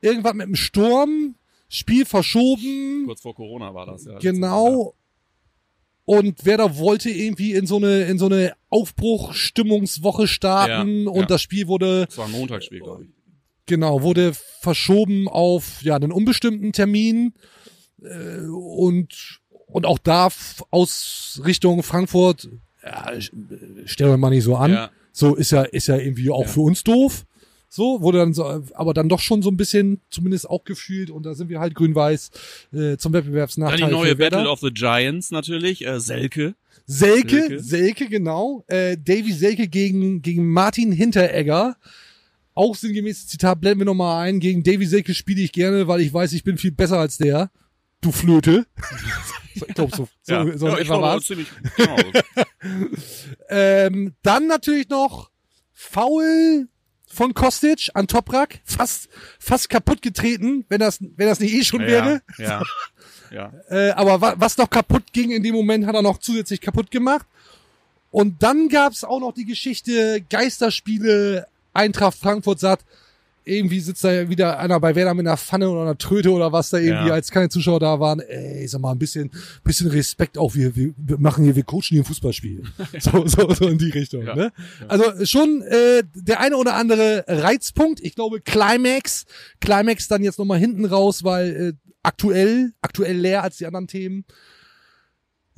irgendwas 0.00 0.34
mit 0.34 0.46
dem 0.46 0.56
Sturm, 0.56 1.34
Spiel 1.68 2.06
verschoben. 2.06 3.02
Kurz 3.04 3.20
vor 3.20 3.34
Corona 3.34 3.74
war 3.74 3.84
das, 3.86 4.06
ja. 4.06 4.18
Genau. 4.18 4.94
Und 6.08 6.46
Werder 6.46 6.78
wollte 6.78 7.10
irgendwie 7.10 7.52
in 7.52 7.66
so 7.66 7.76
eine, 7.76 8.04
in 8.04 8.18
so 8.18 8.26
eine 8.26 8.54
Aufbruchstimmungswoche 8.70 10.26
starten 10.26 11.04
Ja, 11.04 11.10
und 11.10 11.20
ja. 11.20 11.26
das 11.26 11.42
Spiel 11.42 11.68
wurde, 11.68 12.06
Das 12.06 12.16
war 12.16 12.24
ein 12.24 12.32
Montagsspiel, 12.32 12.80
glaube 12.80 13.04
ich. 13.04 13.10
genau, 13.66 14.00
wurde 14.00 14.32
verschoben 14.60 15.28
auf, 15.28 15.82
ja, 15.82 15.96
einen 15.96 16.10
unbestimmten 16.10 16.72
Termin, 16.72 17.34
äh, 18.02 18.38
und, 18.46 19.40
und 19.66 19.84
auch 19.84 19.98
da 19.98 20.28
aus 20.70 21.42
Richtung 21.44 21.82
Frankfurt, 21.82 22.48
ja, 22.82 23.12
stellen 23.84 24.10
wir 24.10 24.16
mal 24.16 24.30
nicht 24.30 24.44
so 24.44 24.56
an. 24.56 24.72
Ja. 24.72 24.90
So 25.12 25.34
ist 25.34 25.50
ja, 25.50 25.62
ist 25.62 25.88
ja 25.88 25.96
irgendwie 25.96 26.30
auch 26.30 26.46
für 26.46 26.60
uns 26.60 26.84
doof. 26.84 27.26
So, 27.70 28.00
wurde 28.00 28.18
dann 28.18 28.32
so, 28.32 28.64
aber 28.74 28.94
dann 28.94 29.08
doch 29.08 29.20
schon 29.20 29.42
so 29.42 29.50
ein 29.50 29.56
bisschen, 29.56 30.00
zumindest 30.10 30.48
auch 30.48 30.64
gefühlt, 30.64 31.10
und 31.10 31.24
da 31.24 31.34
sind 31.34 31.50
wir 31.50 31.60
halt 31.60 31.74
grün-weiß, 31.74 32.30
äh, 32.72 32.96
zum 32.96 33.12
Dann 33.12 33.24
Wettbewerbsnachteil. 33.24 33.88
die 33.88 33.92
neue. 33.92 34.16
Battle 34.16 34.48
of 34.48 34.60
the 34.60 34.70
Giants 34.72 35.30
natürlich, 35.30 35.86
äh, 35.86 36.00
Selke. 36.00 36.54
Selke, 36.86 37.36
Selke. 37.36 37.60
Selke, 37.60 38.08
genau. 38.08 38.64
Äh, 38.68 38.96
Davy 38.96 39.32
Selke 39.32 39.68
gegen, 39.68 40.22
gegen 40.22 40.48
Martin 40.50 40.92
Hinteregger. 40.92 41.76
Auch 42.54 42.74
sinngemäßes 42.74 43.28
Zitat 43.28 43.60
blenden 43.60 43.80
wir 43.80 43.84
nochmal 43.84 44.26
ein. 44.26 44.40
Gegen 44.40 44.62
Davy 44.62 44.86
Selke 44.86 45.14
spiele 45.14 45.42
ich 45.42 45.52
gerne, 45.52 45.86
weil 45.86 46.00
ich 46.00 46.12
weiß, 46.12 46.32
ich 46.32 46.44
bin 46.44 46.56
viel 46.56 46.72
besser 46.72 46.98
als 46.98 47.18
der. 47.18 47.50
Du 48.00 48.12
Flöte. 48.12 48.66
Ich 49.54 49.74
glaube, 49.74 49.96
so, 49.96 50.08
so, 50.22 50.32
ja, 50.32 50.56
so 50.56 50.68
ja 50.68 50.78
ich 50.78 50.86
glaube 50.86 51.20
ziemlich 51.20 51.48
genau. 51.76 51.96
Ähm, 53.48 54.14
dann 54.22 54.46
natürlich 54.46 54.88
noch 54.88 55.30
Foul 55.72 56.68
von 57.08 57.34
Kostic 57.34 57.90
an 57.94 58.06
Toprak. 58.06 58.60
Fast, 58.64 59.08
fast 59.38 59.68
kaputt 59.68 60.02
getreten, 60.02 60.64
wenn 60.68 60.78
das, 60.78 61.00
wenn 61.00 61.26
das 61.26 61.40
nicht 61.40 61.54
eh 61.54 61.64
schon 61.64 61.80
wäre. 61.80 62.22
Ja, 62.38 62.44
ja. 62.44 62.62
ja. 63.30 63.52
Äh, 63.70 63.90
aber 63.92 64.20
wa 64.20 64.34
was 64.36 64.56
noch 64.58 64.70
kaputt 64.70 65.12
ging 65.12 65.30
in 65.30 65.42
dem 65.42 65.54
Moment, 65.54 65.86
hat 65.86 65.94
er 65.94 66.02
noch 66.02 66.18
zusätzlich 66.18 66.60
kaputt 66.60 66.90
gemacht. 66.90 67.26
Und 68.10 68.42
dann 68.42 68.68
gab's 68.68 69.04
auch 69.04 69.20
noch 69.20 69.32
die 69.32 69.44
Geschichte 69.44 70.22
Geisterspiele. 70.30 71.46
Eintracht 71.74 72.18
Frankfurt 72.18 72.58
sagt, 72.58 72.84
irgendwie 73.48 73.80
sitzt 73.80 74.04
da 74.04 74.28
wieder 74.28 74.58
einer 74.58 74.78
bei 74.80 74.94
Werder 74.94 75.14
mit 75.14 75.26
einer 75.26 75.36
Pfanne 75.36 75.68
oder 75.70 75.82
einer 75.82 75.98
Tröte 75.98 76.30
oder 76.30 76.52
was 76.52 76.70
da 76.70 76.78
irgendwie, 76.78 77.08
Ja. 77.08 77.14
als 77.14 77.30
keine 77.30 77.48
Zuschauer 77.48 77.80
da 77.80 77.98
waren. 78.00 78.20
Ey, 78.20 78.66
sag 78.68 78.80
mal, 78.80 78.92
ein 78.92 78.98
bisschen, 78.98 79.30
bisschen 79.64 79.88
Respekt 79.88 80.38
auch. 80.38 80.54
Wir, 80.54 80.76
wir, 80.76 80.94
machen 81.18 81.44
hier, 81.44 81.56
wir 81.56 81.62
coachen 81.64 81.88
hier 81.88 82.02
ein 82.02 82.04
Fußballspiel. 82.04 82.62
so, 82.98 83.26
so, 83.26 83.52
so 83.52 83.68
in 83.68 83.78
die 83.78 83.90
Richtung. 83.90 84.24
Ja. 84.26 84.34
Ne? 84.34 84.52
Also 84.86 85.24
schon 85.24 85.62
äh, 85.62 86.02
der 86.14 86.40
eine 86.40 86.56
oder 86.56 86.74
andere 86.74 87.24
Reizpunkt. 87.26 88.00
Ich 88.00 88.14
glaube 88.14 88.40
Climax. 88.40 89.24
Climax 89.60 90.08
dann 90.08 90.22
jetzt 90.22 90.38
nochmal 90.38 90.58
hinten 90.58 90.84
raus, 90.84 91.24
weil 91.24 91.56
äh, 91.56 91.72
aktuell, 92.02 92.72
aktuell 92.80 93.16
leer 93.16 93.42
als 93.42 93.56
die 93.56 93.66
anderen 93.66 93.86
Themen. 93.86 94.24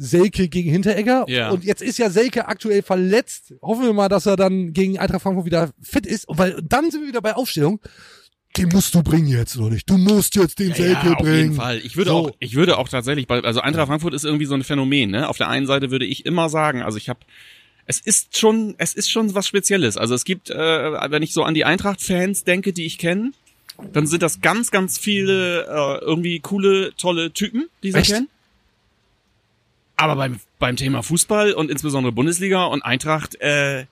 Selke 0.02 0.48
gegen 0.48 0.70
Hinteregger. 0.70 1.26
Ja. 1.28 1.50
Und 1.50 1.62
jetzt 1.62 1.82
ist 1.82 1.98
ja 1.98 2.08
Selke 2.08 2.48
aktuell 2.48 2.82
verletzt. 2.82 3.54
Hoffen 3.60 3.84
wir 3.84 3.92
mal, 3.92 4.08
dass 4.08 4.24
er 4.24 4.36
dann 4.36 4.72
gegen 4.72 4.98
Eintracht 4.98 5.22
Frankfurt 5.22 5.44
wieder 5.44 5.70
fit 5.82 6.06
ist. 6.06 6.24
Weil 6.28 6.60
dann 6.66 6.90
sind 6.90 7.02
wir 7.02 7.08
wieder 7.08 7.20
bei 7.20 7.34
Aufstellung. 7.34 7.80
Den 8.56 8.68
musst 8.70 8.94
du 8.94 9.02
bringen 9.02 9.28
jetzt, 9.28 9.56
oder 9.58 9.70
nicht? 9.70 9.88
Du 9.88 9.96
musst 9.98 10.34
jetzt 10.34 10.58
den 10.58 10.74
Selke 10.74 11.06
ja, 11.06 11.12
auf 11.12 11.18
bringen. 11.18 11.36
jeden 11.36 11.54
Fall. 11.54 11.78
Ich 11.84 11.96
würde 11.96 12.10
So. 12.10 12.16
auch, 12.16 12.30
ich 12.40 12.54
würde 12.56 12.78
auch 12.78 12.88
tatsächlich, 12.88 13.26
bei, 13.28 13.40
also 13.40 13.60
Eintracht 13.60 13.86
Frankfurt 13.88 14.14
ist 14.14 14.24
irgendwie 14.24 14.46
so 14.46 14.54
ein 14.54 14.64
Phänomen. 14.64 15.10
Ne? 15.10 15.28
Auf 15.28 15.36
der 15.36 15.48
einen 15.48 15.66
Seite 15.66 15.90
würde 15.90 16.06
ich 16.06 16.26
immer 16.26 16.48
sagen, 16.48 16.82
also 16.82 16.96
ich 16.96 17.08
habe, 17.08 17.20
es 17.86 18.00
ist 18.00 18.38
schon, 18.38 18.74
es 18.78 18.94
ist 18.94 19.10
schon 19.10 19.34
was 19.34 19.46
Spezielles. 19.46 19.96
Also 19.96 20.14
es 20.14 20.24
gibt, 20.24 20.50
äh, 20.50 20.56
wenn 21.10 21.22
ich 21.22 21.32
so 21.32 21.44
an 21.44 21.54
die 21.54 21.64
Eintracht-Fans 21.64 22.44
denke, 22.44 22.72
die 22.72 22.86
ich 22.86 22.98
kenne, 22.98 23.32
dann 23.92 24.06
sind 24.06 24.22
das 24.22 24.40
ganz, 24.40 24.70
ganz 24.70 24.98
viele 24.98 25.66
äh, 25.66 26.04
irgendwie 26.04 26.40
coole, 26.40 26.92
tolle 26.96 27.32
Typen, 27.32 27.68
die 27.82 27.92
sie 27.92 28.02
kennen. 28.02 28.28
Aber 30.00 30.16
beim, 30.16 30.40
beim 30.58 30.76
Thema 30.76 31.02
Fußball 31.02 31.52
und 31.52 31.70
insbesondere 31.70 32.12
Bundesliga 32.12 32.64
und 32.64 32.82
Eintracht, 32.82 33.40
äh, 33.40 33.84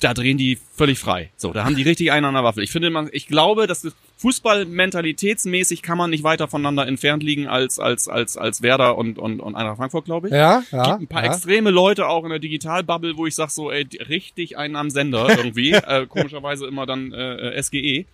da 0.00 0.14
drehen 0.14 0.38
die 0.38 0.56
völlig 0.74 0.98
frei. 0.98 1.30
So, 1.36 1.52
da 1.52 1.64
haben 1.64 1.76
die 1.76 1.82
richtig 1.82 2.12
einen 2.12 2.26
an 2.26 2.34
der 2.34 2.44
Waffel. 2.44 2.62
Ich 2.62 2.70
finde, 2.70 2.90
man, 2.90 3.08
ich 3.12 3.26
glaube, 3.26 3.66
dass 3.66 3.82
das 3.82 3.94
Fußball-mentalitätsmäßig 4.18 5.82
kann 5.82 5.98
man 5.98 6.10
nicht 6.10 6.22
weiter 6.22 6.46
voneinander 6.46 6.86
entfernt 6.86 7.22
liegen 7.22 7.48
als, 7.48 7.80
als, 7.80 8.08
als, 8.08 8.36
als 8.36 8.62
Werder 8.62 8.96
und, 8.96 9.18
und, 9.18 9.40
und 9.40 9.56
Eintracht 9.56 9.78
Frankfurt, 9.78 10.04
glaube 10.04 10.28
ich. 10.28 10.34
Ja, 10.34 10.62
ja. 10.70 10.82
Gibt 10.84 11.00
ein 11.02 11.06
paar 11.08 11.24
ja. 11.24 11.32
extreme 11.32 11.70
Leute 11.70 12.06
auch 12.06 12.24
in 12.24 12.30
der 12.30 12.38
Digitalbubble, 12.38 13.16
wo 13.16 13.26
ich 13.26 13.34
sag 13.34 13.50
so, 13.50 13.72
ey, 13.72 13.88
richtig 14.08 14.56
einen 14.56 14.76
am 14.76 14.90
Sender 14.90 15.28
irgendwie. 15.36 15.72
äh, 15.72 16.06
komischerweise 16.06 16.66
immer 16.66 16.86
dann 16.86 17.12
äh, 17.12 17.56
äh, 17.56 17.62
SGE. 17.62 18.04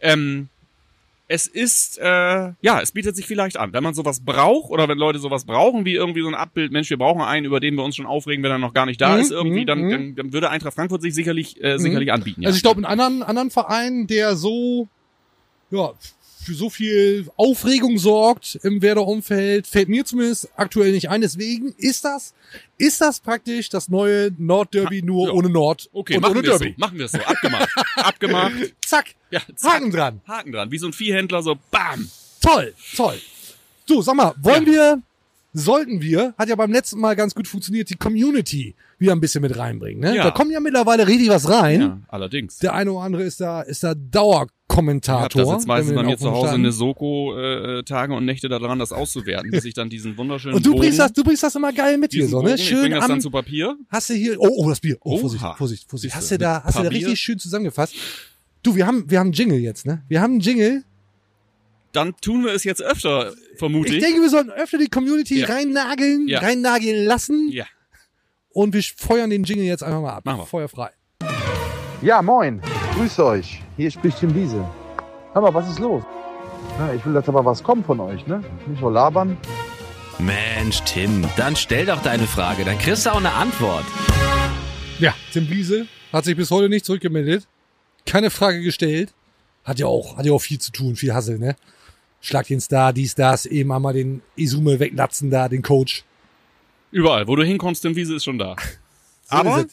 Ähm, 0.00 0.48
es 1.32 1.46
ist, 1.46 1.98
äh, 1.98 2.04
ja, 2.60 2.80
es 2.82 2.92
bietet 2.92 3.16
sich 3.16 3.26
vielleicht 3.26 3.56
an. 3.56 3.72
Wenn 3.72 3.82
man 3.82 3.94
sowas 3.94 4.20
braucht 4.20 4.70
oder 4.70 4.86
wenn 4.86 4.98
Leute 4.98 5.18
sowas 5.18 5.46
brauchen, 5.46 5.86
wie 5.86 5.94
irgendwie 5.94 6.20
so 6.20 6.28
ein 6.28 6.34
Abbild, 6.34 6.72
Mensch, 6.72 6.90
wir 6.90 6.98
brauchen 6.98 7.22
einen, 7.22 7.46
über 7.46 7.58
den 7.58 7.74
wir 7.74 7.84
uns 7.84 7.96
schon 7.96 8.04
aufregen, 8.04 8.44
wenn 8.44 8.50
er 8.50 8.58
noch 8.58 8.74
gar 8.74 8.84
nicht 8.84 9.00
da 9.00 9.14
Mhm, 9.14 9.20
ist, 9.22 9.30
irgendwie, 9.30 9.62
mhm, 9.62 9.66
dann, 9.66 9.80
mhm. 9.80 9.90
dann, 9.90 10.14
dann 10.16 10.32
würde 10.34 10.50
Eintracht 10.50 10.74
Frankfurt 10.74 11.00
sich 11.00 11.14
sicherlich, 11.14 11.62
äh, 11.64 11.78
sicherlich 11.78 12.12
anbieten. 12.12 12.42
Ja. 12.42 12.48
Also 12.48 12.58
ich 12.58 12.62
glaube, 12.62 12.76
einen 12.76 12.84
anderen, 12.84 13.22
anderen 13.22 13.50
Verein, 13.50 14.06
der 14.06 14.36
so, 14.36 14.88
ja, 15.70 15.92
für 16.42 16.54
so 16.54 16.70
viel 16.70 17.28
Aufregung 17.36 17.98
sorgt 17.98 18.58
im 18.62 18.82
Werder-Umfeld, 18.82 19.66
fällt 19.66 19.88
mir 19.88 20.04
zumindest 20.04 20.48
aktuell 20.56 20.92
nicht 20.92 21.08
ein. 21.08 21.20
Deswegen 21.20 21.72
ist 21.78 22.04
das, 22.04 22.34
ist 22.78 23.00
das 23.00 23.20
praktisch 23.20 23.68
das 23.68 23.88
neue 23.88 24.32
Nordderby 24.36 25.02
nur 25.02 25.28
ja. 25.28 25.32
ohne 25.32 25.48
Nord 25.48 25.88
okay, 25.92 26.16
und 26.16 26.22
machen 26.22 26.38
ohne 26.38 26.42
wir 26.42 26.52
es 26.52 26.58
so. 26.58 26.64
Derby. 26.64 26.74
Machen 26.78 26.98
wir 26.98 27.04
es 27.06 27.12
so. 27.12 27.18
Abgemacht. 27.18 27.68
Abgemacht. 27.96 28.52
Zack, 28.84 29.14
Ja, 29.30 29.40
zack. 29.54 29.74
Haken 29.74 29.90
dran. 29.90 30.20
Haken 30.26 30.52
dran. 30.52 30.70
Wie 30.70 30.78
so 30.78 30.86
ein 30.86 30.92
Viehhändler, 30.92 31.42
so 31.42 31.56
bam. 31.70 32.10
Toll, 32.40 32.74
toll. 32.96 33.20
Du, 33.86 34.02
sag 34.02 34.16
mal, 34.16 34.34
wollen 34.40 34.66
wir, 34.66 35.00
sollten 35.52 36.00
wir, 36.00 36.34
hat 36.36 36.48
ja 36.48 36.56
beim 36.56 36.72
letzten 36.72 36.98
Mal 36.98 37.14
ganz 37.14 37.34
gut 37.34 37.46
funktioniert, 37.46 37.90
die 37.90 37.96
Community 37.96 38.74
wieder 38.98 39.12
ein 39.12 39.20
bisschen 39.20 39.42
mit 39.42 39.56
reinbringen. 39.56 40.00
Ne? 40.00 40.16
Ja. 40.16 40.24
Da 40.24 40.30
kommt 40.30 40.50
ja 40.50 40.60
mittlerweile 40.60 41.06
richtig 41.06 41.28
was 41.28 41.48
rein. 41.48 41.80
Ja, 41.80 41.98
allerdings. 42.08 42.58
Der 42.58 42.74
eine 42.74 42.92
oder 42.92 43.04
andere 43.04 43.22
ist 43.24 43.40
da, 43.40 43.62
ist 43.62 43.82
da 43.84 43.94
Ich 44.72 45.08
habe 45.08 45.52
jetzt 45.52 45.66
meistens 45.66 45.94
bei 45.94 46.02
mir 46.02 46.16
zu 46.18 46.30
Hause 46.30 46.52
eine 46.54 46.72
Soko 46.72 47.36
äh, 47.38 47.82
Tage 47.82 48.14
und 48.14 48.24
Nächte 48.24 48.48
daran, 48.48 48.78
das 48.78 48.90
auszuwerten, 48.92 49.50
bis 49.50 49.64
ich 49.64 49.74
dann 49.74 49.90
diesen 49.90 50.16
wunderschönen 50.16 50.54
Und 50.56 50.64
du 50.64 50.74
bringst 50.74 50.98
Bogen, 50.98 51.08
das, 51.08 51.12
du 51.12 51.24
bringst 51.24 51.42
das 51.42 51.54
immer 51.54 51.72
geil 51.72 51.98
mit 51.98 52.12
hier, 52.12 52.26
so, 52.26 52.38
ne? 52.38 52.50
Bogen, 52.50 52.54
ich 52.56 52.68
Schön 52.68 52.80
bring 52.80 52.92
das 52.92 53.04
am, 53.04 53.10
dann 53.10 53.20
zu 53.20 53.30
Papier. 53.30 53.76
hast 53.88 54.10
du 54.10 54.14
hier, 54.14 54.36
oh, 54.40 54.48
oh, 54.50 54.68
das 54.70 54.80
Bier. 54.80 54.96
Oh, 55.02 55.12
Oha. 55.14 55.20
Vorsicht, 55.20 55.44
Vorsicht, 55.58 55.90
Vorsicht. 55.90 56.14
Hast 56.14 56.30
du, 56.30 56.38
da, 56.38 56.62
hast 56.64 56.78
du 56.78 56.82
da 56.82 56.88
richtig 56.88 57.20
schön 57.20 57.38
zusammengefasst? 57.38 57.94
Du, 58.62 58.74
wir 58.74 58.86
haben, 58.86 59.10
wir 59.10 59.18
haben 59.18 59.26
einen 59.26 59.32
Jingle 59.34 59.58
jetzt, 59.58 59.84
ne? 59.86 60.02
Wir 60.08 60.20
haben 60.22 60.32
einen 60.32 60.40
Jingle. 60.40 60.84
Dann 61.92 62.14
tun 62.22 62.44
wir 62.44 62.52
es 62.52 62.64
jetzt 62.64 62.80
öfter, 62.82 63.32
vermute 63.58 63.90
Ich 63.90 63.96
ich. 63.96 64.02
denke, 64.02 64.22
wir 64.22 64.30
sollten 64.30 64.50
öfter 64.50 64.78
die 64.78 64.86
Community 64.88 65.40
Ja. 65.40 65.46
reinnageln, 65.48 66.26
Ja. 66.28 66.38
reinnageln 66.40 67.04
lassen. 67.04 67.50
ja. 67.52 67.66
Und 68.54 68.72
wir 68.74 68.82
feuern 68.82 69.28
den 69.30 69.44
Jingle 69.44 69.64
jetzt 69.66 69.82
einfach 69.82 70.00
mal 70.00 70.12
ab. 70.14 70.24
Machen 70.26 70.40
wir. 70.40 70.46
Feuerfrei. 70.46 70.90
Ja, 72.02 72.20
moin. 72.22 72.60
Grüß 72.94 73.18
euch. 73.20 73.62
Hier 73.78 73.90
spricht 73.90 74.20
Tim 74.20 74.34
Wiese. 74.34 74.62
Hör 75.32 75.40
mal, 75.40 75.54
was 75.54 75.68
ist 75.68 75.78
los? 75.78 76.02
Ja, 76.78 76.92
ich 76.92 77.04
will, 77.06 77.14
dass 77.14 77.26
aber 77.26 77.42
was 77.42 77.62
kommt 77.62 77.86
von 77.86 77.98
euch, 78.00 78.26
ne? 78.26 78.44
Nicht 78.66 78.82
nur 78.82 78.92
labern. 78.92 79.38
Mensch, 80.18 80.82
Tim, 80.82 81.24
dann 81.36 81.56
stell 81.56 81.86
doch 81.86 82.02
deine 82.02 82.26
Frage, 82.26 82.64
dann 82.64 82.78
kriegst 82.78 83.06
du 83.06 83.10
auch 83.10 83.16
eine 83.16 83.32
Antwort. 83.32 83.84
Ja, 84.98 85.14
Tim 85.32 85.46
Bliese 85.46 85.86
hat 86.12 86.26
sich 86.26 86.36
bis 86.36 86.50
heute 86.50 86.68
nicht 86.68 86.84
zurückgemeldet. 86.84 87.48
Keine 88.04 88.30
Frage 88.30 88.60
gestellt. 88.60 89.14
Hat 89.64 89.78
ja 89.78 89.86
auch, 89.86 90.18
hat 90.18 90.26
ja 90.26 90.32
auch 90.32 90.42
viel 90.42 90.58
zu 90.58 90.70
tun, 90.70 90.94
viel 90.94 91.14
Hassel, 91.14 91.38
ne? 91.38 91.56
Schlag 92.20 92.46
den 92.46 92.60
Star, 92.60 92.92
dies, 92.92 93.14
das, 93.14 93.46
eben 93.46 93.72
einmal 93.72 93.94
den 93.94 94.20
Isume 94.36 94.78
weglatzen 94.78 95.30
da, 95.30 95.48
den 95.48 95.62
Coach. 95.62 96.04
Überall, 96.90 97.26
wo 97.26 97.36
du 97.36 97.42
hinkommst, 97.42 97.82
Tim 97.82 97.96
Wiese 97.96 98.16
ist 98.16 98.24
schon 98.24 98.38
da. 98.38 98.54
So 99.24 99.36
Aber. 99.36 99.66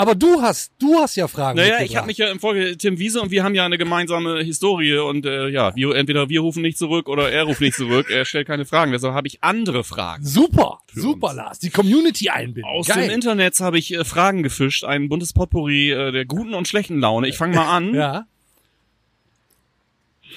Aber 0.00 0.14
du 0.14 0.40
hast, 0.40 0.72
du 0.78 0.98
hast 0.98 1.16
ja 1.16 1.28
Fragen. 1.28 1.58
Naja, 1.58 1.82
ich 1.82 1.94
habe 1.94 2.06
mich 2.06 2.16
ja 2.16 2.30
im 2.30 2.40
Folge 2.40 2.78
Tim 2.78 2.98
Wiese 2.98 3.20
und 3.20 3.30
wir 3.30 3.44
haben 3.44 3.54
ja 3.54 3.66
eine 3.66 3.76
gemeinsame 3.76 4.42
Historie 4.42 4.96
und 4.96 5.26
äh, 5.26 5.48
ja, 5.48 5.76
wir, 5.76 5.94
entweder 5.94 6.30
wir 6.30 6.40
rufen 6.40 6.62
nicht 6.62 6.78
zurück 6.78 7.06
oder 7.06 7.30
er 7.30 7.44
ruft 7.44 7.60
nicht 7.60 7.76
zurück. 7.76 8.08
Er 8.10 8.24
stellt 8.24 8.46
keine 8.46 8.64
Fragen, 8.64 8.92
deshalb 8.92 9.12
habe 9.12 9.28
ich 9.28 9.44
andere 9.44 9.84
Fragen. 9.84 10.24
Super, 10.24 10.78
super, 10.94 11.34
Lars. 11.34 11.58
Die 11.58 11.68
Community 11.68 12.30
einbinden. 12.30 12.64
Aus 12.64 12.86
Geil. 12.86 13.08
dem 13.08 13.10
Internet 13.10 13.60
habe 13.60 13.78
ich 13.78 13.92
äh, 13.92 14.02
Fragen 14.06 14.42
gefischt, 14.42 14.84
ein 14.84 15.10
buntes 15.10 15.34
Potpourri 15.34 15.90
äh, 15.90 16.12
der 16.12 16.24
guten 16.24 16.54
und 16.54 16.66
schlechten 16.66 16.98
Laune. 16.98 17.28
Ich 17.28 17.36
fange 17.36 17.56
mal 17.56 17.68
an. 17.68 17.94
Ja, 17.94 18.26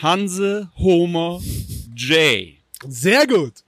Hanse 0.02 0.72
Homer 0.78 1.40
J. 1.96 2.56
sehr 2.86 3.28
gut. 3.28 3.63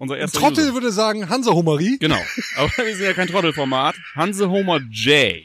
Unser 0.00 0.14
Ein 0.14 0.20
erster 0.22 0.40
Trottel 0.40 0.64
User. 0.64 0.72
würde 0.74 0.92
sagen 0.92 1.28
Hansa 1.28 1.52
Hummery. 1.52 1.98
Genau. 2.00 2.18
Aber 2.56 2.70
wir 2.78 2.96
sind 2.96 3.04
ja 3.04 3.12
kein 3.12 3.28
Trottelformat. 3.28 3.94
Hanse 4.14 4.48
Homer 4.48 4.80
J. 4.90 5.42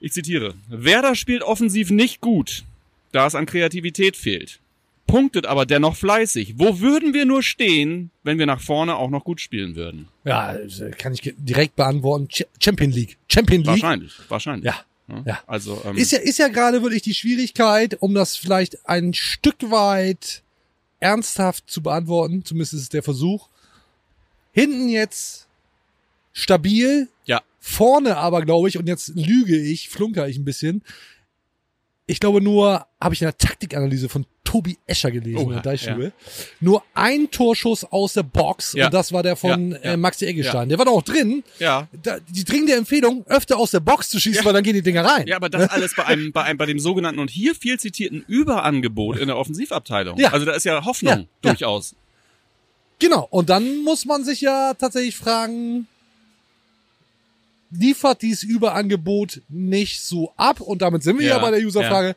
Ich 0.00 0.12
zitiere. 0.12 0.52
Werder 0.68 1.14
spielt 1.14 1.42
offensiv 1.42 1.90
nicht 1.90 2.20
gut, 2.20 2.64
da 3.12 3.26
es 3.26 3.34
an 3.34 3.46
Kreativität 3.46 4.18
fehlt. 4.18 4.60
Punktet 5.06 5.46
aber 5.46 5.64
dennoch 5.64 5.96
fleißig. 5.96 6.54
Wo 6.58 6.80
würden 6.80 7.14
wir 7.14 7.24
nur 7.24 7.42
stehen, 7.42 8.10
wenn 8.22 8.38
wir 8.38 8.44
nach 8.44 8.60
vorne 8.60 8.96
auch 8.96 9.08
noch 9.08 9.24
gut 9.24 9.40
spielen 9.40 9.76
würden? 9.76 10.08
Ja, 10.24 10.52
das 10.52 10.82
kann 10.98 11.14
ich 11.14 11.32
direkt 11.38 11.74
beantworten. 11.74 12.28
Ch 12.28 12.42
Champion 12.62 12.90
League. 12.90 13.16
Champion 13.28 13.60
League. 13.62 13.68
Wahrscheinlich, 13.68 14.12
wahrscheinlich. 14.28 14.66
Ja. 14.66 14.84
Ja. 15.24 15.40
Also, 15.46 15.80
ähm, 15.86 15.96
Ist 15.96 16.12
ja, 16.12 16.18
ist 16.18 16.38
ja 16.38 16.48
gerade 16.48 16.82
wirklich 16.82 17.00
die 17.00 17.14
Schwierigkeit, 17.14 17.96
um 18.00 18.12
das 18.12 18.36
vielleicht 18.36 18.88
ein 18.88 19.14
Stück 19.14 19.70
weit 19.70 20.42
ernsthaft 21.00 21.70
zu 21.70 21.82
beantworten, 21.82 22.44
zumindest 22.44 22.74
ist 22.74 22.82
es 22.82 22.88
der 22.88 23.02
Versuch. 23.02 23.48
Hinten 24.52 24.88
jetzt 24.88 25.46
stabil, 26.32 27.08
ja. 27.24 27.42
vorne 27.58 28.16
aber, 28.16 28.42
glaube 28.42 28.68
ich, 28.68 28.78
und 28.78 28.86
jetzt 28.86 29.08
lüge 29.14 29.56
ich, 29.56 29.88
flunker 29.88 30.28
ich 30.28 30.38
ein 30.38 30.44
bisschen. 30.44 30.82
Ich 32.06 32.20
glaube 32.20 32.40
nur, 32.40 32.86
habe 33.00 33.14
ich 33.14 33.22
in 33.22 33.26
der 33.26 33.38
Taktikanalyse 33.38 34.08
von 34.08 34.26
Tobi 34.46 34.78
Escher 34.86 35.10
gelesen, 35.10 35.36
Oh, 35.46 35.50
in 35.50 35.60
Deichstube. 35.60 36.04
ja. 36.04 36.10
Nur 36.60 36.82
ein 36.94 37.30
Torschuss 37.30 37.84
aus 37.84 38.14
der 38.14 38.22
Box 38.22 38.72
Ja. 38.72 38.86
und 38.86 38.94
das 38.94 39.12
war 39.12 39.22
der 39.22 39.36
von 39.36 39.72
Ja, 39.72 39.76
ja. 39.76 39.92
Äh, 39.92 39.96
Maxi 39.98 40.24
Eggestein. 40.24 40.70
Der 40.70 40.78
war 40.78 40.86
doch 40.86 40.92
auch 40.92 41.02
drin. 41.02 41.44
Ja. 41.58 41.88
Da, 42.02 42.18
die 42.28 42.44
dringende 42.44 42.74
Empfehlung, 42.74 43.26
öfter 43.26 43.58
aus 43.58 43.72
der 43.72 43.80
Box 43.80 44.08
zu 44.08 44.18
schießen, 44.18 44.44
weil 44.44 44.52
dann 44.54 44.62
gehen 44.64 44.74
die 44.74 44.82
Dinger 44.82 45.04
rein. 45.04 45.26
Ja, 45.26 45.36
aber 45.36 45.50
das 45.50 45.68
alles 45.70 45.94
bei 45.94 46.06
einem, 46.06 46.32
bei 46.32 46.44
einem, 46.44 46.56
bei 46.56 46.66
dem 46.66 46.78
sogenannten 46.78 47.20
und 47.20 47.28
hier 47.30 47.54
viel 47.54 47.78
zitierten 47.78 48.24
Überangebot 48.26 49.18
in 49.18 49.26
der 49.26 49.36
Offensivabteilung. 49.36 50.18
Ja. 50.18 50.32
Also 50.32 50.46
da 50.46 50.52
ist 50.52 50.64
ja 50.64 50.84
Hoffnung 50.84 51.12
Ja, 51.12 51.18
ja. 51.20 51.26
durchaus. 51.42 51.94
Genau, 52.98 53.26
und 53.30 53.50
dann 53.50 53.82
muss 53.84 54.06
man 54.06 54.24
sich 54.24 54.40
ja 54.40 54.72
tatsächlich 54.74 55.16
fragen, 55.16 55.86
liefert 57.70 58.22
dieses 58.22 58.42
Überangebot 58.42 59.42
nicht 59.48 60.00
so 60.00 60.32
ab? 60.36 60.60
Und 60.60 60.82
damit 60.82 61.02
sind 61.02 61.18
wir 61.18 61.26
ja, 61.26 61.36
Ja, 61.36 61.42
bei 61.42 61.50
der 61.50 61.60
Userfrage. 61.66 62.16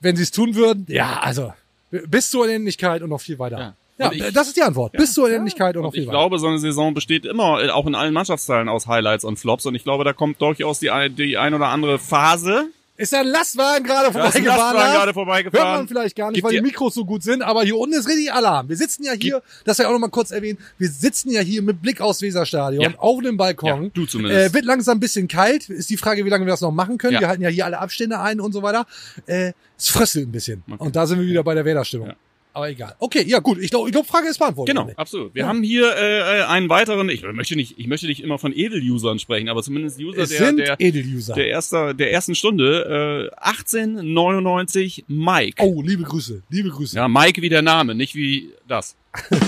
Wenn 0.00 0.16
sie 0.16 0.22
es 0.22 0.30
tun 0.30 0.54
würden, 0.54 0.86
ja, 0.88 1.20
also 1.20 1.52
bis 1.90 2.30
zur 2.30 2.42
Unendlichkeit 2.44 3.02
und 3.02 3.10
noch 3.10 3.20
viel 3.20 3.38
weiter. 3.38 3.58
Ja. 3.58 3.74
Ja, 4.00 4.12
ich- 4.12 4.32
das 4.32 4.46
ist 4.46 4.56
die 4.56 4.62
Antwort. 4.62 4.92
bis 4.92 5.12
zur 5.14 5.24
Unendlichkeit 5.24 5.76
und 5.76 5.82
noch 5.82 5.92
viel 5.92 6.02
ich 6.02 6.06
weiter. 6.08 6.18
glaube, 6.18 6.38
so 6.38 6.46
eine 6.46 6.58
Saison 6.60 6.94
besteht 6.94 7.24
immer, 7.26 7.60
äh, 7.64 7.70
auch 7.70 7.84
in 7.86 7.96
allen 7.96 8.12
Mannschaftsteilen, 8.14 8.68
aus 8.68 8.86
Highlights 8.86 9.24
und 9.24 9.38
Flops. 9.40 9.66
Und 9.66 9.74
ich 9.74 9.82
glaube, 9.82 10.04
da 10.04 10.12
kommt 10.12 10.40
durchaus 10.40 10.78
die, 10.78 10.90
die 11.10 11.36
ein 11.36 11.52
oder 11.52 11.66
andere 11.68 11.98
Phase. 11.98 12.68
Ist 12.98 13.12
ja 13.12 13.20
ein 13.20 13.28
Lastwagen 13.28 13.84
gerade 13.86 14.12
vorbeigefahren. 14.12 14.76
Gerade 14.76 15.12
vorbeigefahren. 15.14 15.66
Hört 15.66 15.78
man 15.78 15.88
vielleicht 15.88 16.16
gar 16.16 16.26
nicht, 16.32 16.34
Gibt 16.34 16.46
weil 16.46 16.52
die 16.52 16.60
Mikros 16.60 16.94
so 16.94 17.04
gut 17.04 17.22
sind, 17.22 17.42
aber 17.42 17.62
hier 17.62 17.76
unten 17.78 17.94
ist 17.96 18.08
richtig 18.08 18.32
Alarm. 18.32 18.68
Wir 18.68 18.76
sitzen 18.76 19.04
ja 19.04 19.12
hier, 19.12 19.40
das 19.64 19.78
ja 19.78 19.86
auch 19.86 19.92
noch 19.92 20.00
mal 20.00 20.08
kurz 20.10 20.32
erwähnen, 20.32 20.58
wir 20.78 20.88
sitzen 20.90 21.30
ja 21.30 21.40
hier 21.40 21.62
mit 21.62 21.80
Blick 21.80 22.00
aufs 22.00 22.20
Weserstadion, 22.22 22.82
Ja. 22.82 22.90
auf 22.98 23.22
dem 23.22 23.36
Balkon. 23.36 23.84
Ja, 23.84 23.90
du 23.94 24.04
zumindest. 24.04 24.50
Äh, 24.50 24.52
wird 24.52 24.64
langsam 24.64 24.96
ein 24.96 25.00
bisschen 25.00 25.28
kalt. 25.28 25.70
Ist 25.70 25.90
die 25.90 25.96
Frage, 25.96 26.24
wie 26.24 26.28
lange 26.28 26.44
wir 26.44 26.50
das 26.50 26.60
noch 26.60 26.72
machen 26.72 26.98
können. 26.98 27.14
Ja. 27.14 27.20
Wir 27.20 27.28
halten 27.28 27.42
ja 27.42 27.48
hier 27.50 27.66
alle 27.66 27.78
Abstände 27.78 28.18
ein 28.18 28.40
und 28.40 28.52
so 28.52 28.62
weiter. 28.62 28.84
Äh, 29.26 29.52
es 29.78 29.88
fröstelt 29.90 30.26
ein 30.28 30.32
bisschen. 30.32 30.64
Okay. 30.68 30.82
Und 30.82 30.96
da 30.96 31.06
sind 31.06 31.20
wir 31.20 31.26
wieder 31.26 31.44
bei 31.44 31.54
der 31.54 31.64
Wählerstimmung. 31.64 32.08
Ja. 32.08 32.14
Aber 32.58 32.68
egal. 32.70 32.94
Okay, 32.98 33.22
ja 33.24 33.38
gut. 33.38 33.58
Ich 33.60 33.70
glaube, 33.70 33.88
ich 33.88 33.92
glaub, 33.92 34.04
Frage 34.04 34.26
ist 34.26 34.38
beantwortet. 34.38 34.74
Genau, 34.74 34.90
absolut. 34.96 35.32
Wir 35.32 35.46
haben 35.46 35.62
hier 35.62 35.94
äh, 35.96 36.42
einen 36.42 36.68
weiteren, 36.68 37.08
ich 37.08 37.22
möchte 37.22 37.54
nicht, 37.54 37.78
ich 37.78 37.86
möchte 37.86 38.08
nicht 38.08 38.20
immer 38.20 38.36
von 38.40 38.52
Edel-Usern 38.52 39.20
sprechen, 39.20 39.48
aber 39.48 39.62
zumindest 39.62 40.00
User 40.00 40.18
Es 40.18 40.30
der, 40.30 40.52
der, 40.54 40.74
Edel-User. 40.80 41.34
der, 41.34 41.46
erster, 41.46 41.94
der 41.94 42.10
ersten 42.12 42.34
Stunde, 42.34 43.30
äh, 43.30 43.46
1899 43.46 45.04
Mike. 45.06 45.62
Oh, 45.62 45.82
liebe 45.82 46.02
Grüße. 46.02 46.42
Liebe 46.50 46.70
Grüße. 46.70 46.96
Ja, 46.96 47.06
Mike 47.06 47.40
wie 47.42 47.48
der 47.48 47.62
Name, 47.62 47.94
nicht 47.94 48.16
wie 48.16 48.52
das. 48.66 48.96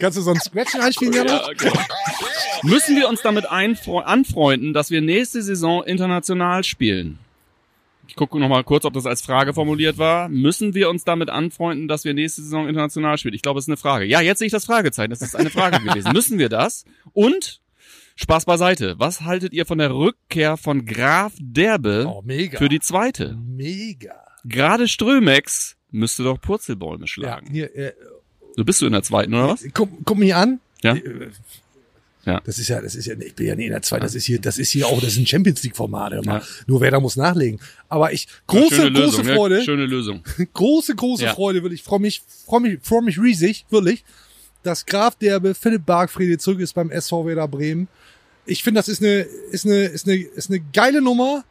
Kannst 0.00 0.18
du 0.18 0.22
so 0.22 0.32
ein 0.32 0.40
Scratchen 0.40 0.80
einspielen, 0.80 1.14
Jana? 1.14 1.46
Ja, 1.46 1.52
genau. 1.56 1.80
Müssen 2.64 2.96
wir 2.96 3.08
uns 3.08 3.22
damit 3.22 3.46
anfreunden, 3.46 4.72
dass 4.72 4.90
wir 4.90 5.02
nächste 5.02 5.40
Saison 5.42 5.84
international 5.84 6.64
spielen? 6.64 7.20
Gucke 8.18 8.38
noch 8.40 8.48
mal 8.48 8.64
kurz, 8.64 8.84
ob 8.84 8.92
das 8.94 9.06
als 9.06 9.22
Frage 9.22 9.54
formuliert 9.54 9.96
war. 9.96 10.28
Müssen 10.28 10.74
wir 10.74 10.90
uns 10.90 11.04
damit 11.04 11.30
anfreunden, 11.30 11.86
dass 11.86 12.04
wir 12.04 12.14
nächste 12.14 12.42
Saison 12.42 12.68
international 12.68 13.16
spielen? 13.16 13.34
Ich 13.34 13.42
glaube, 13.42 13.58
es 13.58 13.64
ist 13.64 13.68
eine 13.68 13.76
Frage. 13.76 14.04
Ja, 14.06 14.20
jetzt 14.20 14.40
sehe 14.40 14.46
ich 14.46 14.52
das 14.52 14.64
Fragezeichen. 14.64 15.10
Das 15.10 15.22
ist 15.22 15.36
eine 15.36 15.50
Frage 15.50 15.78
gewesen. 15.84 16.12
Müssen 16.12 16.38
wir 16.38 16.48
das? 16.48 16.84
Und 17.12 17.60
Spaß 18.16 18.44
beiseite. 18.46 18.96
Was 18.98 19.20
haltet 19.20 19.52
ihr 19.52 19.64
von 19.66 19.78
der 19.78 19.94
Rückkehr 19.94 20.56
von 20.56 20.84
Graf 20.84 21.32
Derbe 21.40 22.06
Oh, 22.08 22.22
mega. 22.24 22.58
für 22.58 22.68
die 22.68 22.80
zweite? 22.80 23.38
Mega. 23.40 24.14
Gerade 24.44 24.88
Strömex 24.88 25.76
müsste 25.92 26.24
doch 26.24 26.40
Purzelbäume 26.40 27.02
Ja, 27.02 27.06
schlagen. 27.06 27.48
hier, 27.52 27.74
äh, 27.76 27.92
Du 28.56 28.64
bist 28.64 28.82
du 28.82 28.86
in 28.86 28.92
der 28.92 29.04
zweiten, 29.04 29.32
oder 29.34 29.48
was? 29.50 29.64
guck, 29.72 29.88
guck 30.04 30.18
mich 30.18 30.34
an. 30.34 30.58
Ja. 30.82 30.96
Ja. 32.28 32.42
Das 32.44 32.58
ist 32.58 32.68
ja, 32.68 32.78
das 32.82 32.94
ist 32.94 33.06
ja, 33.06 33.14
ich 33.18 33.34
bin 33.34 33.46
ja 33.46 33.54
nie 33.56 33.64
in 33.64 33.72
der 33.72 33.80
zweiten, 33.80 34.02
das 34.02 34.14
ist 34.14 34.26
hier, 34.26 34.38
das 34.38 34.58
ist 34.58 34.68
hier 34.68 34.86
auch, 34.86 35.00
das 35.00 35.12
ist 35.12 35.18
ein 35.18 35.26
Champions 35.26 35.62
League 35.62 35.74
Format, 35.74 36.12
immer. 36.12 36.40
Ja. 36.40 36.42
Nur 36.66 36.82
wer 36.82 36.90
da 36.90 37.00
muss 37.00 37.16
nachlegen. 37.16 37.58
Aber 37.88 38.12
ich, 38.12 38.28
große, 38.46 38.74
Schöne 38.74 38.92
große 38.92 39.22
Lösung, 39.22 39.24
Freude, 39.24 39.58
Ja, 39.58 39.64
schöne 39.64 39.86
Lösung. 39.86 40.22
große, 40.52 40.94
große 40.94 41.24
Ja. 41.24 41.34
Freude, 41.34 41.62
wirklich. 41.62 41.80
Ich 41.80 41.86
freue 41.86 42.00
mich, 42.00 42.20
freue 42.44 42.60
mich, 42.60 42.78
freue 42.82 43.00
mich 43.00 43.18
riesig, 43.18 43.64
wirklich, 43.70 44.04
dass 44.62 44.84
Graf 44.84 45.14
Derbe, 45.16 45.54
Philipp 45.54 45.86
Bargfriede 45.86 46.36
zurück 46.36 46.60
ist 46.60 46.74
beim 46.74 46.90
SV 46.90 47.24
Werder 47.24 47.48
Bremen. 47.48 47.88
Ich 48.44 48.62
finde, 48.62 48.78
das 48.80 48.88
ist 48.88 49.02
eine, 49.02 49.20
ist 49.50 49.64
eine, 49.64 49.84
ist 49.84 50.06
eine, 50.06 50.16
ist 50.16 50.50
eine 50.50 50.60
geile 50.74 51.00
Nummer, 51.00 51.44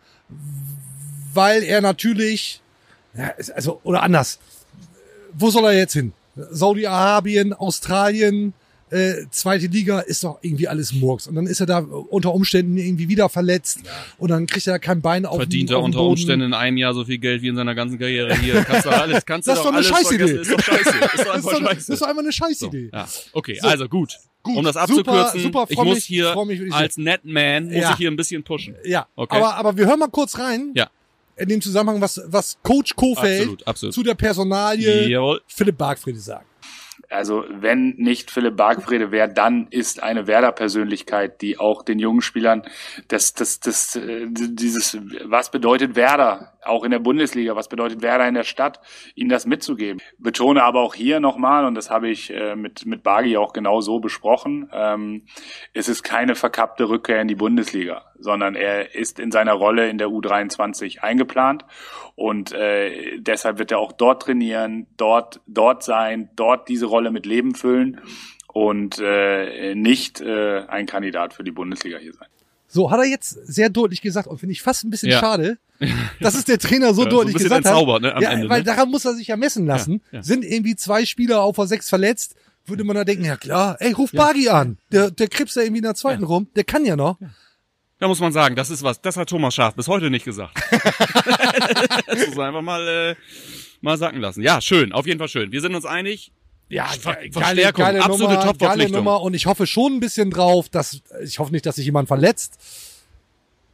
weil 1.33 1.63
er 1.63 1.81
natürlich, 1.81 2.61
ja, 3.17 3.33
also, 3.55 3.79
oder 3.83 4.03
anders. 4.03 4.37
Wo 5.33 5.49
soll 5.49 5.65
er 5.65 5.73
jetzt 5.73 5.93
hin? 5.93 6.13
Saudi-Arabien, 6.35 7.53
Australien, 7.53 8.53
äh, 8.89 9.25
zweite 9.31 9.67
Liga 9.67 9.99
ist 9.99 10.23
doch 10.23 10.39
irgendwie 10.41 10.67
alles 10.67 10.93
Murks. 10.93 11.27
Und 11.27 11.35
dann 11.35 11.45
ist 11.47 11.59
er 11.59 11.65
da 11.65 11.79
unter 11.79 12.33
Umständen 12.33 12.77
irgendwie 12.77 13.09
wieder 13.09 13.27
verletzt 13.29 13.79
und 14.17 14.29
dann 14.31 14.47
kriegt 14.47 14.65
er 14.67 14.79
kein 14.79 15.01
Bein 15.01 15.25
auf 15.25 15.37
Verdient 15.37 15.69
er 15.71 15.81
unter. 15.81 16.01
Umständen 16.01 16.45
in 16.47 16.53
einem 16.53 16.77
Jahr 16.77 16.93
so 16.93 17.03
viel 17.03 17.17
Geld 17.17 17.41
wie 17.41 17.49
in 17.49 17.55
seiner 17.57 17.75
ganzen 17.75 17.99
Karriere 17.99 18.35
hier. 18.37 18.63
Kannst 18.63 18.85
du 18.85 18.89
alles, 18.89 19.25
kannst 19.25 19.47
Das 19.47 19.55
du 19.55 19.59
ist 19.61 19.65
doch 19.65 19.67
eine 19.73 19.77
alles 19.77 19.87
Scheißidee. 19.89 20.27
vergessen. 20.27 20.41
Ist 20.41 20.51
doch 20.51 20.61
scheiße. 20.63 20.89
Ist 20.89 20.95
doch 20.95 21.01
Das 21.01 21.13
ist, 21.19 21.27
einfach 21.29 21.51
doch, 21.51 21.59
das 21.59 21.69
scheiße. 21.73 21.93
ist 21.93 22.01
doch 22.01 22.07
einfach 22.07 22.21
eine 22.21 22.31
So, 22.31 22.45
Scheißidee. 22.45 22.89
ja. 22.93 23.07
Okay, 23.33 23.59
So. 23.61 23.67
also 23.67 23.89
gut. 23.89 24.13
Gut, 24.43 24.55
Um 24.57 24.63
das 24.63 24.75
super, 24.75 25.11
abzukürzen, 25.11 25.41
super, 25.41 25.65
ich 25.67 25.75
freu 25.75 25.83
muss 25.85 26.03
hier 26.03 26.45
mich 26.45 26.73
als 26.73 26.95
Netman, 26.97 27.65
muss 27.65 27.73
Ja. 27.75 27.91
ich 27.91 27.97
hier 27.97 28.09
ein 28.09 28.15
bisschen 28.15 28.43
pushen. 28.43 28.75
Ja, 28.85 29.05
Okay. 29.17 29.35
aber, 29.35 29.55
aber 29.55 29.75
wir 29.77 29.85
hören 29.85 29.99
mal 29.99 30.07
kurz 30.09 30.39
rein. 30.39 30.71
Ja. 30.75 30.89
In 31.35 31.49
dem 31.49 31.61
Zusammenhang, 31.61 31.99
was, 32.01 32.21
was 32.27 32.57
Coach 32.63 32.95
Kofeld 32.95 33.41
Absolut, 33.41 33.67
absolut. 33.67 33.93
zu 33.93 34.03
der 34.03 34.15
Personalie 34.15 35.07
Jawohl. 35.09 35.41
Philipp 35.47 35.77
Bargfriede 35.77 36.19
sagt. 36.19 36.45
Also 37.09 37.45
wenn 37.49 37.95
nicht 37.97 38.31
Philipp 38.31 38.57
Bargfrede 38.57 39.11
wäre, 39.11 39.31
dann 39.31 39.67
ist 39.69 40.03
eine 40.03 40.27
Werder-Persönlichkeit, 40.27 41.41
die 41.41 41.57
auch 41.57 41.83
den 41.83 41.99
jungen 41.99 42.21
Spielern 42.21 42.63
das, 43.07 43.33
das, 43.33 43.59
das, 43.61 43.95
äh, 43.95 44.27
dieses, 44.29 44.97
was 45.23 45.49
bedeutet 45.49 45.95
Werder, 45.95 46.57
auch 46.65 46.83
in 46.83 46.91
der 46.91 46.99
Bundesliga, 46.99 47.55
was 47.55 47.69
bedeutet 47.69 48.01
Werder 48.01 48.27
in 48.27 48.33
der 48.33 48.43
Stadt, 48.43 48.81
ihnen 49.15 49.29
das 49.29 49.45
mitzugeben. 49.45 50.01
Betone 50.17 50.63
aber 50.63 50.81
auch 50.81 50.95
hier 50.95 51.21
nochmal, 51.21 51.65
und 51.65 51.75
das 51.75 51.89
habe 51.89 52.09
ich 52.09 52.29
äh, 52.33 52.55
mit, 52.55 52.85
mit 52.85 53.03
Bagi 53.03 53.37
auch 53.37 53.53
genau 53.53 53.79
so 53.79 53.99
besprochen, 53.99 54.69
ähm, 54.73 55.25
es 55.73 55.87
ist 55.87 56.03
keine 56.03 56.35
verkappte 56.35 56.89
Rückkehr 56.89 57.21
in 57.21 57.29
die 57.29 57.35
Bundesliga, 57.35 58.06
sondern 58.19 58.55
er 58.55 58.95
ist 58.95 59.19
in 59.19 59.31
seiner 59.31 59.53
Rolle 59.53 59.89
in 59.89 59.97
der 59.97 60.07
U23 60.07 60.99
eingeplant 60.99 61.65
und 62.15 62.51
äh, 62.51 63.19
deshalb 63.19 63.59
wird 63.59 63.71
er 63.71 63.79
auch 63.79 63.91
dort 63.91 64.23
trainieren, 64.23 64.87
dort, 64.97 65.41
dort 65.47 65.83
sein, 65.83 66.29
dort 66.35 66.67
diese 66.69 66.85
Rolle 66.87 67.11
mit 67.11 67.25
Leben 67.25 67.55
füllen 67.55 68.01
und 68.51 68.99
äh, 68.99 69.75
nicht 69.75 70.21
äh, 70.21 70.65
ein 70.67 70.85
Kandidat 70.85 71.33
für 71.33 71.43
die 71.43 71.51
Bundesliga 71.51 71.97
hier 71.97 72.13
sein. 72.13 72.27
So, 72.69 72.91
hat 72.91 72.99
er 72.99 73.05
jetzt 73.05 73.29
sehr 73.47 73.69
deutlich 73.69 74.01
gesagt 74.01 74.27
und 74.27 74.39
finde 74.39 74.51
ich 74.53 74.61
fast 74.61 74.83
ein 74.83 74.89
bisschen 74.89 75.09
Ja. 75.11 75.19
schade, 75.19 75.57
dass 76.19 76.35
es 76.35 76.45
der 76.45 76.59
Trainer 76.59 76.93
so 76.93 77.03
Ja, 77.03 77.09
so 77.09 77.09
ein 77.09 77.09
deutlich 77.09 77.33
bisschen 77.35 77.49
gesagt 77.61 77.65
ne, 77.65 78.03
hat. 78.09 78.15
am 78.15 78.21
ja, 78.21 78.31
Ende, 78.31 78.49
weil 78.49 78.59
ne? 78.59 78.65
daran 78.65 78.89
muss 78.89 79.05
er 79.05 79.13
sich 79.13 79.27
ja 79.27 79.37
messen 79.37 79.65
lassen. 79.65 80.01
Ja, 80.11 80.17
ja. 80.17 80.23
Sind 80.23 80.43
irgendwie 80.43 80.75
zwei 80.75 81.05
Spieler 81.05 81.41
auf 81.41 81.55
der 81.55 81.67
sechs 81.67 81.87
verletzt, 81.87 82.35
würde 82.65 82.83
man 82.83 82.95
da 82.95 83.05
denken, 83.05 83.23
ja 83.23 83.37
klar, 83.37 83.77
ey, 83.79 83.93
ruf 83.93 84.11
Bagi 84.11 84.49
an. 84.49 84.77
Der, 84.91 85.11
der 85.11 85.27
krebst 85.29 85.55
da 85.55 85.61
irgendwie 85.61 85.77
in 85.79 85.83
der 85.83 85.95
zweiten 85.95 86.23
rum, 86.23 86.47
der 86.55 86.65
kann 86.65 86.83
ja 86.85 86.95
noch. 86.97 87.17
Da 87.99 88.07
muss 88.07 88.19
man 88.19 88.31
sagen, 88.31 88.55
das 88.55 88.69
ist 88.69 88.83
was, 88.83 89.01
das 89.01 89.17
hat 89.17 89.29
Thomas 89.29 89.55
Schaaf 89.55 89.73
bis 89.75 89.87
heute 89.87 90.09
nicht 90.11 90.23
gesagt. 90.25 90.53
das 92.07 92.27
muss 92.27 92.35
man 92.35 92.47
einfach 92.47 92.61
mal, 92.61 92.87
äh, 92.87 93.15
mal 93.81 93.97
sacken 93.97 94.21
lassen. 94.21 94.41
Ja, 94.43 94.61
schön, 94.61 94.91
auf 94.93 95.07
jeden 95.07 95.17
Fall 95.19 95.29
schön. 95.29 95.51
Wir 95.51 95.61
sind 95.61 95.73
uns 95.73 95.85
einig, 95.85 96.31
Ja, 96.69 96.85
Ver 96.85 97.15
ge- 97.15 97.29
geile, 97.29 97.73
geile 97.73 98.03
absolute 98.03 98.33
Nummer, 98.35 98.53
geile. 98.53 98.89
Nummer 98.89 99.21
und 99.21 99.33
ich 99.33 99.45
hoffe 99.47 99.65
schon 99.65 99.93
ein 99.95 99.99
bisschen 99.99 100.29
drauf, 100.29 100.69
dass 100.69 101.01
ich 101.23 101.39
hoffe 101.39 101.51
nicht, 101.51 101.65
dass 101.65 101.75
sich 101.77 101.85
jemand 101.85 102.07
verletzt. 102.07 102.59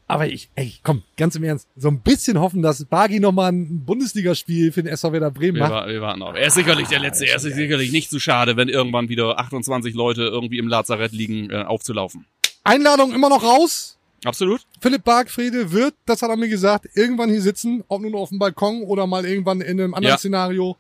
Aber 0.08 0.28
ich, 0.28 0.50
ey, 0.56 0.74
komm, 0.84 1.02
ganz 1.18 1.36
im 1.36 1.44
Ernst, 1.44 1.68
so 1.76 1.88
ein 1.88 2.02
bisschen 2.02 2.40
hoffen, 2.40 2.62
dass 2.62 2.86
Bagi 2.86 3.20
nochmal 3.20 3.52
ein 3.52 3.84
Bundesligaspiel 3.86 4.72
für 4.72 4.84
den 4.84 4.92
SV 4.94 5.12
Werder 5.14 5.32
Bremen 5.32 5.56
Wir, 5.56 5.64
macht. 5.64 5.72
wa- 5.72 5.88
wir 5.88 6.02
warten 6.02 6.22
auf. 6.22 6.36
Er 6.36 6.48
ist 6.48 6.54
sicherlich 6.56 6.88
der 6.90 7.00
Letzte. 7.00 7.26
Er 7.26 7.38
ist 7.38 7.44
sicherlich 7.44 7.92
nicht 7.92 8.10
zu 8.10 8.20
schade, 8.20 8.56
wenn 8.58 8.70
irgendwann 8.70 9.10
wieder 9.10 9.40
28 9.40 9.94
Leute 9.96 10.24
irgendwie 10.24 10.60
im 10.60 10.68
Lazarett 10.68 11.14
liegen, 11.14 11.50
äh, 11.50 11.64
aufzulaufen. 11.64 12.26
Einladung 12.64 13.14
immer 13.14 13.30
noch 13.30 13.44
raus. 13.44 13.98
Absolut. 14.26 14.62
Philipp 14.82 15.04
Bargfrede 15.04 15.72
wird, 15.72 15.94
das 16.06 16.22
hat 16.22 16.30
er 16.30 16.38
mir 16.38 16.50
gesagt, 16.50 16.88
irgendwann 16.96 17.30
hier 17.30 17.42
sitzen, 17.42 17.84
ob 17.88 18.02
nun 18.02 18.16
auf 18.16 18.30
dem 18.30 18.40
Balkon 18.40 18.84
oder 18.84 19.06
mal 19.08 19.26
irgendwann 19.26 19.62
in 19.62 19.80
einem 19.80 19.94
anderen 19.94 20.14
Ja. 20.14 20.18
Szenario. 20.18 20.78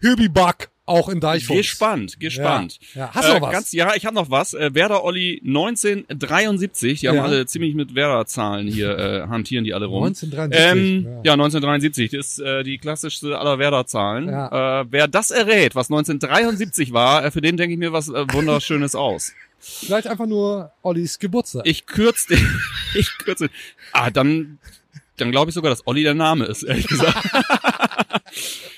Hübi 0.00 0.28
Bug, 0.28 0.68
auch 0.86 1.08
in 1.08 1.18
Deichfuchs. 1.20 1.58
Gespannt, 1.58 2.20
gespannt. 2.20 2.78
Ja. 2.94 3.00
Ja. 3.06 3.10
Hast 3.14 3.28
du 3.28 3.32
noch 3.34 3.40
was? 3.42 3.52
Ganz, 3.52 3.72
ja, 3.72 3.94
ich 3.96 4.06
habe 4.06 4.14
noch 4.14 4.30
was. 4.30 4.54
Äh, 4.54 4.72
Werder 4.74 5.02
Olli 5.04 5.40
1973. 5.44 7.00
Die 7.00 7.08
haben 7.08 7.16
Ja. 7.16 7.24
alle 7.24 7.46
ziemlich 7.46 7.74
mit 7.74 7.94
Werder-Zahlen 7.94 8.68
hier, 8.68 8.96
äh, 8.96 9.26
hantieren 9.28 9.64
die 9.64 9.74
alle 9.74 9.86
rum. 9.86 10.04
1973, 10.04 10.72
Ähm, 10.72 11.04
ja. 11.04 11.10
ja. 11.24 11.32
1973. 11.34 12.10
Das 12.10 12.26
ist 12.28 12.38
äh, 12.40 12.62
die 12.62 12.78
klassischste 12.78 13.38
aller 13.38 13.58
Werder-Zahlen. 13.58 14.28
Ja. 14.28 14.80
Äh, 14.82 14.86
wer 14.90 15.08
das 15.08 15.30
errät, 15.30 15.74
was 15.74 15.90
1973 15.90 16.92
war, 16.92 17.24
äh, 17.24 17.30
für 17.30 17.40
den 17.40 17.56
denke 17.56 17.72
ich 17.72 17.78
mir 17.78 17.92
was 17.92 18.08
äh, 18.08 18.24
Wunderschönes 18.32 18.94
aus. 18.94 19.32
Vielleicht 19.58 20.06
einfach 20.06 20.26
nur 20.26 20.72
Ollis 20.82 21.18
Geburtstag. 21.18 21.62
Ich 21.66 21.86
kürze 21.86 22.34
den. 22.36 22.60
ich 22.94 23.10
kürze. 23.18 23.50
Ah, 23.92 24.10
dann, 24.10 24.58
dann 25.16 25.30
glaube 25.30 25.50
ich 25.50 25.54
sogar, 25.54 25.70
dass 25.70 25.86
Olli 25.86 26.02
der 26.02 26.14
Name 26.14 26.44
ist, 26.44 26.62
ehrlich 26.62 26.86
gesagt. 26.86 27.16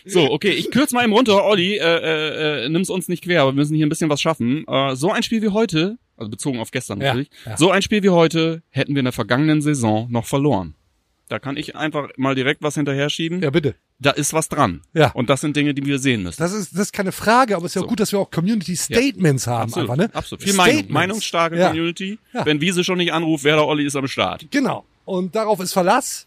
so, 0.06 0.30
okay, 0.30 0.50
ich 0.50 0.70
kürze 0.70 0.94
mal 0.94 1.04
eben 1.04 1.12
runter. 1.12 1.44
Olli, 1.44 1.76
äh, 1.76 1.82
äh, 1.82 2.64
äh, 2.64 2.68
nimm's 2.68 2.90
uns 2.90 3.08
nicht 3.08 3.24
quer, 3.24 3.42
aber 3.42 3.52
wir 3.52 3.56
müssen 3.56 3.76
hier 3.76 3.86
ein 3.86 3.90
bisschen 3.90 4.10
was 4.10 4.20
schaffen. 4.20 4.66
Äh, 4.66 4.96
so 4.96 5.10
ein 5.12 5.22
Spiel 5.22 5.42
wie 5.42 5.48
heute, 5.48 5.98
also 6.16 6.30
bezogen 6.30 6.58
auf 6.60 6.70
gestern 6.70 7.00
Ja, 7.00 7.08
natürlich, 7.08 7.30
ja. 7.46 7.56
so 7.56 7.70
ein 7.70 7.82
Spiel 7.82 8.02
wie 8.02 8.10
heute 8.10 8.62
hätten 8.70 8.94
wir 8.94 9.00
in 9.00 9.04
der 9.04 9.12
vergangenen 9.12 9.60
Saison 9.62 10.10
noch 10.10 10.26
verloren. 10.26 10.74
Da 11.28 11.38
kann 11.38 11.56
ich 11.56 11.76
einfach 11.76 12.08
mal 12.16 12.34
direkt 12.34 12.62
was 12.62 12.74
hinterher 12.74 13.08
schieben. 13.10 13.40
ja, 13.42 13.50
bitte. 13.50 13.74
Da 14.02 14.12
ist 14.12 14.32
was 14.32 14.48
dran. 14.48 14.80
Ja. 14.94 15.10
Und 15.12 15.28
das 15.28 15.42
sind 15.42 15.54
Dinge, 15.54 15.74
die 15.74 15.84
wir 15.84 15.98
sehen 15.98 16.22
müssen. 16.22 16.40
Das 16.40 16.52
ist, 16.52 16.72
das 16.72 16.80
ist 16.86 16.92
keine 16.92 17.12
Frage, 17.12 17.54
aber 17.54 17.66
es 17.66 17.72
ist 17.72 17.74
ja 17.76 17.82
So. 17.82 17.86
gut, 17.88 18.00
dass 18.00 18.12
wir 18.12 18.18
auch 18.18 18.30
Community 18.30 18.74
Statements 18.74 19.46
haben, 19.46 19.64
Absolut, 19.64 19.90
einfach, 19.90 20.04
ne? 20.08 20.14
absolut. 20.14 20.42
Viel 20.42 20.54
Meinung, 20.54 20.84
meinungsstarke 20.88 21.58
Ja. 21.58 21.68
Community. 21.68 22.18
Ja. 22.32 22.46
Wenn 22.46 22.60
Wiese 22.62 22.82
schon 22.82 22.96
nicht 22.96 23.12
anruft, 23.12 23.44
wer 23.44 23.56
der 23.56 23.66
Olli 23.66 23.84
ist 23.84 23.96
am 23.96 24.06
Start. 24.08 24.46
Genau. 24.50 24.84
Und 25.04 25.34
darauf 25.34 25.60
ist 25.60 25.72
Verlass. 25.74 26.26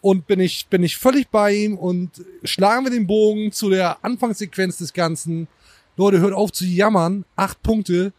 Und 0.00 0.26
bin 0.26 0.40
ich, 0.40 0.66
bin 0.68 0.82
ich 0.82 0.96
völlig 0.96 1.28
bei 1.28 1.54
ihm 1.54 1.76
und 1.78 2.10
schlagen 2.42 2.84
wir 2.84 2.90
den 2.90 3.06
Bogen 3.06 3.52
zu 3.52 3.70
der 3.70 4.02
Anfangssequenz 4.04 4.76
des 4.78 4.92
Ganzen. 4.92 5.48
Leute, 5.96 6.20
hört 6.20 6.32
auf 6.34 6.52
zu 6.52 6.64
jammern. 6.66 7.24
Acht 7.36 7.62
Punkte, 7.62 8.12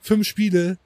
fünf 0.00 0.26
Spiele. 0.26 0.78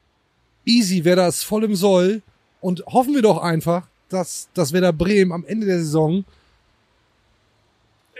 Easy, 0.64 1.04
wer 1.04 1.16
das 1.16 1.42
voll 1.42 1.64
im 1.64 1.74
Soll. 1.76 2.22
Und 2.60 2.84
hoffen 2.86 3.14
wir 3.14 3.22
doch 3.22 3.38
einfach, 3.42 3.86
dass, 4.08 4.48
dass 4.54 4.72
Werder 4.72 4.92
Bremen 4.92 5.32
am 5.32 5.44
Ende 5.46 5.66
der 5.66 5.78
Saison 5.78 6.24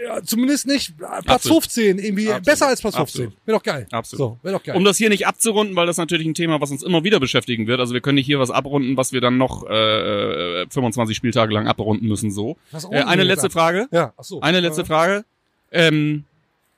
ja, 0.03 0.23
zumindest 0.23 0.67
nicht 0.67 0.91
äh, 0.91 0.95
Platz 0.99 1.27
Absolut. 1.27 1.63
15, 1.65 1.99
irgendwie 1.99 2.27
Absolut. 2.29 2.45
besser 2.45 2.67
als 2.69 2.81
Platz 2.81 2.97
15. 2.97 3.25
Absolut. 3.27 3.47
Wäre 3.47 3.59
doch 3.59 3.63
geil. 3.63 3.87
Absolut. 3.91 4.19
So, 4.19 4.39
wäre 4.43 4.57
doch 4.57 4.63
geil. 4.63 4.77
Um 4.77 4.85
das 4.85 4.97
hier 4.99 5.09
nicht 5.09 5.27
abzurunden, 5.27 5.75
weil 5.77 5.87
das 5.87 5.97
natürlich 5.97 6.27
ein 6.27 6.35
Thema, 6.35 6.61
was 6.61 6.71
uns 6.71 6.83
immer 6.83 7.05
wieder 7.05 7.21
beschäftigen 7.21 7.67
wird. 7.67 7.81
Also 7.81 7.95
wir 7.95 8.01
können 8.01 8.17
nicht 8.17 8.27
hier 8.27 8.39
was 8.39 8.51
abrunden, 8.51 8.97
was 8.97 9.13
wir 9.13 9.21
dann 9.21 9.39
noch 9.39 9.67
äh, 9.69 10.63
äh, 10.63 10.67
25 10.71 11.17
Spieltage 11.17 11.55
lang 11.55 11.67
abrunden 11.67 12.07
müssen. 12.09 12.31
So. 12.31 12.57
Äh, 12.91 13.03
eine 13.03 13.25
letzte? 13.25 13.51
Frage. 13.51 13.89
ja, 13.91 14.13
ach 14.17 14.25
so. 14.25 14.41
Eine 14.41 14.61
letzte 14.61 14.83
Ja. 14.83 14.87
Frage. 14.87 15.25
Ähm, 15.73 16.25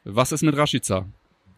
was 0.04 0.32
ist 0.32 0.42
mit 0.42 0.56
Rashica? 0.56 1.06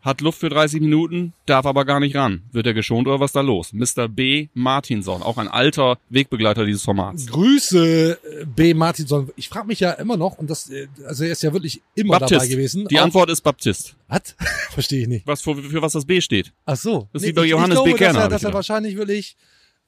Hat 0.03 0.23
Luft 0.23 0.39
für 0.41 0.49
30 0.49 0.81
Minuten, 0.81 1.35
darf 1.45 1.67
aber 1.67 1.85
gar 1.85 2.01
nicht 2.01 2.17
ran. 2.17 2.43
Wird 2.53 2.67
er 2.67 2.73
geschont 2.73 3.07
oder 3.07 3.21
was 3.21 3.31
ist 3.31 3.37
da 3.37 3.43
los? 3.43 3.73
Mr. 3.75 4.09
B. 4.09 4.49
Martinson, 4.55 5.23
auch 5.23 5.37
ein 5.37 5.49
alter 5.49 5.99
Wegbegleiter 6.09 6.65
dieses 6.65 6.83
Formats. 6.83 7.27
Grüße 7.27 8.13
äh, 8.41 8.47
B. 8.47 8.73
Martinson. 8.73 9.29
Ich 9.37 9.51
frage 9.51 9.67
mich 9.67 9.81
ja 9.81 9.91
immer 9.93 10.17
noch, 10.17 10.39
und 10.39 10.49
das, 10.49 10.71
äh, 10.71 10.89
also 11.07 11.25
er 11.25 11.33
ist 11.33 11.43
ja 11.43 11.53
wirklich 11.53 11.83
immer 11.95 12.19
dabei 12.19 12.31
Baptist. 12.37 12.51
gewesen. 12.51 12.89
Die 12.89 12.99
Antwort 12.99 13.29
ist 13.29 13.43
Baptist. 13.43 13.95
Was? 14.09 14.35
Verstehe 14.71 15.03
ich 15.03 15.09
nicht. 15.09 15.27
Was 15.27 15.43
für, 15.43 15.55
für 15.55 15.83
was 15.83 15.93
das 15.93 16.07
B 16.07 16.21
steht. 16.23 16.53
Ach 16.65 16.77
so. 16.77 17.09
Das 17.13 17.23
ist 17.23 17.29
wie 17.29 17.33
bei 17.33 17.45
ich, 17.45 17.51
Johannes 17.51 17.77
ich 17.79 17.85
B. 17.85 17.91
glaube, 17.91 17.99
Kerner, 17.99 18.19
Dass 18.21 18.25
er, 18.25 18.31
dass 18.31 18.45
er 18.45 18.55
wahrscheinlich 18.55 18.97
wirklich 18.97 19.37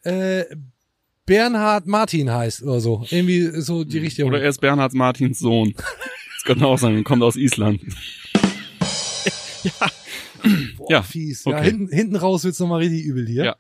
äh, 0.03 0.45
Bernhard 1.25 1.87
Martin 1.87 2.31
heißt 2.31 2.63
oder 2.65 2.81
so. 2.81 3.07
Irgendwie 3.09 3.49
so 3.63 3.85
die 3.85 3.99
Richtung. 3.99 4.29
Oder 4.29 4.43
er 4.43 4.51
ist 4.51 4.61
Bernhard 4.61 4.93
Martins 4.93 5.39
Sohn. 5.39 5.75
Das 6.35 6.47
könnte 6.49 6.67
auch 6.67 6.79
sein, 6.79 7.05
kommt 7.05 7.23
aus 7.23 7.37
Island. 7.37 7.81
Boah, 10.77 10.91
ja, 10.91 11.03
fies. 11.03 11.45
Ja, 11.45 11.53
okay. 11.53 11.65
hinten, 11.65 11.89
hinten 11.95 12.17
raus 12.17 12.45
wird's 12.45 12.59
nochmal 12.59 12.81
richtig 12.81 13.05
übel 13.05 13.27
hier. 13.27 13.45
Ja. 13.45 13.57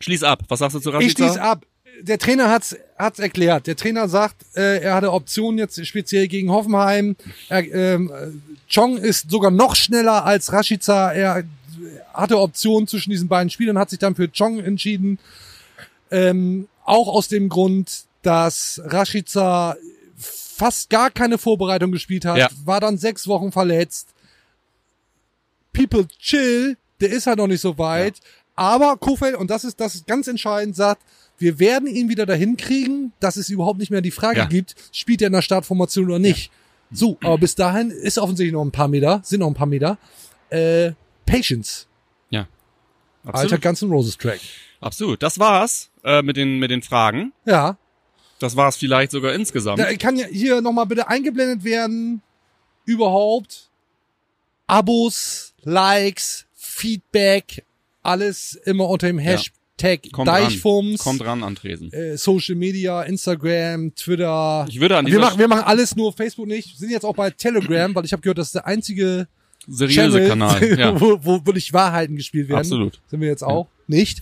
Schließ 0.00 0.22
ab. 0.22 0.44
Was 0.48 0.60
sagst 0.60 0.76
du 0.76 0.80
zu 0.80 0.90
Ich 0.90 0.94
Rashica? 0.96 1.24
schließe 1.24 1.42
ab. 1.42 1.66
Der 2.00 2.18
Trainer 2.18 2.48
hat's, 2.50 2.76
hat's 2.96 3.18
erklärt. 3.18 3.66
Der 3.66 3.74
Trainer 3.74 4.08
sagt, 4.08 4.36
äh, 4.56 4.78
er 4.80 4.94
hatte 4.94 5.12
Optionen 5.12 5.58
jetzt 5.58 5.84
speziell 5.84 6.28
gegen 6.28 6.50
Hoffenheim. 6.50 7.16
Er, 7.48 7.64
ähm, 7.74 8.10
äh, 8.12 8.28
Chong 8.72 8.96
ist 8.98 9.30
sogar 9.30 9.50
noch 9.50 9.74
schneller 9.74 10.24
als 10.24 10.52
Rashica. 10.52 11.10
Er 11.12 11.42
hatte 12.14 12.38
Optionen 12.38 12.86
zwischen 12.86 13.10
diesen 13.10 13.26
beiden 13.28 13.50
Spielern, 13.50 13.78
hat 13.78 13.90
sich 13.90 13.98
dann 13.98 14.14
für 14.14 14.28
Chong 14.30 14.60
entschieden. 14.60 15.18
Ähm, 16.12 16.68
auch 16.84 17.08
aus 17.08 17.26
dem 17.28 17.48
Grund, 17.48 18.04
dass 18.22 18.80
Rashica 18.84 19.76
fast 20.16 20.90
gar 20.90 21.10
keine 21.10 21.36
Vorbereitung 21.38 21.90
gespielt 21.92 22.24
hat, 22.24 22.38
Ja. 22.38 22.48
war 22.64 22.80
dann 22.80 22.96
sechs 22.96 23.26
Wochen 23.26 23.50
verletzt. 23.52 24.08
People 25.72 26.06
chill, 26.18 26.76
der 27.00 27.10
ist 27.10 27.26
halt 27.26 27.38
noch 27.38 27.46
nicht 27.46 27.60
so 27.60 27.78
weit. 27.78 28.14
Aber 28.56 28.96
Kofeld, 28.96 29.36
und 29.36 29.50
das 29.50 29.64
ist, 29.64 29.78
das 29.80 29.94
ist 29.94 30.06
ganz 30.06 30.26
entscheidend, 30.26 30.74
sagt, 30.74 31.02
wir 31.38 31.60
werden 31.60 31.86
ihn 31.88 32.08
wieder 32.08 32.26
dahin 32.26 32.56
kriegen, 32.56 33.12
dass 33.20 33.36
es 33.36 33.48
überhaupt 33.48 33.78
nicht 33.78 33.90
mehr 33.90 34.00
die 34.00 34.10
Frage 34.10 34.38
Ja. 34.40 34.44
gibt, 34.46 34.74
spielt 34.92 35.22
er 35.22 35.28
in 35.28 35.32
der 35.34 35.42
Startformation 35.42 36.06
oder 36.06 36.18
nicht. 36.18 36.50
So, 36.90 37.16
aber 37.22 37.38
bis 37.38 37.54
dahin 37.54 37.90
ist 37.90 38.18
offensichtlich 38.18 38.52
noch 38.54 38.64
ein 38.64 38.72
paar 38.72 38.88
Meter, 38.88 39.20
sind 39.22 39.40
noch 39.40 39.46
ein 39.46 39.54
paar 39.54 39.66
Meter. 39.66 39.98
Äh, 40.50 40.92
Patience, 41.26 41.86
Absolut. 43.24 43.52
alter 43.52 43.58
Guns 43.68 43.82
N' 43.82 43.90
Roses 43.90 44.16
Track. 44.16 44.40
Absolut. 44.80 45.22
Das 45.22 45.38
war's 45.38 45.90
äh, 46.04 46.22
mit 46.22 46.36
den 46.36 46.58
mit 46.60 46.70
den 46.70 46.82
Fragen. 46.82 47.32
Ja, 47.44 47.76
Das 48.38 48.56
war's 48.56 48.76
vielleicht 48.76 49.10
sogar 49.10 49.34
insgesamt. 49.34 49.80
da 49.80 49.92
kann 49.96 50.16
ja 50.16 50.26
hier 50.26 50.60
nochmal 50.62 50.86
bitte 50.86 51.08
eingeblendet 51.08 51.62
werden, 51.64 52.22
überhaupt 52.86 53.67
Abos, 54.68 55.54
Likes, 55.62 56.46
Feedback, 56.54 57.64
alles 58.02 58.54
immer 58.64 58.88
unter 58.88 59.08
dem 59.08 59.18
Hashtag 59.18 59.52
Kommt 60.12 60.28
ran. 60.28 60.42
Deichfums. 60.42 61.00
Kommt 61.00 61.24
ran 61.24 61.42
an 61.44 61.54
Tresen. 61.54 61.92
äh, 61.92 62.16
Social 62.16 62.54
Media, 62.56 63.02
Instagram, 63.02 63.94
Twitter. 63.94 64.66
Ich 64.68 64.80
würde 64.80 64.96
an 64.96 65.06
wir 65.06 65.18
machen, 65.20 65.38
wir 65.38 65.46
machen 65.48 65.62
alles 65.64 65.94
nur 65.94 66.12
Facebook 66.12 66.46
nicht. 66.48 66.76
Sind 66.78 66.90
jetzt 66.90 67.04
auch 67.04 67.14
bei 67.14 67.30
Telegram, 67.30 67.94
weil 67.94 68.04
ich 68.04 68.12
habe 68.12 68.20
gehört, 68.20 68.38
das 68.38 68.48
ist 68.48 68.54
der 68.56 68.66
einzige 68.66 69.28
seriöse 69.68 70.00
Channel, 70.18 70.28
Kanal. 70.28 70.64
Ja. 70.78 71.00
wo, 71.00 71.18
wo 71.22 71.46
wirklich 71.46 71.72
Wahrheiten 71.72 72.16
gespielt 72.16 72.48
werden. 72.48 72.58
Absolut. 72.58 73.00
Sind 73.06 73.20
wir 73.20 73.28
jetzt 73.28 73.44
auch 73.44 73.68
nicht. 73.86 74.20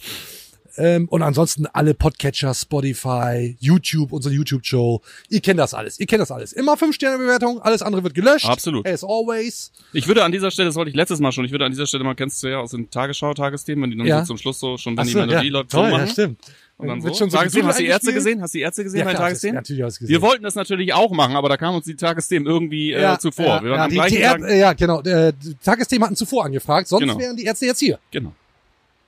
Ähm, 0.78 1.08
und 1.08 1.22
ansonsten 1.22 1.66
alle 1.66 1.94
Podcatcher, 1.94 2.52
Spotify, 2.54 3.56
YouTube, 3.60 4.12
unsere 4.12 4.34
YouTube-Show. 4.34 5.00
Ihr 5.28 5.40
kennt 5.40 5.58
das 5.58 5.74
alles. 5.74 5.98
Ihr 6.00 6.06
kennt 6.06 6.20
das 6.20 6.30
alles. 6.30 6.52
Immer 6.52 6.76
fünf 6.76 6.94
Sterne 6.94 7.18
Bewertung, 7.18 7.60
alles 7.62 7.82
andere 7.82 8.02
wird 8.04 8.14
gelöscht. 8.14 8.46
Absolut. 8.46 8.86
As 8.86 9.02
always. 9.04 9.72
Ich 9.92 10.06
würde 10.06 10.24
an 10.24 10.32
dieser 10.32 10.50
Stelle, 10.50 10.68
das 10.68 10.76
wollte 10.76 10.90
ich 10.90 10.96
letztes 10.96 11.20
Mal 11.20 11.32
schon, 11.32 11.44
ich 11.44 11.50
würde 11.52 11.64
an 11.64 11.72
dieser 11.72 11.86
Stelle 11.86 12.04
mal, 12.04 12.14
kennst 12.14 12.42
du 12.42 12.48
ja 12.48 12.58
aus 12.58 12.70
den 12.72 12.90
Tagesschau-Tagesthemen, 12.90 13.82
wenn 13.84 13.90
die 13.90 13.96
dann 13.98 14.06
Ja. 14.06 14.20
so 14.20 14.26
zum 14.26 14.38
Schluss 14.38 14.58
so 14.60 14.76
schon, 14.76 14.94
Ach 14.94 14.98
wenn 14.98 15.06
die 15.06 15.12
so, 15.12 15.18
Melodie 15.20 15.46
ja, 15.46 15.52
läuft, 15.52 15.70
so 15.70 15.78
toll, 15.78 15.90
ja, 15.90 15.96
machen. 15.98 16.08
stimmt. 16.10 16.40
Und 16.78 16.88
dann 16.88 17.02
Wird 17.02 17.14
so. 17.14 17.20
schon 17.20 17.30
so 17.30 17.38
Tagesthemen, 17.38 17.68
hast 17.68 17.78
du 17.78 17.82
die 17.84 17.88
Ärzte 17.88 18.12
gesehen? 18.12 18.42
Hast 18.42 18.52
du 18.52 18.58
die 18.58 18.62
Ärzte 18.62 18.84
gesehen 18.84 18.98
Ja, 19.00 19.04
bei 19.06 19.14
Tagesthemen? 19.14 19.54
das- 19.54 19.62
natürlich 19.62 19.82
alles 19.82 19.98
gesehen. 19.98 20.12
Wir 20.12 20.20
wollten 20.20 20.42
das 20.44 20.54
natürlich 20.56 20.92
auch 20.92 21.10
machen, 21.10 21.34
aber 21.34 21.48
da 21.48 21.56
kam 21.56 21.74
uns 21.74 21.86
die 21.86 21.96
Tagesthemen 21.96 22.46
irgendwie 22.46 22.92
äh, 22.92 23.18
zuvor. 23.18 23.46
Ja, 23.46 23.62
wir 23.64 23.70
waren 23.70 23.78
ja, 23.78 23.84
am 23.84 23.90
die, 23.90 23.94
gleichen 23.96 24.16
die 24.16 24.22
Tag. 24.22 24.50
Ja, 24.50 24.72
genau. 24.74 25.00
Äh, 25.00 25.32
die 25.42 25.54
Tagesthemen 25.54 26.04
hatten 26.04 26.16
zuvor 26.16 26.44
angefragt, 26.44 26.88
sonst 26.88 27.00
Genau. 27.00 27.18
wären 27.18 27.34
die 27.34 27.44
Ärzte 27.44 27.64
jetzt 27.64 27.78
hier. 27.78 27.98
Genau. 28.10 28.34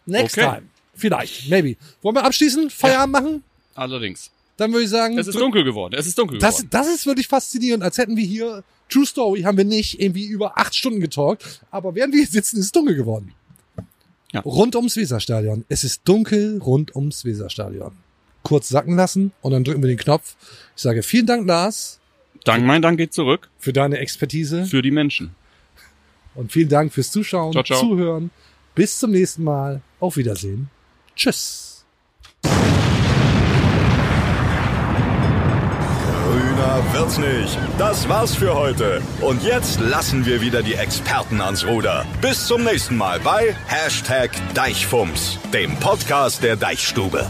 Next 0.06 0.38
Okay. 0.38 0.46
time. 0.48 0.62
Vielleicht, 0.98 1.48
maybe. 1.48 1.76
Wollen 2.02 2.16
wir 2.16 2.24
abschließen? 2.24 2.68
Feierabend 2.70 3.12
machen? 3.12 3.44
Allerdings. 3.74 4.30
Dann 4.56 4.72
würde 4.72 4.84
ich 4.84 4.90
sagen, 4.90 5.16
Es 5.16 5.28
ist 5.28 5.38
dunkel 5.38 5.62
geworden. 5.64 5.94
Es 5.96 6.06
ist 6.06 6.18
dunkel 6.18 6.38
das, 6.38 6.56
geworden. 6.56 6.68
das 6.72 6.88
ist 6.88 7.06
wirklich 7.06 7.28
faszinierend, 7.28 7.82
als 7.84 7.96
hätten 7.96 8.16
wir 8.16 8.24
hier, 8.26 8.64
True 8.88 9.06
Story, 9.06 9.42
haben 9.42 9.56
wir 9.56 9.64
nicht 9.64 10.00
irgendwie 10.00 10.26
über 10.26 10.58
acht 10.58 10.74
Stunden 10.74 11.00
getalkt, 11.00 11.60
aber 11.70 11.94
während 11.94 12.12
wir 12.12 12.20
hier 12.22 12.28
sitzen, 12.30 12.58
ist 12.58 12.64
es 12.66 12.72
dunkel 12.72 12.96
geworden. 12.96 13.32
Ja. 14.32 14.40
Rund 14.40 14.74
ums 14.76 14.96
Weserstadion. 14.96 15.64
Es 15.68 15.84
ist 15.84 16.02
dunkel 16.04 16.58
rund 16.58 16.94
ums 16.96 17.24
Weserstadion. 17.24 17.92
Kurz 18.42 18.68
sacken 18.68 18.96
lassen 18.96 19.32
und 19.42 19.52
dann 19.52 19.62
drücken 19.64 19.82
wir 19.82 19.88
den 19.88 19.98
Knopf. 19.98 20.34
Ich 20.76 20.82
sage 20.82 21.02
vielen 21.02 21.26
Dank, 21.26 21.46
Lars, 21.46 22.00
Dank, 22.44 22.64
mein 22.64 22.82
Dank 22.82 22.98
geht 22.98 23.12
zurück 23.12 23.48
für 23.58 23.72
deine 23.72 23.98
Expertise 23.98 24.64
für 24.66 24.80
die 24.82 24.90
Menschen. 24.90 25.34
und 26.34 26.50
vielen 26.52 26.68
Dank 26.68 26.92
fürs 26.92 27.10
Zuschauen, 27.10 27.52
Ciao, 27.52 27.62
ciao. 27.64 27.80
Zuhören. 27.80 28.30
Bis 28.74 28.98
zum 28.98 29.10
nächsten 29.12 29.44
Mal. 29.44 29.82
Auf 30.00 30.16
Wiedersehen. 30.16 30.70
Tschüss. 31.18 31.84
Grüne 32.42 32.88
Schöner 36.58 36.82
wird's 36.92 37.18
nicht. 37.18 37.58
Das 37.78 38.08
war's 38.08 38.34
für 38.34 38.54
heute. 38.54 39.00
Und 39.20 39.42
jetzt 39.42 39.80
lassen 39.80 40.26
wir 40.26 40.40
wieder 40.40 40.62
die 40.62 40.74
Experten 40.74 41.40
ans 41.40 41.64
Ruder. 41.64 42.04
Bis 42.20 42.46
zum 42.46 42.64
nächsten 42.64 42.96
Mal 42.96 43.20
bei 43.20 43.54
Hashtag 43.66 44.30
Deichfumms, 44.54 45.38
dem 45.52 45.76
Podcast 45.76 46.42
der 46.42 46.56
Deichstube. 46.56 47.28